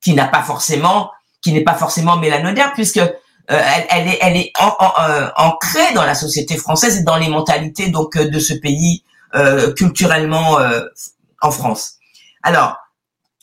qui 0.00 0.14
n'a 0.14 0.28
pas 0.28 0.42
forcément, 0.42 1.10
qui 1.42 1.52
n'est 1.52 1.64
pas 1.64 1.74
forcément 1.74 2.16
mélanodaire, 2.16 2.72
puisque 2.74 2.98
euh, 2.98 3.10
elle, 3.90 4.06
est, 4.06 4.18
elle 4.20 4.36
est 4.36 4.52
euh, 4.60 5.28
ancrée 5.36 5.92
dans 5.94 6.04
la 6.04 6.14
société 6.14 6.56
française 6.56 6.98
et 6.98 7.02
dans 7.02 7.16
les 7.16 7.28
mentalités 7.28 7.88
donc 7.88 8.16
euh, 8.16 8.28
de 8.28 8.38
ce 8.38 8.54
pays 8.54 9.02
culturellement 9.76 10.56
en 11.42 11.50
France. 11.50 11.96
Alors, 12.42 12.78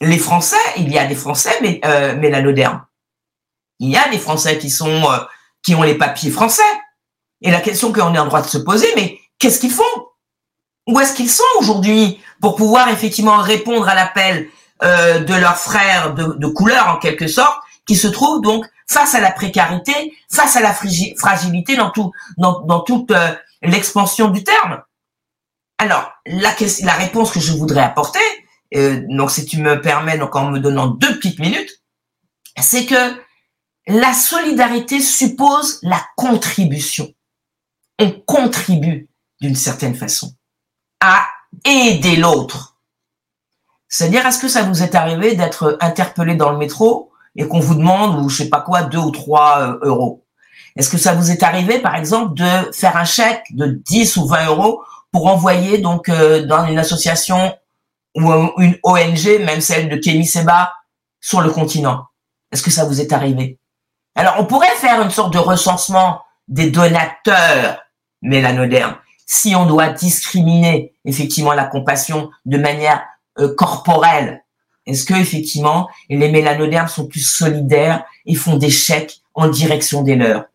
les 0.02 0.18
Français, 0.18 0.58
il 0.78 0.92
y 0.92 0.98
a 0.98 1.06
des 1.06 1.14
Français 1.14 1.56
mais 1.62 1.80
mélanodermes. 2.16 2.84
Il 3.78 3.92
y 3.92 3.96
a 3.96 4.10
des 4.10 4.18
Français 4.18 4.58
qui 4.58 4.72
sont 4.72 5.04
qui 5.66 5.76
ont 5.76 5.82
les 5.82 5.96
papiers 5.96 6.30
français. 6.30 6.62
Et 7.42 7.52
la 7.52 7.60
question 7.60 7.92
qu'on 7.92 8.14
est 8.14 8.20
en 8.20 8.26
droit 8.26 8.42
de 8.42 8.48
se 8.48 8.60
poser, 8.60 8.88
mais 8.96 9.20
qu'est-ce 9.40 9.60
qu'ils 9.60 9.72
font? 9.72 9.84
Où 10.88 11.00
est-ce 11.00 11.16
qu'ils 11.16 11.30
sont 11.30 11.44
aujourd'hui 11.60 12.22
pour 12.40 12.56
pouvoir 12.56 12.88
effectivement 12.90 13.38
répondre 13.38 13.90
à 13.90 13.96
l'appel 13.96 14.48
euh, 14.84 15.20
de 15.20 15.34
leurs 15.34 15.58
frères 15.58 16.14
de, 16.14 16.48
couleur 16.48 16.88
en 16.90 16.98
quelque 16.98 17.28
sorte, 17.28 17.58
qui 17.88 17.96
se 17.96 18.08
trouvent 18.08 18.42
donc 18.42 18.66
face 18.88 19.16
à 19.16 19.20
la 19.20 19.32
précarité, 19.32 20.14
face 20.32 20.56
à 20.56 20.62
la 20.62 20.74
fragilité 20.74 21.76
dans 21.76 21.90
tout, 21.90 22.12
dans, 22.38 22.80
toute 22.82 23.10
euh, 23.12 23.34
l'expansion 23.64 24.30
du 24.30 24.44
terme? 24.44 24.84
Alors 25.80 26.12
la, 26.28 26.54
la 26.84 26.94
réponse 26.94 27.32
que 27.32 27.40
je 27.40 27.54
voudrais 27.54 27.82
apporter, 27.82 28.20
euh, 28.76 29.02
donc 29.10 29.32
si 29.32 29.46
tu 29.46 29.58
me 29.58 29.82
permets, 29.82 30.20
donc 30.20 30.36
en 30.36 30.52
me 30.52 30.60
donnant 30.60 30.88
deux 30.88 31.16
petites 31.16 31.40
minutes, 31.40 31.82
c'est 32.60 32.86
que 32.86 33.25
la 33.88 34.14
solidarité 34.14 35.00
suppose 35.00 35.80
la 35.84 36.02
contribution. 36.16 37.14
On 38.00 38.12
contribue 38.12 39.10
d'une 39.42 39.56
certaine 39.56 39.96
façon 39.96 40.34
à 41.00 41.26
aider 41.64 42.16
l'autre. 42.16 42.78
C'est-à-dire, 43.88 44.26
est-ce 44.26 44.40
que 44.40 44.48
ça 44.48 44.64
vous 44.64 44.82
est 44.82 44.96
arrivé 44.96 45.36
d'être 45.36 45.78
interpellé 45.80 46.36
dans 46.36 46.52
le 46.52 46.58
métro 46.58 47.12
et 47.36 47.48
qu'on 47.48 47.60
vous 47.60 47.76
demande, 47.76 48.24
ou 48.24 48.30
je 48.30 48.44
sais 48.44 48.50
pas 48.50 48.62
quoi, 48.62 48.84
deux 48.84 48.98
ou 48.98 49.12
trois 49.12 49.62
euh, 49.62 49.80
euros? 49.84 50.24
Est-ce 50.76 50.90
que 50.90 50.98
ça 50.98 51.14
vous 51.14 51.32
est 51.32 51.44
arrivé, 51.44 51.80
par 51.80 51.96
exemple, 51.96 52.34
de 52.34 52.72
faire 52.74 52.98
un 52.98 53.06
chèque 53.06 53.46
de 53.52 53.68
10 53.68 54.18
ou 54.18 54.28
20 54.28 54.48
euros 54.48 54.84
pour 55.12 55.28
envoyer 55.28 55.78
donc 55.78 56.10
euh, 56.10 56.46
dans 56.46 56.66
une 56.66 56.80
association 56.80 57.56
ou 58.16 58.32
une 58.58 58.78
ONG, 58.84 59.40
même 59.46 59.62
celle 59.62 59.90
de 59.90 59.96
Kémy 59.98 60.26
Seba, 60.26 60.74
sur 61.22 61.42
le 61.42 61.52
continent? 61.52 62.08
Est-ce 62.52 62.64
que 62.64 62.72
ça 62.72 62.86
vous 62.86 63.00
est 63.00 63.14
arrivé? 63.14 63.60
Alors, 64.16 64.36
on 64.40 64.46
pourrait 64.46 64.68
faire 64.78 65.02
une 65.02 65.12
sorte 65.12 65.34
de 65.34 65.40
recensement 65.40 66.22
des 66.48 66.72
donateurs 66.72 67.84
mélanodermes 68.22 68.96
si 69.26 69.56
on 69.56 69.66
doit 69.66 69.90
discriminer 69.90 70.94
effectivement 71.04 71.54
la 71.54 71.66
compassion 71.66 72.30
de 72.46 72.58
manière 72.58 73.04
euh, 73.40 73.54
corporelle. 73.56 74.44
Est-ce 74.86 75.04
que 75.04 75.16
effectivement 75.16 75.90
les 76.10 76.32
mélanodermes 76.32 76.88
sont 76.88 77.08
plus 77.08 77.28
solidaires 77.28 78.06
et 78.26 78.36
font 78.36 78.58
des 78.58 78.70
chèques 78.70 79.22
en 79.34 79.48
direction 79.48 80.04
des 80.04 80.16
leurs? 80.16 80.46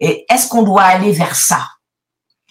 Et 0.00 0.26
est-ce 0.28 0.48
qu'on 0.48 0.62
doit 0.62 0.82
aller 0.82 1.12
vers 1.12 1.36
ça? 1.36 1.68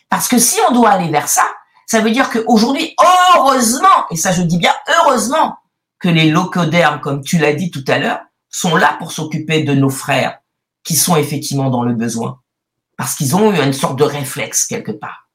Parce 0.09 0.27
que 0.27 0.39
si 0.39 0.57
on 0.69 0.73
doit 0.73 0.91
aller 0.91 1.09
vers 1.09 1.27
ça, 1.27 1.45
ça 1.85 1.99
veut 1.99 2.11
dire 2.11 2.29
qu'aujourd'hui, 2.29 2.95
heureusement, 3.35 4.07
et 4.09 4.15
ça 4.15 4.31
je 4.31 4.41
dis 4.41 4.57
bien 4.57 4.73
heureusement, 4.87 5.57
que 5.99 6.09
les 6.09 6.29
locodermes, 6.29 7.01
comme 7.01 7.21
tu 7.21 7.37
l'as 7.37 7.53
dit 7.53 7.69
tout 7.69 7.83
à 7.87 7.99
l'heure, 7.99 8.21
sont 8.49 8.75
là 8.75 8.95
pour 8.97 9.11
s'occuper 9.11 9.63
de 9.63 9.73
nos 9.73 9.89
frères, 9.89 10.39
qui 10.85 10.95
sont 10.95 11.17
effectivement 11.17 11.69
dans 11.69 11.83
le 11.83 11.93
besoin. 11.93 12.39
Parce 12.95 13.15
qu'ils 13.15 13.35
ont 13.35 13.51
eu 13.51 13.59
une 13.59 13.73
sorte 13.73 13.99
de 13.99 14.05
réflexe 14.05 14.65
quelque 14.65 14.93
part. 14.93 15.29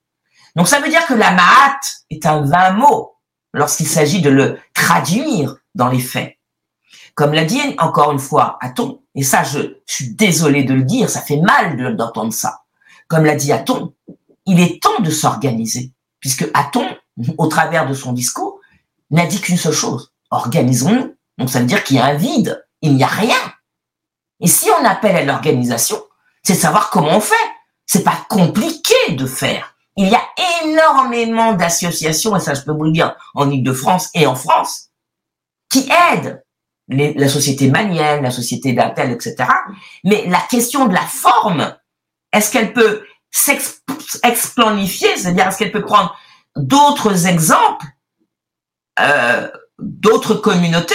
Donc 0.57 0.67
ça 0.67 0.81
veut 0.81 0.89
dire 0.89 1.05
que 1.07 1.15
la 1.15 1.33
maat 1.33 1.81
est 2.09 2.25
un 2.25 2.43
vain 2.43 2.73
mot 2.73 3.17
lorsqu'il 3.53 3.87
s'agit 3.87 4.23
de 4.23 4.31
le 4.31 4.59
traduire 4.73 5.57
dans 5.75 5.89
les 5.89 6.01
faits. 6.01 6.39
Comme 7.15 7.35
l'a 7.35 7.45
dit 7.45 7.61
encore 7.79 8.13
une 8.13 8.19
fois 8.19 8.57
Aton, 8.61 9.03
et 9.15 9.23
ça 9.23 9.43
je, 9.43 9.77
suis 9.87 10.15
désolé 10.15 10.65
de 10.65 10.73
le 10.73 10.85
dire, 10.85 11.11
ça 11.11 11.21
fait 11.21 11.41
mal 11.41 11.97
d'entendre 11.97 12.33
ça. 12.33 12.63
Comme 13.09 13.25
l'a 13.25 13.35
dit 13.35 13.53
Aton, 13.53 13.93
il 14.47 14.61
est 14.61 14.81
temps 14.83 15.01
de 15.01 15.11
s'organiser, 15.11 15.93
puisque 16.21 16.49
Aton, 16.55 16.87
au 17.37 17.47
travers 17.49 17.87
de 17.87 17.95
son 17.95 18.13
discours, 18.13 18.61
n'a 19.11 19.27
dit 19.27 19.41
qu'une 19.41 19.57
seule 19.57 19.73
chose, 19.73 20.13
organisons-nous. 20.31 21.15
Donc 21.39 21.51
ça 21.51 21.59
veut 21.59 21.67
dire 21.67 21.83
qu'il 21.85 21.97
y 21.97 22.01
a 22.01 22.07
un 22.07 22.15
vide, 22.15 22.65
il 22.81 22.95
n'y 22.95 23.03
a 23.03 23.09
rien. 23.09 23.37
Et 24.41 24.47
si 24.47 24.69
on 24.71 24.85
appelle 24.85 25.17
à 25.17 25.25
l'organisation, 25.25 26.03
c'est 26.43 26.55
savoir 26.55 26.91
comment 26.91 27.17
on 27.17 27.21
fait. 27.21 27.35
C'est 27.87 28.05
pas 28.05 28.25
compliqué 28.29 28.95
de 29.11 29.27
faire. 29.27 29.75
Il 29.97 30.09
y 30.09 30.15
a 30.15 30.23
énormément 30.65 31.53
d'associations, 31.55 32.37
et 32.37 32.41
ça 32.41 32.55
je 32.55 32.63
peux 32.63 32.73
vous 32.73 32.85
le 32.85 32.93
dire, 32.93 33.15
en 33.35 33.51
Ile-de-France 33.51 34.11
et 34.15 34.27
en 34.27 34.35
France, 34.35 34.91
qui 35.69 35.89
aident 36.13 36.43
la 36.89 37.29
société 37.29 37.71
malienne, 37.71 38.23
la 38.23 38.31
société 38.31 38.73
d'Intel, 38.73 39.13
etc. 39.13 39.37
Mais 40.05 40.27
la 40.27 40.41
question 40.41 40.87
de 40.87 40.95
la 40.95 41.03
forme, 41.03 41.77
est-ce 42.33 42.51
qu'elle 42.51 42.73
peut 42.73 43.05
s'explanifier, 43.31 45.17
c'est-à-dire 45.17 45.49
est-ce 45.49 45.59
qu'elle 45.59 45.71
peut 45.71 45.85
prendre 45.85 46.17
d'autres 46.57 47.27
exemples, 47.27 47.87
euh, 48.99 49.49
d'autres 49.79 50.35
communautés? 50.35 50.95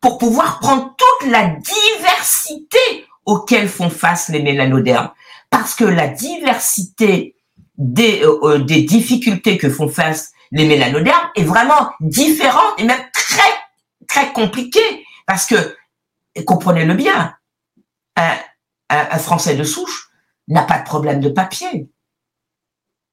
Pour 0.00 0.18
pouvoir 0.18 0.60
prendre 0.60 0.94
toute 0.96 1.30
la 1.30 1.46
diversité 1.46 3.06
auxquelles 3.26 3.68
font 3.68 3.90
face 3.90 4.28
les 4.28 4.42
mélanodermes. 4.42 5.10
Parce 5.50 5.74
que 5.74 5.84
la 5.84 6.08
diversité 6.08 7.36
des, 7.76 8.22
euh, 8.22 8.38
euh, 8.42 8.58
des 8.58 8.82
difficultés 8.82 9.58
que 9.58 9.70
font 9.70 9.88
face 9.88 10.32
les 10.50 10.66
mélanodermes 10.66 11.30
est 11.36 11.44
vraiment 11.44 11.90
différente 12.00 12.74
et 12.78 12.84
même 12.84 13.02
très, 13.12 13.52
très 14.06 14.32
compliquée. 14.32 15.04
Parce 15.26 15.46
que, 15.46 15.76
comprenez-le 16.46 16.94
bien, 16.94 17.34
un, 18.16 18.36
un 18.88 19.18
Français 19.18 19.56
de 19.56 19.64
souche 19.64 20.10
n'a 20.48 20.62
pas 20.62 20.78
de 20.78 20.84
problème 20.84 21.20
de 21.20 21.28
papier. 21.28 21.90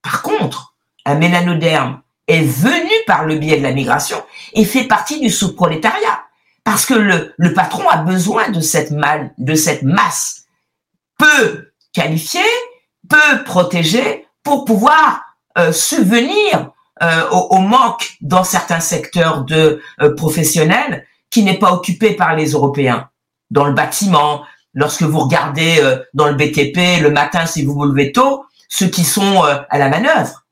Par 0.01 0.21
contre, 0.21 0.75
un 1.05 1.15
mélanoderme 1.15 2.01
est 2.27 2.43
venu 2.43 2.91
par 3.05 3.25
le 3.25 3.35
biais 3.35 3.57
de 3.57 3.63
la 3.63 3.71
migration 3.71 4.23
et 4.53 4.65
fait 4.65 4.85
partie 4.85 5.19
du 5.19 5.29
sous-prolétariat. 5.29 6.24
Parce 6.65 6.85
que 6.85 6.95
le, 6.95 7.33
le 7.37 7.53
patron 7.53 7.87
a 7.87 7.97
besoin 7.97 8.49
de 8.49 8.59
cette, 8.59 8.91
mal, 8.91 9.33
de 9.37 9.55
cette 9.55 9.83
masse 9.83 10.47
peu 11.17 11.71
qualifiée, 11.93 12.41
peu 13.07 13.43
protégée, 13.45 14.27
pour 14.43 14.65
pouvoir 14.65 15.23
euh, 15.57 15.71
subvenir 15.71 16.71
euh, 17.01 17.29
au, 17.29 17.59
manque 17.59 18.15
dans 18.21 18.43
certains 18.43 18.79
secteurs 18.79 19.43
de 19.43 19.81
euh, 20.01 20.15
professionnels 20.15 21.05
qui 21.29 21.43
n'est 21.43 21.59
pas 21.59 21.73
occupé 21.73 22.15
par 22.15 22.35
les 22.35 22.51
Européens. 22.51 23.09
Dans 23.51 23.65
le 23.65 23.73
bâtiment, 23.73 24.43
lorsque 24.73 25.03
vous 25.03 25.19
regardez 25.19 25.77
euh, 25.79 25.97
dans 26.13 26.27
le 26.27 26.35
BTP 26.35 27.01
le 27.01 27.09
matin 27.09 27.45
si 27.45 27.63
vous 27.63 27.73
vous 27.73 27.85
levez 27.85 28.11
tôt, 28.11 28.45
ceux 28.69 28.87
qui 28.87 29.03
sont 29.03 29.43
à 29.43 29.77
la 29.77 29.89
manœuvre, 29.89 30.45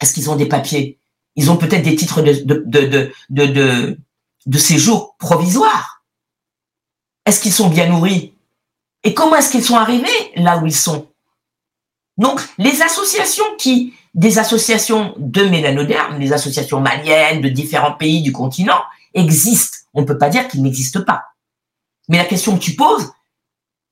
est-ce 0.00 0.14
qu'ils 0.14 0.30
ont 0.30 0.36
des 0.36 0.46
papiers? 0.46 0.98
Ils 1.34 1.50
ont 1.50 1.56
peut-être 1.56 1.82
des 1.82 1.96
titres 1.96 2.22
de, 2.22 2.32
de, 2.32 2.62
de, 2.64 3.12
de, 3.28 3.46
de, 3.46 3.98
de 4.46 4.58
séjour 4.58 5.16
provisoire 5.18 6.04
Est-ce 7.26 7.40
qu'ils 7.40 7.52
sont 7.52 7.68
bien 7.68 7.88
nourris? 7.88 8.34
Et 9.04 9.14
comment 9.14 9.36
est-ce 9.36 9.50
qu'ils 9.50 9.64
sont 9.64 9.76
arrivés 9.76 10.32
là 10.36 10.58
où 10.58 10.66
ils 10.66 10.74
sont? 10.74 11.08
Donc, 12.16 12.40
les 12.58 12.80
associations 12.82 13.44
qui, 13.58 13.94
des 14.14 14.38
associations 14.38 15.14
de 15.18 15.42
mélanodermes, 15.44 16.18
des 16.18 16.32
associations 16.32 16.80
maliennes 16.80 17.42
de 17.42 17.48
différents 17.48 17.92
pays 17.92 18.22
du 18.22 18.32
continent, 18.32 18.82
existent. 19.14 19.78
On 19.92 20.00
ne 20.00 20.06
peut 20.06 20.18
pas 20.18 20.30
dire 20.30 20.48
qu'ils 20.48 20.62
n'existent 20.62 21.04
pas. 21.04 21.24
Mais 22.08 22.16
la 22.16 22.24
question 22.24 22.56
que 22.56 22.62
tu 22.62 22.74
poses, 22.74 23.12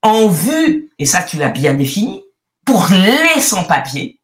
en 0.01 0.27
vue, 0.27 0.91
et 0.97 1.05
ça 1.05 1.23
tu 1.23 1.37
l'as 1.37 1.49
bien 1.49 1.73
défini, 1.73 2.23
pour 2.65 2.87
les 2.89 3.41
sans-papiers, 3.41 4.19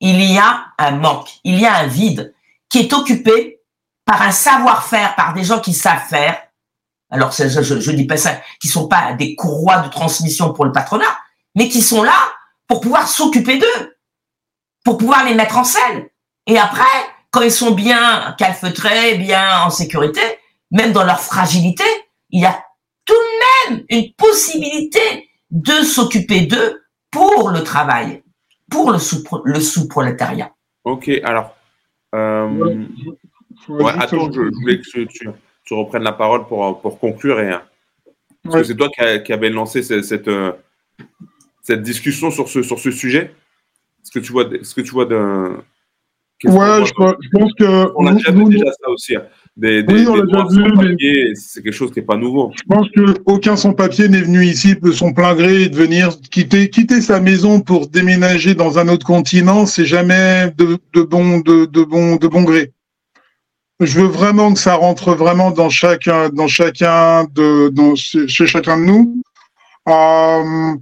il 0.00 0.20
y 0.22 0.38
a 0.38 0.66
un 0.78 0.92
manque, 0.92 1.30
il 1.44 1.58
y 1.58 1.66
a 1.66 1.76
un 1.76 1.86
vide 1.86 2.34
qui 2.68 2.78
est 2.78 2.92
occupé 2.92 3.57
par 4.08 4.22
un 4.22 4.30
savoir-faire, 4.30 5.14
par 5.16 5.34
des 5.34 5.44
gens 5.44 5.60
qui 5.60 5.74
savent 5.74 6.08
faire. 6.08 6.40
Alors, 7.10 7.30
je, 7.30 7.46
je, 7.62 7.90
dis 7.90 8.06
pas 8.06 8.16
ça, 8.16 8.40
qui 8.58 8.66
sont 8.66 8.88
pas 8.88 9.12
des 9.12 9.34
courroies 9.34 9.80
de 9.80 9.90
transmission 9.90 10.54
pour 10.54 10.64
le 10.64 10.72
patronat, 10.72 11.18
mais 11.54 11.68
qui 11.68 11.82
sont 11.82 12.02
là 12.02 12.16
pour 12.66 12.80
pouvoir 12.80 13.06
s'occuper 13.06 13.58
d'eux, 13.58 13.98
pour 14.82 14.96
pouvoir 14.96 15.26
les 15.26 15.34
mettre 15.34 15.58
en 15.58 15.64
scène. 15.64 16.08
Et 16.46 16.58
après, 16.58 16.84
quand 17.30 17.42
ils 17.42 17.52
sont 17.52 17.72
bien 17.72 18.34
calfeutrés, 18.38 19.18
bien 19.18 19.60
en 19.64 19.68
sécurité, 19.68 20.22
même 20.70 20.92
dans 20.92 21.04
leur 21.04 21.20
fragilité, 21.20 21.84
il 22.30 22.40
y 22.40 22.46
a 22.46 22.58
tout 23.04 23.12
de 23.12 23.72
même 23.74 23.84
une 23.90 24.10
possibilité 24.14 25.28
de 25.50 25.82
s'occuper 25.82 26.46
d'eux 26.46 26.82
pour 27.10 27.50
le 27.50 27.62
travail, 27.62 28.22
pour 28.70 28.90
le 28.90 29.60
sous-prolétariat. 29.60 30.50
ok, 30.84 31.10
alors 31.24 31.54
Euh, 32.14 32.86
attends, 33.86 34.30
je, 34.32 34.40
voulais 34.40 34.80
que 34.80 35.04
tu, 35.64 35.74
reprennes 35.74 36.02
la 36.02 36.12
parole 36.12 36.46
pour, 36.46 36.80
pour 36.80 36.98
conclure. 36.98 37.40
Et, 37.40 37.54
parce 38.44 38.62
que 38.62 38.64
c'est 38.64 38.76
toi 38.76 38.88
qui, 39.24 39.32
avais 39.32 39.50
lancé 39.50 39.82
cette, 39.82 40.04
cette, 40.04 40.28
euh, 40.28 40.52
cette, 41.62 41.82
discussion 41.82 42.30
sur 42.30 42.48
ce, 42.48 42.62
sur 42.62 42.78
ce 42.78 42.90
sujet. 42.90 43.34
Est-ce 44.02 44.10
que 44.10 44.18
tu 44.18 44.32
vois, 44.32 44.44
est-ce 44.54 44.74
que 44.74 44.80
tu 44.80 44.90
vois 44.90 45.04
de. 45.04 45.56
Ouais, 46.44 46.84
je, 46.86 46.92
pense 47.32 47.52
que. 47.58 47.92
On 47.96 48.06
a 48.06 48.12
déjà 48.12 48.30
vu 48.30 48.44
déjà 48.44 48.66
ça 48.66 48.90
aussi. 48.90 49.16
Hein. 49.16 49.24
Des, 49.56 49.84
oui, 49.88 50.06
on 50.06 50.14
l'a 50.14 50.24
déjà 50.24 50.62
vu. 50.62 51.34
C'est 51.34 51.62
quelque 51.62 51.72
chose 51.72 51.90
qui 51.90 51.98
n'est 51.98 52.06
pas 52.06 52.16
nouveau. 52.16 52.52
Je 52.54 52.62
pense 52.62 52.86
qu'aucun 52.90 53.56
sans-papier 53.56 54.08
n'est 54.08 54.20
venu 54.20 54.44
ici 54.44 54.76
de 54.76 54.92
son 54.92 55.12
plein 55.12 55.34
gré 55.34 55.62
et 55.62 55.68
de 55.68 55.74
venir 55.74 56.10
quitter, 56.30 56.70
quitter 56.70 57.00
sa 57.00 57.18
maison 57.18 57.60
pour 57.60 57.88
déménager 57.88 58.54
dans 58.54 58.78
un 58.78 58.86
autre 58.86 59.04
continent. 59.04 59.66
C'est 59.66 59.84
jamais 59.84 60.52
de, 60.56 60.78
de, 60.94 61.02
bon, 61.02 61.40
de, 61.40 61.64
de, 61.66 61.82
bon, 61.82 62.16
de 62.16 62.28
bon 62.28 62.44
gré. 62.44 62.72
Je 63.80 64.00
veux 64.00 64.06
vraiment 64.08 64.52
que 64.52 64.58
ça 64.58 64.74
rentre 64.74 65.14
vraiment 65.14 65.52
dans 65.52 65.70
chacun, 65.70 66.30
dans 66.30 66.48
chacun 66.48 67.24
de, 67.32 67.68
dans, 67.68 67.94
chez 67.94 68.46
chacun 68.46 68.76
de 68.76 68.82
nous. 68.82 69.22
Euh, 69.88 70.74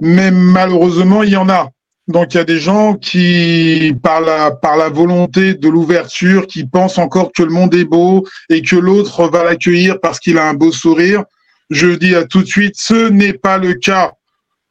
mais 0.00 0.32
malheureusement, 0.32 1.22
il 1.22 1.30
y 1.30 1.36
en 1.36 1.48
a. 1.48 1.70
Donc 2.08 2.34
il 2.34 2.36
y 2.36 2.40
a 2.40 2.44
des 2.44 2.58
gens 2.58 2.94
qui, 2.94 3.96
par 4.02 4.20
la, 4.20 4.50
par 4.50 4.76
la 4.76 4.88
volonté 4.88 5.54
de 5.54 5.68
l'ouverture, 5.68 6.46
qui 6.46 6.66
pensent 6.66 6.98
encore 6.98 7.32
que 7.32 7.42
le 7.42 7.50
monde 7.50 7.74
est 7.74 7.84
beau 7.84 8.26
et 8.50 8.62
que 8.62 8.76
l'autre 8.76 9.28
va 9.28 9.44
l'accueillir 9.44 10.00
parce 10.00 10.18
qu'il 10.18 10.36
a 10.36 10.48
un 10.48 10.54
beau 10.54 10.72
sourire. 10.72 11.24
Je 11.70 11.86
dis 11.86 12.14
à 12.14 12.24
tout 12.24 12.42
de 12.42 12.48
suite, 12.48 12.74
ce 12.76 13.08
n'est 13.08 13.32
pas 13.32 13.58
le 13.58 13.74
cas. 13.74 14.12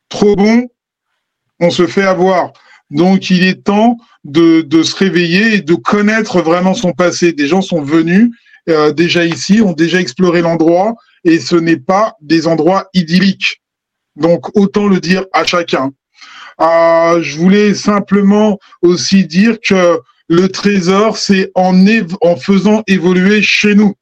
Trop 0.10 0.36
bon, 0.36 0.68
on 1.60 1.72
se 1.72 1.88
fait 1.88 2.04
avoir. 2.04 2.52
Donc 2.94 3.32
il 3.32 3.44
est 3.44 3.64
temps 3.64 3.98
de, 4.24 4.66
se 4.84 4.96
réveiller 4.96 5.56
et 5.56 5.62
de 5.62 5.74
connaître 5.74 6.42
vraiment 6.42 6.76
son 6.76 6.94
passé. 6.94 7.34
Des 7.34 7.48
gens 7.48 7.62
sont 7.62 7.82
venus 7.82 8.30
euh, 8.70 8.94
déjà 8.94 9.26
ici, 9.26 9.62
ont 9.62 9.74
déjà 9.74 10.00
exploré 10.00 10.42
l'endroit 10.42 10.96
et 11.26 11.40
ce 11.40 11.56
n'est 11.56 11.78
pas 11.78 12.16
des 12.22 12.48
endroits 12.48 12.88
idylliques. 12.94 13.62
Donc 14.16 14.56
autant 14.56 14.88
le 14.88 15.00
dire 15.00 15.26
à 15.34 15.44
chacun. 15.44 15.92
Euh, 16.62 17.22
je 17.24 17.36
voulais 17.36 17.74
simplement 17.74 18.60
aussi 18.84 19.26
dire 19.26 19.58
que 19.60 20.00
le 20.30 20.50
trésor, 20.50 21.18
c'est 21.18 21.52
en, 21.56 21.76
en 22.22 22.36
faisant 22.36 22.84
évoluer 22.86 23.42
chez 23.42 23.74
nous. 23.74 23.96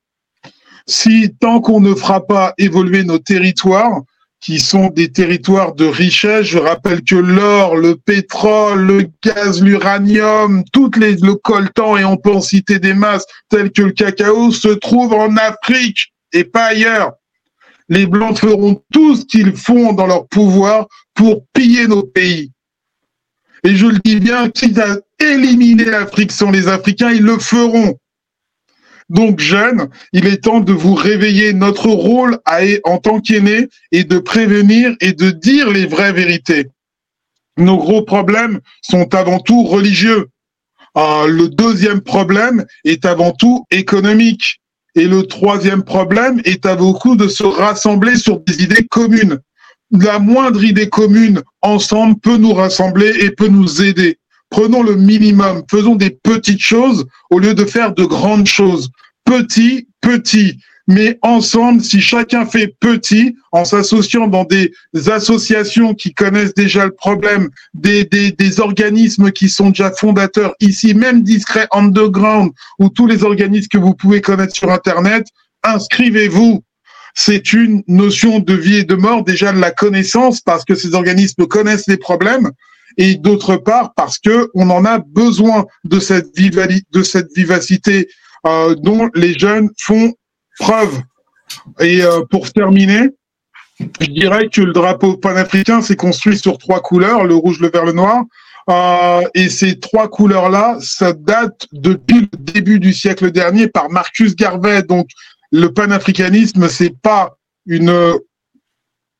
Si 0.85 1.33
tant 1.39 1.61
qu'on 1.61 1.79
ne 1.79 1.95
fera 1.95 2.27
pas 2.27 2.53
évoluer 2.57 3.05
nos 3.05 3.19
territoires, 3.19 4.01
qui 4.41 4.59
sont 4.59 4.87
des 4.87 5.11
territoires 5.11 5.75
de 5.75 5.85
richesse. 5.85 6.47
Je 6.47 6.57
rappelle 6.57 7.03
que 7.03 7.15
l'or, 7.15 7.77
le 7.77 7.95
pétrole, 7.95 8.81
le 8.81 9.09
gaz, 9.23 9.61
l'uranium, 9.61 10.63
toutes 10.73 10.97
les, 10.97 11.15
le 11.17 11.35
coltan 11.35 11.95
et 11.97 12.03
on 12.03 12.17
en 12.25 12.41
citer 12.41 12.79
des 12.79 12.95
masses 12.95 13.25
telles 13.49 13.71
que 13.71 13.83
le 13.83 13.91
cacao 13.91 14.51
se 14.51 14.69
trouvent 14.69 15.13
en 15.13 15.37
Afrique 15.37 16.11
et 16.33 16.43
pas 16.43 16.65
ailleurs. 16.65 17.13
Les 17.87 18.07
Blancs 18.07 18.39
feront 18.39 18.81
tout 18.91 19.15
ce 19.15 19.25
qu'ils 19.25 19.55
font 19.55 19.93
dans 19.93 20.07
leur 20.07 20.27
pouvoir 20.27 20.87
pour 21.13 21.45
piller 21.53 21.87
nos 21.87 22.03
pays. 22.03 22.51
Et 23.63 23.75
je 23.75 23.85
le 23.85 23.99
dis 23.99 24.19
bien, 24.19 24.49
quitte 24.49 24.79
à 24.79 24.97
éliminer 25.19 25.85
l'Afrique 25.85 26.31
sans 26.31 26.49
les 26.49 26.67
Africains, 26.67 27.11
ils 27.11 27.21
le 27.21 27.37
feront. 27.37 27.99
Donc, 29.11 29.39
jeunes, 29.39 29.89
il 30.13 30.25
est 30.25 30.45
temps 30.45 30.61
de 30.61 30.71
vous 30.71 30.95
réveiller. 30.95 31.51
Notre 31.51 31.87
rôle 31.87 32.39
en 32.85 32.97
tant 32.97 33.19
qu'aînés 33.19 33.67
est 33.91 34.05
de 34.05 34.19
prévenir 34.19 34.95
et 35.01 35.11
de 35.11 35.31
dire 35.31 35.69
les 35.69 35.85
vraies 35.85 36.13
vérités. 36.13 36.67
Nos 37.57 37.77
gros 37.77 38.03
problèmes 38.03 38.61
sont 38.81 39.13
avant 39.13 39.39
tout 39.39 39.63
religieux. 39.63 40.29
Euh, 40.97 41.27
le 41.27 41.49
deuxième 41.49 41.99
problème 41.99 42.65
est 42.85 43.05
avant 43.05 43.33
tout 43.33 43.65
économique. 43.69 44.61
Et 44.95 45.07
le 45.07 45.23
troisième 45.23 45.83
problème 45.83 46.41
est 46.45 46.65
à 46.65 46.77
beaucoup 46.77 47.17
de 47.17 47.27
se 47.27 47.43
rassembler 47.43 48.15
sur 48.15 48.39
des 48.39 48.63
idées 48.63 48.87
communes 48.89 49.39
la 49.91 50.19
moindre 50.19 50.63
idée 50.63 50.89
commune 50.89 51.41
ensemble 51.61 52.17
peut 52.19 52.37
nous 52.37 52.53
rassembler 52.53 53.11
et 53.25 53.31
peut 53.31 53.49
nous 53.49 53.81
aider. 53.81 54.17
Prenons 54.51 54.83
le 54.83 54.95
minimum, 54.95 55.63
faisons 55.71 55.95
des 55.95 56.11
petites 56.11 56.61
choses 56.61 57.05
au 57.31 57.39
lieu 57.39 57.53
de 57.53 57.65
faire 57.65 57.93
de 57.93 58.03
grandes 58.03 58.47
choses. 58.47 58.89
Petit, 59.23 59.87
petit. 60.01 60.59
Mais 60.87 61.17
ensemble, 61.21 61.81
si 61.81 62.01
chacun 62.01 62.45
fait 62.45 62.75
petit, 62.81 63.35
en 63.53 63.63
s'associant 63.63 64.27
dans 64.27 64.43
des 64.43 64.73
associations 65.09 65.93
qui 65.93 66.13
connaissent 66.13 66.53
déjà 66.53 66.85
le 66.85 66.91
problème, 66.91 67.49
des, 67.73 68.03
des, 68.03 68.59
organismes 68.59 69.31
qui 69.31 69.47
sont 69.47 69.69
déjà 69.69 69.91
fondateurs 69.91 70.53
ici, 70.59 70.93
même 70.93 71.23
discret 71.23 71.67
underground, 71.71 72.51
ou 72.77 72.89
tous 72.89 73.07
les 73.07 73.23
organismes 73.23 73.69
que 73.69 73.77
vous 73.77 73.93
pouvez 73.93 74.19
connaître 74.19 74.53
sur 74.53 74.69
Internet, 74.69 75.27
inscrivez-vous 75.63 76.61
c'est 77.13 77.53
une 77.53 77.83
notion 77.87 78.39
de 78.39 78.53
vie 78.53 78.77
et 78.77 78.83
de 78.83 78.95
mort, 78.95 79.23
déjà 79.23 79.51
de 79.51 79.59
la 79.59 79.71
connaissance, 79.71 80.41
parce 80.41 80.63
que 80.63 80.75
ces 80.75 80.93
organismes 80.93 81.45
connaissent 81.45 81.87
les 81.87 81.97
problèmes, 81.97 82.51
et 82.97 83.15
d'autre 83.15 83.57
part 83.57 83.93
parce 83.95 84.19
que 84.19 84.49
on 84.53 84.69
en 84.69 84.85
a 84.85 84.99
besoin 84.99 85.65
de 85.83 85.99
cette, 85.99 86.33
de 86.35 87.03
cette 87.03 87.31
vivacité 87.35 88.07
euh, 88.47 88.75
dont 88.75 89.09
les 89.13 89.37
jeunes 89.37 89.69
font 89.79 90.13
preuve. 90.59 91.01
Et 91.79 92.03
euh, 92.03 92.21
pour 92.29 92.51
terminer, 92.51 93.09
je 93.99 94.07
dirais 94.07 94.49
que 94.49 94.61
le 94.61 94.73
drapeau 94.73 95.17
panafricain 95.17 95.81
s'est 95.81 95.95
construit 95.95 96.37
sur 96.37 96.57
trois 96.57 96.81
couleurs, 96.81 97.25
le 97.25 97.35
rouge, 97.35 97.59
le 97.59 97.69
vert, 97.69 97.85
le 97.85 97.93
noir. 97.93 98.23
Euh, 98.69 99.21
et 99.33 99.49
ces 99.49 99.79
trois 99.79 100.07
couleurs-là, 100.07 100.77
ça 100.79 101.13
date 101.13 101.67
depuis 101.71 102.29
le 102.31 102.37
début 102.37 102.79
du 102.79 102.93
siècle 102.93 103.31
dernier 103.31 103.67
par 103.67 103.89
Marcus 103.89 104.35
Garvey, 104.35 104.83
donc 104.83 105.07
le 105.51 105.73
panafricanisme, 105.73 106.69
c'est 106.69 106.95
pas 107.01 107.35
une, 107.65 108.13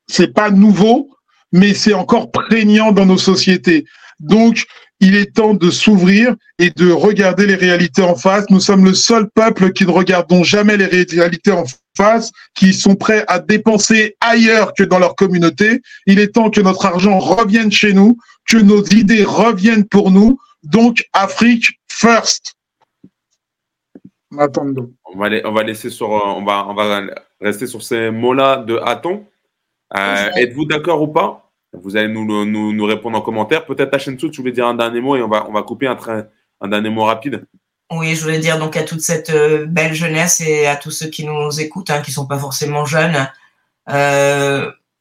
c'est 0.08 0.32
pas 0.32 0.50
nouveau, 0.50 1.10
mais 1.52 1.74
c'est 1.74 1.94
encore 1.94 2.30
prégnant 2.30 2.92
dans 2.92 3.06
nos 3.06 3.18
sociétés. 3.18 3.84
Donc, 4.20 4.64
il 5.00 5.16
est 5.16 5.34
temps 5.34 5.54
de 5.54 5.70
s'ouvrir 5.70 6.34
et 6.58 6.70
de 6.70 6.92
regarder 6.92 7.46
les 7.46 7.56
réalités 7.56 8.02
en 8.02 8.14
face. 8.14 8.46
Nous 8.50 8.60
sommes 8.60 8.84
le 8.84 8.94
seul 8.94 9.28
peuple 9.30 9.72
qui 9.72 9.84
ne 9.84 9.90
regardons 9.90 10.44
jamais 10.44 10.76
les 10.76 10.86
réalités 10.86 11.50
en 11.50 11.64
face, 11.96 12.30
qui 12.54 12.72
sont 12.72 12.94
prêts 12.94 13.24
à 13.26 13.40
dépenser 13.40 14.16
ailleurs 14.20 14.72
que 14.74 14.84
dans 14.84 15.00
leur 15.00 15.16
communauté. 15.16 15.82
Il 16.06 16.20
est 16.20 16.28
temps 16.28 16.50
que 16.50 16.60
notre 16.60 16.86
argent 16.86 17.18
revienne 17.18 17.72
chez 17.72 17.92
nous, 17.92 18.16
que 18.48 18.58
nos 18.58 18.84
idées 18.84 19.24
reviennent 19.24 19.86
pour 19.88 20.12
nous. 20.12 20.38
Donc, 20.62 21.04
Afrique 21.12 21.80
first. 21.88 22.54
On 25.04 25.18
va, 25.18 25.28
on 25.44 25.52
va 25.52 25.62
laisser 25.64 25.90
sur, 25.90 26.14
euh, 26.14 26.20
on 26.36 26.44
va, 26.44 26.64
on 26.68 26.74
va 26.74 27.02
rester 27.40 27.66
sur 27.66 27.82
ces 27.82 28.10
mots-là 28.10 28.58
de 28.58 28.78
Aton. 28.84 29.26
Euh, 29.96 30.30
êtes-vous 30.36 30.64
d'accord 30.64 31.02
ou 31.02 31.08
pas? 31.08 31.50
Vous 31.72 31.96
allez 31.96 32.08
nous, 32.08 32.24
nous, 32.44 32.72
nous, 32.72 32.84
répondre 32.84 33.16
en 33.16 33.22
commentaire. 33.22 33.64
Peut-être 33.64 33.94
Hachensu, 33.94 34.30
tu 34.30 34.40
voulais 34.40 34.52
dire 34.52 34.66
un 34.66 34.74
dernier 34.74 35.00
mot 35.00 35.16
et 35.16 35.22
on 35.22 35.28
va, 35.28 35.46
on 35.48 35.52
va 35.52 35.62
couper 35.62 35.86
un, 35.86 35.96
train, 35.96 36.24
un 36.60 36.68
dernier 36.68 36.90
mot 36.90 37.04
rapide. 37.04 37.46
Oui, 37.90 38.14
je 38.14 38.22
voulais 38.22 38.38
dire 38.38 38.58
donc 38.58 38.76
à 38.76 38.82
toute 38.82 39.00
cette 39.00 39.30
euh, 39.30 39.66
belle 39.66 39.94
jeunesse 39.94 40.40
et 40.40 40.66
à 40.66 40.76
tous 40.76 40.90
ceux 40.90 41.08
qui 41.08 41.24
nous 41.26 41.60
écoutent, 41.60 41.90
hein, 41.90 42.00
qui 42.02 42.10
sont 42.10 42.26
pas 42.26 42.38
forcément 42.38 42.84
jeunes. 42.84 43.28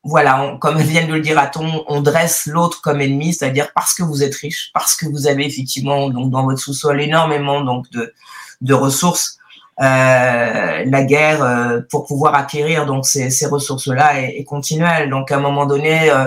voilà, 0.04 0.58
comme 0.60 0.78
vient 0.78 1.06
de 1.06 1.14
le 1.14 1.22
dire 1.22 1.38
Aton, 1.38 1.86
on 1.88 2.02
dresse 2.02 2.48
l'autre 2.48 2.82
comme 2.82 3.02
ennemi, 3.02 3.34
c'est-à-dire 3.34 3.72
parce 3.74 3.94
que 3.94 4.04
vous 4.04 4.24
êtes 4.24 4.36
riche, 4.36 4.72
parce 4.74 4.96
que 4.96 5.06
vous 5.06 5.28
avez 5.28 5.46
effectivement 5.46 6.10
donc 6.10 6.32
dans 6.32 6.44
votre 6.44 6.60
sous-sol 6.60 7.02
énormément 7.02 7.62
donc 7.62 7.89
de 7.92 8.14
de 8.62 8.74
ressources, 8.74 9.38
euh, 9.38 9.41
la 9.82 11.03
guerre 11.03 11.43
euh, 11.43 11.82
pour 11.89 12.05
pouvoir 12.05 12.36
acquérir 12.36 12.86
donc 12.86 13.05
ces, 13.05 13.29
ces 13.29 13.47
ressources-là 13.47 14.21
est, 14.21 14.39
est, 14.39 14.43
continuelle. 14.43 15.09
Donc 15.09 15.32
à 15.32 15.38
un 15.38 15.39
moment 15.39 15.65
donné, 15.65 16.09
euh, 16.11 16.25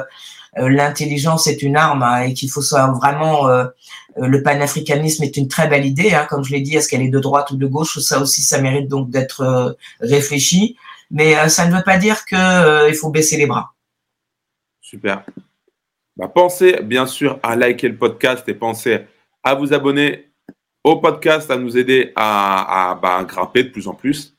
l'intelligence 0.56 1.46
est 1.46 1.62
une 1.62 1.76
arme 1.76 2.02
hein, 2.02 2.22
et 2.22 2.34
qu'il 2.34 2.50
faut 2.50 2.62
savoir 2.62 2.96
vraiment 2.96 3.48
le 4.16 4.42
panafricanisme 4.44 5.24
est 5.24 5.36
une 5.36 5.48
très 5.48 5.66
belle 5.66 5.84
idée, 5.84 6.14
hein, 6.14 6.26
comme 6.30 6.44
je 6.44 6.52
l'ai 6.52 6.60
dit, 6.60 6.76
est-ce 6.76 6.88
qu'elle 6.88 7.02
est 7.02 7.08
de 7.08 7.18
droite 7.18 7.50
ou 7.50 7.56
de 7.56 7.66
gauche 7.66 7.98
Ça 7.98 8.20
aussi, 8.20 8.42
ça 8.42 8.60
mérite 8.60 8.88
donc 8.88 9.10
d'être 9.10 9.76
réfléchi, 9.98 10.76
mais 11.10 11.48
ça 11.48 11.66
ne 11.66 11.74
veut 11.74 11.82
pas 11.82 11.96
dire 11.96 12.24
que 12.24 12.88
il 12.88 12.94
faut 12.94 13.10
baisser 13.10 13.36
les 13.36 13.46
bras. 13.46 13.74
Super. 14.80 15.24
Bah, 16.16 16.30
pensez 16.32 16.78
bien 16.84 17.06
sûr 17.06 17.40
à 17.42 17.56
liker 17.56 17.88
le 17.88 17.96
podcast 17.96 18.48
et 18.48 18.54
pensez 18.54 19.00
à 19.42 19.54
vous 19.54 19.74
abonner 19.74 20.30
au 20.84 20.96
podcast 20.96 21.50
à 21.50 21.56
nous 21.56 21.76
aider 21.76 22.12
à, 22.14 22.90
à 22.90 22.94
bah, 22.94 23.24
grimper 23.24 23.64
de 23.64 23.70
plus 23.70 23.88
en 23.88 23.94
plus. 23.94 24.36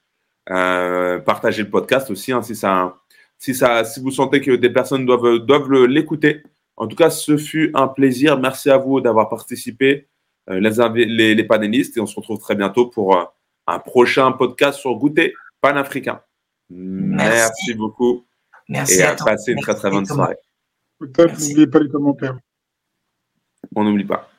Euh, 0.52 1.20
partagez 1.20 1.64
le 1.64 1.70
podcast 1.72 2.12
aussi 2.12 2.32
hein, 2.32 2.44
si, 2.44 2.56
ça, 2.56 2.96
si, 3.40 3.56
ça, 3.56 3.84
si 3.84 4.00
vous 4.00 4.12
sentez 4.12 4.42
que 4.42 4.52
des 4.52 4.70
personnes 4.70 5.06
doivent, 5.06 5.40
doivent 5.40 5.86
l'écouter. 5.86 6.44
En 6.78 6.88
tout 6.88 6.96
cas, 6.96 7.10
ce 7.10 7.36
fut 7.36 7.72
un 7.74 7.88
plaisir. 7.88 8.38
Merci 8.40 8.70
à 8.70 8.78
vous 8.78 9.02
d'avoir 9.02 9.28
participé, 9.28 10.08
euh, 10.50 10.60
les, 10.60 11.06
les, 11.06 11.36
les, 11.36 11.44
panélistes, 11.44 11.98
et 11.98 12.00
on 12.00 12.06
se 12.06 12.16
retrouve 12.16 12.40
très 12.40 12.56
bientôt 12.56 12.88
pour 12.88 13.18
euh, 13.18 13.24
un 13.66 13.80
prochain 13.80 14.32
podcast 14.32 14.80
sur 14.80 14.94
Goûter 14.96 15.34
panafricain. 15.62 16.22
Merci, 16.70 17.26
Merci 17.28 17.74
beaucoup. 17.74 18.26
Merci 18.70 19.00
et 19.00 19.04
à, 19.04 19.16
passer 19.16 19.54
une 19.54 19.62
très 19.62 19.76
très 19.76 19.90
bonne 19.90 20.06
soirée. 20.06 20.38
N'oubliez 21.00 21.68
pas 21.68 21.80
les 21.80 21.90
commentaires. 21.90 22.38
On 23.76 23.84
n'oublie 23.84 24.06
pas. 24.06 24.30